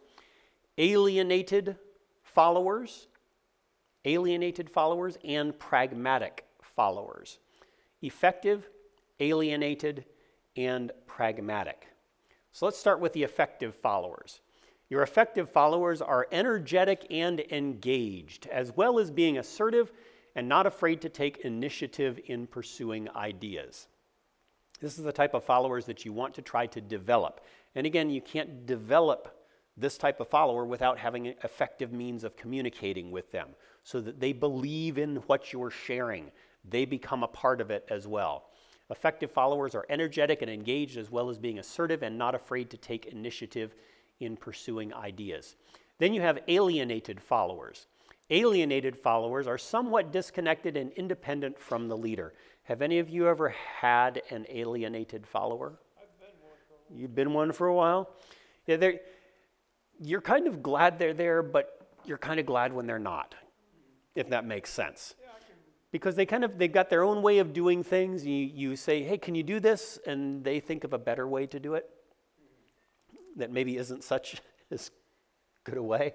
alienated 0.77 1.77
followers, 2.23 3.07
alienated 4.05 4.69
followers, 4.69 5.17
and 5.23 5.57
pragmatic 5.57 6.45
followers. 6.61 7.39
Effective, 8.01 8.69
alienated, 9.19 10.05
and 10.57 10.91
pragmatic. 11.05 11.87
So 12.51 12.65
let's 12.65 12.77
start 12.77 12.99
with 12.99 13.13
the 13.13 13.23
effective 13.23 13.75
followers. 13.75 14.41
Your 14.89 15.03
effective 15.03 15.49
followers 15.49 16.01
are 16.01 16.27
energetic 16.31 17.05
and 17.09 17.39
engaged, 17.51 18.47
as 18.47 18.75
well 18.75 18.99
as 18.99 19.11
being 19.11 19.37
assertive 19.37 19.91
and 20.35 20.47
not 20.47 20.65
afraid 20.65 21.01
to 21.01 21.09
take 21.09 21.37
initiative 21.39 22.19
in 22.25 22.47
pursuing 22.47 23.09
ideas. 23.15 23.87
This 24.79 24.97
is 24.97 25.03
the 25.03 25.11
type 25.11 25.33
of 25.33 25.43
followers 25.43 25.85
that 25.85 26.05
you 26.05 26.13
want 26.13 26.35
to 26.35 26.41
try 26.41 26.67
to 26.67 26.81
develop. 26.81 27.41
And 27.75 27.85
again, 27.85 28.09
you 28.09 28.21
can't 28.21 28.65
develop 28.65 29.33
this 29.75 29.97
type 29.97 30.19
of 30.19 30.27
follower 30.27 30.65
without 30.65 30.97
having 30.97 31.27
effective 31.43 31.91
means 31.91 32.23
of 32.23 32.35
communicating 32.35 33.11
with 33.11 33.31
them 33.31 33.49
so 33.83 34.01
that 34.01 34.19
they 34.19 34.33
believe 34.33 34.97
in 34.97 35.17
what 35.27 35.53
you're 35.53 35.69
sharing. 35.69 36.31
They 36.67 36.85
become 36.85 37.23
a 37.23 37.27
part 37.27 37.61
of 37.61 37.71
it 37.71 37.85
as 37.89 38.07
well. 38.07 38.49
Effective 38.89 39.31
followers 39.31 39.75
are 39.75 39.85
energetic 39.89 40.41
and 40.41 40.49
engaged, 40.49 40.97
as 40.97 41.11
well 41.11 41.29
as 41.29 41.37
being 41.37 41.59
assertive 41.59 42.03
and 42.03 42.17
not 42.17 42.35
afraid 42.35 42.69
to 42.69 42.77
take 42.77 43.07
initiative 43.07 43.75
in 44.19 44.37
pursuing 44.37 44.93
ideas. 44.93 45.55
Then 45.99 46.13
you 46.13 46.21
have 46.21 46.39
alienated 46.47 47.21
followers. 47.21 47.87
Alienated 48.29 48.95
followers 48.95 49.47
are 49.47 49.57
somewhat 49.57 50.11
disconnected 50.11 50.77
and 50.77 50.91
independent 50.93 51.59
from 51.59 51.87
the 51.87 51.97
leader. 51.97 52.33
Have 52.63 52.81
any 52.81 52.99
of 52.99 53.09
you 53.09 53.27
ever 53.27 53.49
had 53.49 54.21
an 54.29 54.45
alienated 54.49 55.25
follower? 55.25 55.79
I've 55.97 56.19
been 56.19 56.33
one 56.41 56.51
for 56.67 56.73
a 56.73 56.77
while. 56.77 56.99
You've 56.99 57.15
been 57.15 57.33
one 57.33 57.51
for 57.51 57.67
a 57.67 57.73
while? 57.73 58.09
Yeah, 58.65 58.91
you're 59.99 60.21
kind 60.21 60.47
of 60.47 60.61
glad 60.61 60.99
they're 60.99 61.13
there, 61.13 61.41
but 61.41 61.87
you're 62.05 62.17
kind 62.17 62.39
of 62.39 62.45
glad 62.45 62.73
when 62.73 62.85
they're 62.85 62.99
not, 62.99 63.35
if 64.15 64.29
that 64.29 64.45
makes 64.45 64.69
sense. 64.71 65.15
Because 65.91 66.15
they 66.15 66.25
kind 66.25 66.43
of 66.43 66.57
they've 66.57 66.71
got 66.71 66.89
their 66.89 67.03
own 67.03 67.21
way 67.21 67.39
of 67.39 67.53
doing 67.53 67.83
things. 67.83 68.25
You, 68.25 68.35
you 68.35 68.75
say, 68.75 69.03
hey, 69.03 69.17
can 69.17 69.35
you 69.35 69.43
do 69.43 69.59
this? 69.59 69.99
And 70.05 70.43
they 70.43 70.59
think 70.59 70.83
of 70.83 70.93
a 70.93 70.97
better 70.97 71.27
way 71.27 71.45
to 71.47 71.59
do 71.59 71.75
it 71.75 71.89
that 73.37 73.51
maybe 73.51 73.77
isn't 73.77 74.03
such 74.03 74.41
as 74.71 74.91
good 75.63 75.77
a 75.77 75.83
way. 75.83 76.13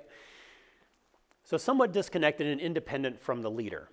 So, 1.45 1.57
somewhat 1.57 1.93
disconnected 1.93 2.47
and 2.47 2.61
independent 2.61 3.21
from 3.21 3.43
the 3.43 3.51
leader. 3.51 3.89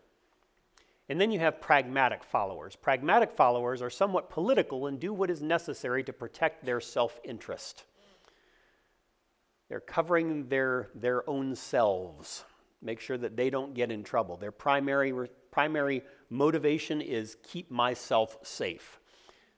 And 1.10 1.20
then 1.20 1.32
you 1.32 1.40
have 1.40 1.60
pragmatic 1.60 2.24
followers. 2.24 2.76
Pragmatic 2.76 3.32
followers 3.32 3.82
are 3.82 3.90
somewhat 3.90 4.30
political 4.30 4.86
and 4.86 5.00
do 5.00 5.12
what 5.12 5.32
is 5.32 5.42
necessary 5.42 6.04
to 6.04 6.14
protect 6.14 6.64
their 6.64 6.80
self 6.80 7.20
interest. 7.24 7.86
They're 9.70 9.80
covering 9.80 10.48
their, 10.48 10.90
their 10.96 11.28
own 11.30 11.56
selves, 11.56 12.44
make 12.82 13.00
sure 13.00 13.18
that 13.18 13.36
they 13.36 13.50
don't 13.50 13.74
get 13.74 13.92
in 13.92 14.04
trouble. 14.04 14.38
Their 14.38 14.52
primary, 14.52 15.14
primary 15.52 16.04
motivation 16.30 17.02
is 17.02 17.38
keep 17.44 17.70
myself 17.70 18.38
safe. 18.44 19.00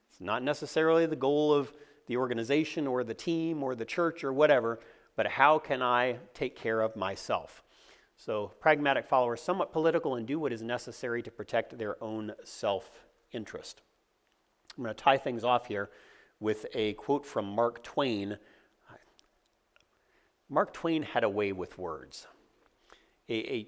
It's 0.10 0.22
not 0.22 0.44
necessarily 0.44 1.06
the 1.06 1.16
goal 1.16 1.54
of 1.54 1.72
the 2.08 2.18
organization 2.18 2.88
or 2.88 3.04
the 3.04 3.14
team 3.14 3.64
or 3.64 3.76
the 3.76 3.86
church 3.86 4.24
or 4.24 4.34
whatever, 4.34 4.80
but 5.16 5.28
how 5.28 5.60
can 5.60 5.82
I 5.82 6.18
take 6.34 6.56
care 6.56 6.82
of 6.82 6.96
myself? 6.96 7.64
So, 8.18 8.52
pragmatic 8.60 9.08
followers, 9.08 9.42
somewhat 9.42 9.74
political, 9.74 10.16
and 10.16 10.28
do 10.28 10.38
what 10.38 10.54
is 10.54 10.62
necessary 10.62 11.24
to 11.24 11.32
protect 11.32 11.78
their 11.78 12.02
own 12.04 12.34
self 12.44 13.06
interest. 13.32 13.82
I'm 14.78 14.84
going 14.84 14.96
to 14.96 15.04
tie 15.04 15.18
things 15.18 15.44
off 15.44 15.68
here 15.68 15.90
with 16.40 16.66
a 16.74 16.94
quote 16.94 17.26
from 17.26 17.46
Mark 17.46 17.84
Twain. 17.84 18.38
Mark 20.50 20.74
Twain 20.74 21.02
had 21.02 21.24
a 21.24 21.30
way 21.30 21.52
with 21.52 21.78
words, 21.78 22.28
a, 23.32 23.34
a, 23.34 23.68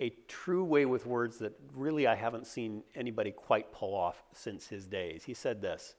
a 0.00 0.10
true 0.26 0.64
way 0.64 0.86
with 0.86 1.06
words 1.06 1.38
that 1.38 1.52
really 1.74 2.06
I 2.06 2.14
haven't 2.14 2.46
seen 2.46 2.82
anybody 2.94 3.30
quite 3.30 3.72
pull 3.72 3.94
off 3.94 4.24
since 4.32 4.66
his 4.66 4.86
days. 4.86 5.24
He 5.24 5.34
said 5.34 5.60
this 5.60 5.94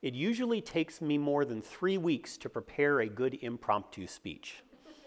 it 0.00 0.14
usually 0.14 0.60
takes 0.60 1.00
me 1.00 1.18
more 1.18 1.44
than 1.44 1.60
three 1.60 1.98
weeks 1.98 2.38
to 2.38 2.48
prepare 2.48 3.00
a 3.00 3.08
good 3.08 3.36
impromptu 3.42 4.06
speech. 4.06 4.62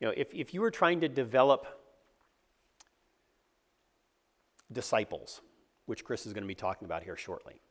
you 0.00 0.06
know, 0.06 0.12
if, 0.14 0.28
if 0.34 0.52
you 0.52 0.60
were 0.60 0.70
trying 0.70 1.00
to 1.00 1.08
develop 1.08 1.66
disciples, 4.70 5.40
which 5.86 6.04
Chris 6.04 6.26
is 6.26 6.34
going 6.34 6.44
to 6.44 6.48
be 6.48 6.54
talking 6.54 6.84
about 6.84 7.02
here 7.02 7.16
shortly, 7.16 7.62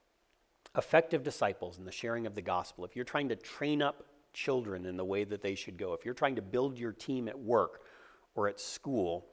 effective 0.75 1.21
disciples 1.21 1.77
in 1.77 1.85
the 1.85 1.91
sharing 1.91 2.25
of 2.25 2.33
the 2.33 2.41
gospel, 2.41 2.83
if 2.83 2.95
you're 2.95 3.05
trying 3.05 3.29
to 3.29 3.35
train 3.35 3.83
up 3.83 4.03
children 4.33 4.85
in 4.85 4.97
the 4.97 5.05
way 5.05 5.23
that 5.23 5.41
they 5.41 5.55
should 5.55 5.77
go, 5.77 5.93
if 5.93 6.05
you're 6.05 6.13
trying 6.13 6.35
to 6.35 6.41
build 6.41 6.77
your 6.77 6.91
team 6.91 7.27
at 7.27 7.37
work 7.37 7.81
or 8.35 8.47
at 8.47 8.59
school, 8.59 9.25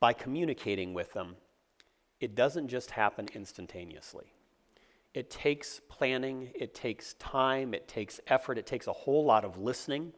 by 0.00 0.12
communicating 0.12 0.94
with 0.94 1.12
them, 1.12 1.36
it 2.20 2.34
doesn't 2.34 2.68
just 2.68 2.90
happen 2.90 3.28
instantaneously. 3.34 4.32
It 5.14 5.30
takes 5.30 5.80
planning, 5.88 6.50
it 6.54 6.74
takes 6.74 7.14
time, 7.14 7.74
it 7.74 7.86
takes 7.86 8.18
effort, 8.28 8.58
it 8.58 8.66
takes 8.66 8.86
a 8.86 8.92
whole 8.92 9.24
lot 9.24 9.44
of 9.44 9.58
listening. 9.58 10.12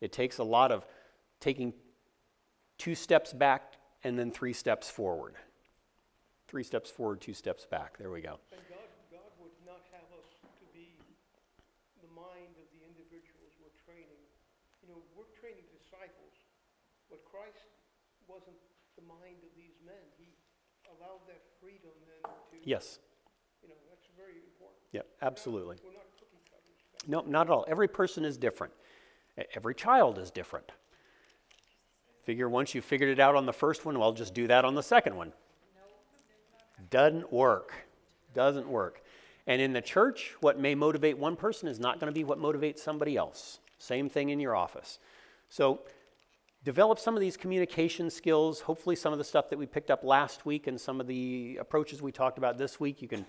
It 0.00 0.10
takes 0.10 0.38
a 0.38 0.44
lot 0.44 0.72
of 0.72 0.84
taking 1.38 1.72
two 2.76 2.94
steps 2.94 3.32
back 3.32 3.78
and 4.02 4.18
then 4.18 4.32
three 4.32 4.52
steps 4.52 4.90
forward. 4.90 5.36
Three 6.48 6.64
steps 6.64 6.90
forward, 6.90 7.20
two 7.20 7.34
steps 7.34 7.64
back. 7.64 7.96
There 7.96 8.10
we 8.10 8.20
go. 8.20 8.42
And 8.50 8.60
God, 8.68 8.90
God 9.14 9.30
would 9.38 9.54
not 9.64 9.80
have 9.94 10.10
us 10.18 10.28
to 10.42 10.66
be 10.74 10.98
the 12.02 12.10
mind 12.10 12.52
of 12.58 12.66
the 12.74 12.82
individuals 12.82 13.54
we're 13.62 13.78
training. 13.86 14.20
You 14.82 14.90
know, 14.90 15.00
we're 15.14 15.30
training 15.38 15.64
disciples, 15.70 16.34
but 17.08 17.22
Christ 17.24 17.70
wasn't 18.26 18.58
the 18.98 19.06
mind 19.06 19.40
of 19.46 19.54
these 19.56 19.78
men. 19.86 20.02
He 20.18 20.28
allowed 20.98 21.24
that 21.30 21.40
freedom 21.62 21.94
then 22.04 22.11
to. 22.22 22.56
Yes. 22.64 22.98
You 23.62 23.68
know, 23.68 23.74
that's 23.88 24.08
very 24.16 24.38
important. 24.44 24.78
Yep, 24.92 25.06
absolutely. 25.22 25.76
We're 25.84 25.92
not 25.92 26.04
cookie 26.18 26.42
cutters. 26.50 27.08
No, 27.08 27.20
not 27.30 27.46
at 27.46 27.50
all. 27.50 27.64
Every 27.68 27.88
person 27.88 28.24
is 28.24 28.36
different. 28.36 28.72
Every 29.54 29.74
child 29.74 30.18
is 30.18 30.30
different. 30.30 30.70
Figure 32.24 32.48
once 32.48 32.74
you 32.74 32.80
figured 32.80 33.10
it 33.10 33.18
out 33.18 33.34
on 33.34 33.46
the 33.46 33.52
first 33.52 33.84
one, 33.84 33.98
well, 33.98 34.12
just 34.12 34.34
do 34.34 34.46
that 34.46 34.64
on 34.64 34.74
the 34.74 34.82
second 34.82 35.16
one. 35.16 35.32
Doesn't 36.90 37.32
work. 37.32 37.72
Doesn't 38.34 38.68
work. 38.68 39.02
And 39.46 39.60
in 39.60 39.72
the 39.72 39.80
church, 39.80 40.34
what 40.40 40.58
may 40.58 40.74
motivate 40.74 41.18
one 41.18 41.34
person 41.34 41.68
is 41.68 41.80
not 41.80 41.98
going 41.98 42.10
to 42.10 42.14
be 42.14 42.24
what 42.24 42.38
motivates 42.38 42.78
somebody 42.78 43.16
else. 43.16 43.58
Same 43.78 44.08
thing 44.08 44.30
in 44.30 44.38
your 44.38 44.54
office. 44.54 45.00
So, 45.48 45.80
develop 46.64 46.98
some 46.98 47.14
of 47.14 47.20
these 47.20 47.36
communication 47.36 48.10
skills. 48.10 48.60
Hopefully, 48.60 48.96
some 48.96 49.12
of 49.12 49.18
the 49.18 49.24
stuff 49.24 49.50
that 49.50 49.58
we 49.58 49.66
picked 49.66 49.90
up 49.90 50.04
last 50.04 50.46
week 50.46 50.66
and 50.66 50.80
some 50.80 51.00
of 51.00 51.06
the 51.06 51.58
approaches 51.60 52.00
we 52.00 52.12
talked 52.12 52.38
about 52.38 52.58
this 52.58 52.78
week, 52.78 53.02
you 53.02 53.08
can 53.08 53.24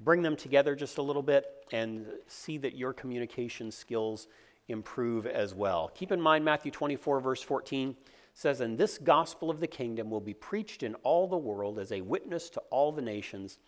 bring 0.00 0.22
them 0.22 0.36
together 0.36 0.74
just 0.74 0.98
a 0.98 1.02
little 1.02 1.22
bit 1.22 1.46
and 1.72 2.06
see 2.26 2.58
that 2.58 2.76
your 2.76 2.92
communication 2.92 3.70
skills 3.70 4.28
improve 4.68 5.26
as 5.26 5.54
well. 5.54 5.90
Keep 5.94 6.12
in 6.12 6.20
mind, 6.20 6.44
Matthew 6.44 6.70
24, 6.70 7.20
verse 7.20 7.42
14 7.42 7.96
says, 8.32 8.60
And 8.60 8.76
this 8.76 8.98
gospel 8.98 9.50
of 9.50 9.60
the 9.60 9.66
kingdom 9.66 10.10
will 10.10 10.20
be 10.20 10.34
preached 10.34 10.82
in 10.82 10.94
all 10.96 11.28
the 11.28 11.36
world 11.36 11.78
as 11.78 11.92
a 11.92 12.00
witness 12.00 12.50
to 12.50 12.60
all 12.70 12.92
the 12.92 13.02
nations, 13.02 13.58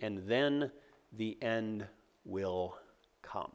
and 0.00 0.18
then 0.26 0.70
the 1.12 1.38
end 1.42 1.86
will 2.24 2.76
come. 3.22 3.52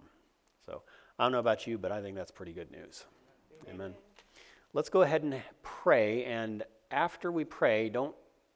So 0.66 0.84
I 1.20 1.24
don't 1.24 1.32
know 1.32 1.40
about 1.40 1.68
you, 1.68 1.78
but 1.78 1.92
I 1.92 2.02
think 2.02 2.16
that's 2.16 2.32
pretty 2.32 2.54
good 2.54 2.72
news. 2.72 3.06
Amen. 3.68 3.76
Amen. 3.76 3.94
Let's 4.74 4.90
go 4.90 5.04
ahead 5.04 5.24
and 5.24 5.42
pray. 5.62 6.26
And 6.26 6.64
after 6.92 7.32
we 7.32 7.46
pray, 7.46 7.90
don't 7.90 8.16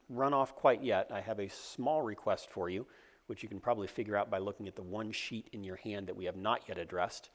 run 0.10 0.34
off 0.34 0.56
quite 0.56 0.84
yet. 0.84 1.10
I 1.14 1.22
have 1.22 1.40
a 1.40 1.50
small 1.50 2.02
request 2.02 2.50
for 2.50 2.70
you 2.70 2.86
which 3.28 3.44
you 3.44 3.50
can 3.50 3.60
probably 3.60 3.88
figure 3.88 4.16
out 4.16 4.30
by 4.30 4.40
looking 4.40 4.68
at 4.68 4.76
the 4.76 4.82
one 4.82 5.12
sheet 5.12 5.50
in 5.52 5.64
your 5.64 5.76
hand 5.76 6.08
that 6.08 6.16
we 6.16 6.26
have 6.26 6.38
not 6.38 6.62
yet 6.68 6.78
addressed. 6.78 7.30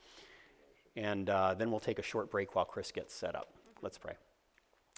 And 0.96 1.30
uh, 1.30 1.54
then 1.54 1.70
we'll 1.70 1.80
take 1.80 1.98
a 1.98 2.02
short 2.02 2.30
break 2.30 2.54
while 2.54 2.64
Chris 2.64 2.90
gets 2.90 3.14
set 3.14 3.34
up. 3.34 3.54
Let's 3.82 3.98
pray. 3.98 4.14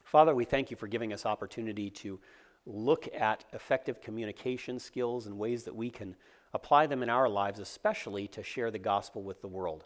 Father, 0.04 0.34
we 0.34 0.44
thank 0.44 0.70
you 0.70 0.76
for 0.76 0.86
giving 0.86 1.12
us 1.12 1.26
opportunity 1.26 1.90
to 1.90 2.18
look 2.66 3.08
at 3.14 3.44
effective 3.52 4.00
communication 4.00 4.78
skills 4.78 5.26
and 5.26 5.38
ways 5.38 5.64
that 5.64 5.74
we 5.74 5.90
can 5.90 6.16
apply 6.54 6.86
them 6.86 7.02
in 7.02 7.10
our 7.10 7.28
lives, 7.28 7.58
especially 7.58 8.28
to 8.28 8.42
share 8.42 8.70
the 8.70 8.78
gospel 8.78 9.22
with 9.22 9.40
the 9.40 9.48
world. 9.48 9.84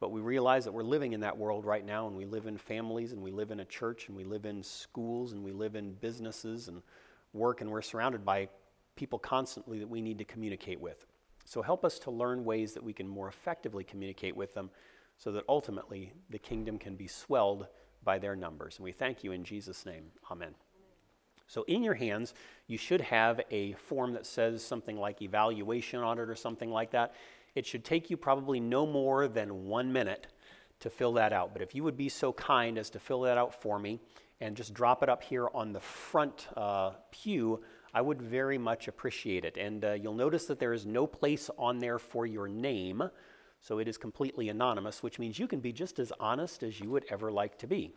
But 0.00 0.10
we 0.10 0.20
realize 0.20 0.64
that 0.64 0.72
we're 0.72 0.82
living 0.82 1.12
in 1.12 1.20
that 1.20 1.36
world 1.36 1.64
right 1.64 1.84
now, 1.84 2.06
and 2.06 2.16
we 2.16 2.26
live 2.26 2.46
in 2.46 2.58
families, 2.58 3.12
and 3.12 3.22
we 3.22 3.30
live 3.30 3.50
in 3.50 3.60
a 3.60 3.64
church, 3.64 4.08
and 4.08 4.16
we 4.16 4.24
live 4.24 4.44
in 4.44 4.62
schools, 4.62 5.32
and 5.32 5.42
we 5.42 5.52
live 5.52 5.76
in 5.76 5.92
businesses 5.94 6.68
and 6.68 6.82
work, 7.32 7.60
and 7.60 7.70
we're 7.70 7.82
surrounded 7.82 8.24
by 8.24 8.48
people 8.96 9.18
constantly 9.18 9.78
that 9.78 9.88
we 9.88 10.00
need 10.00 10.18
to 10.18 10.24
communicate 10.24 10.80
with. 10.80 11.06
So 11.44 11.62
help 11.62 11.84
us 11.84 11.98
to 12.00 12.10
learn 12.10 12.44
ways 12.44 12.72
that 12.74 12.82
we 12.82 12.92
can 12.92 13.06
more 13.06 13.28
effectively 13.28 13.84
communicate 13.84 14.36
with 14.36 14.54
them 14.54 14.70
so 15.18 15.32
that 15.32 15.44
ultimately 15.48 16.12
the 16.30 16.38
kingdom 16.38 16.78
can 16.78 16.96
be 16.96 17.06
swelled 17.06 17.66
by 18.02 18.18
their 18.18 18.36
numbers. 18.36 18.76
And 18.76 18.84
we 18.84 18.92
thank 18.92 19.24
you 19.24 19.32
in 19.32 19.44
Jesus' 19.44 19.86
name. 19.86 20.06
Amen. 20.30 20.54
So, 21.46 21.64
in 21.64 21.82
your 21.82 21.94
hands, 21.94 22.32
you 22.66 22.78
should 22.78 23.02
have 23.02 23.40
a 23.50 23.74
form 23.74 24.14
that 24.14 24.26
says 24.26 24.64
something 24.64 24.96
like 24.96 25.20
evaluation 25.20 26.00
audit 26.00 26.30
or 26.30 26.34
something 26.34 26.70
like 26.70 26.92
that. 26.92 27.14
It 27.54 27.66
should 27.66 27.84
take 27.84 28.10
you 28.10 28.16
probably 28.16 28.60
no 28.60 28.86
more 28.86 29.28
than 29.28 29.66
one 29.66 29.92
minute 29.92 30.26
to 30.80 30.90
fill 30.90 31.12
that 31.14 31.32
out. 31.32 31.52
But 31.52 31.62
if 31.62 31.74
you 31.74 31.84
would 31.84 31.96
be 31.96 32.08
so 32.08 32.32
kind 32.32 32.78
as 32.78 32.90
to 32.90 32.98
fill 32.98 33.22
that 33.22 33.38
out 33.38 33.60
for 33.60 33.78
me 33.78 34.00
and 34.40 34.56
just 34.56 34.74
drop 34.74 35.02
it 35.02 35.08
up 35.08 35.22
here 35.22 35.48
on 35.54 35.72
the 35.72 35.80
front 35.80 36.48
uh, 36.56 36.92
pew, 37.10 37.62
I 37.94 38.00
would 38.00 38.20
very 38.20 38.58
much 38.58 38.88
appreciate 38.88 39.44
it. 39.44 39.56
And 39.56 39.84
uh, 39.84 39.92
you'll 39.92 40.14
notice 40.14 40.46
that 40.46 40.58
there 40.58 40.72
is 40.72 40.84
no 40.84 41.06
place 41.06 41.48
on 41.56 41.78
there 41.78 41.98
for 41.98 42.26
your 42.26 42.48
name, 42.48 43.02
so 43.60 43.78
it 43.78 43.86
is 43.86 43.96
completely 43.96 44.48
anonymous, 44.48 45.02
which 45.02 45.18
means 45.18 45.38
you 45.38 45.46
can 45.46 45.60
be 45.60 45.72
just 45.72 46.00
as 46.00 46.12
honest 46.18 46.64
as 46.64 46.80
you 46.80 46.90
would 46.90 47.04
ever 47.08 47.30
like 47.30 47.56
to 47.58 47.68
be. 47.68 47.94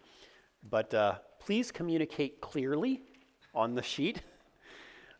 But 0.70 0.94
uh, 0.94 1.16
please 1.40 1.72
communicate 1.72 2.42
clearly 2.42 3.02
on 3.54 3.74
the 3.74 3.84
sheet. 3.84 4.22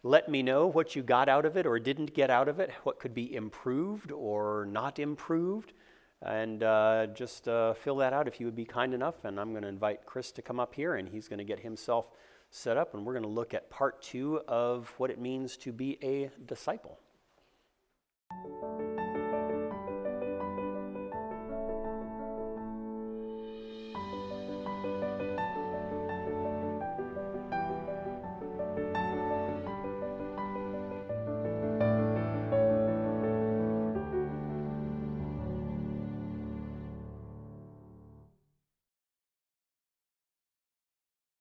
Let 0.08 0.30
me 0.30 0.42
know 0.42 0.68
what 0.68 0.96
you 0.96 1.04
got 1.04 1.28
out 1.28 1.46
of 1.46 1.58
it 1.58 1.66
or 1.66 1.78
didn't 1.80 2.14
get 2.14 2.30
out 2.30 2.48
of 2.48 2.62
it, 2.62 2.72
what 2.84 2.98
could 2.98 3.14
be 3.14 3.36
improved 3.36 4.14
or 4.14 4.66
not 4.72 5.00
improved. 5.00 5.74
And 6.22 6.64
uh, 6.64 7.08
just 7.08 7.50
uh, 7.50 7.74
fill 7.74 7.98
that 7.98 8.14
out 8.14 8.26
if 8.26 8.40
you 8.40 8.46
would 8.46 8.56
be 8.56 8.64
kind 8.64 8.94
enough. 8.94 9.26
And 9.26 9.38
I'm 9.38 9.52
going 9.52 9.64
to 9.64 9.68
invite 9.68 10.06
Chris 10.06 10.32
to 10.32 10.42
come 10.42 10.62
up 10.62 10.74
here 10.74 10.96
and 10.96 11.10
he's 11.10 11.28
going 11.28 11.40
to 11.40 11.44
get 11.44 11.60
himself 11.60 12.06
set 12.52 12.78
up. 12.78 12.94
And 12.94 13.06
we're 13.06 13.16
going 13.16 13.24
to 13.24 13.30
look 13.30 13.54
at 13.54 13.70
part 13.70 14.02
two 14.02 14.40
of 14.48 14.94
what 14.96 15.12
it 15.12 15.20
means 15.20 15.58
to 15.58 15.74
be 15.74 15.98
a 16.02 16.32
disciple. 16.46 17.00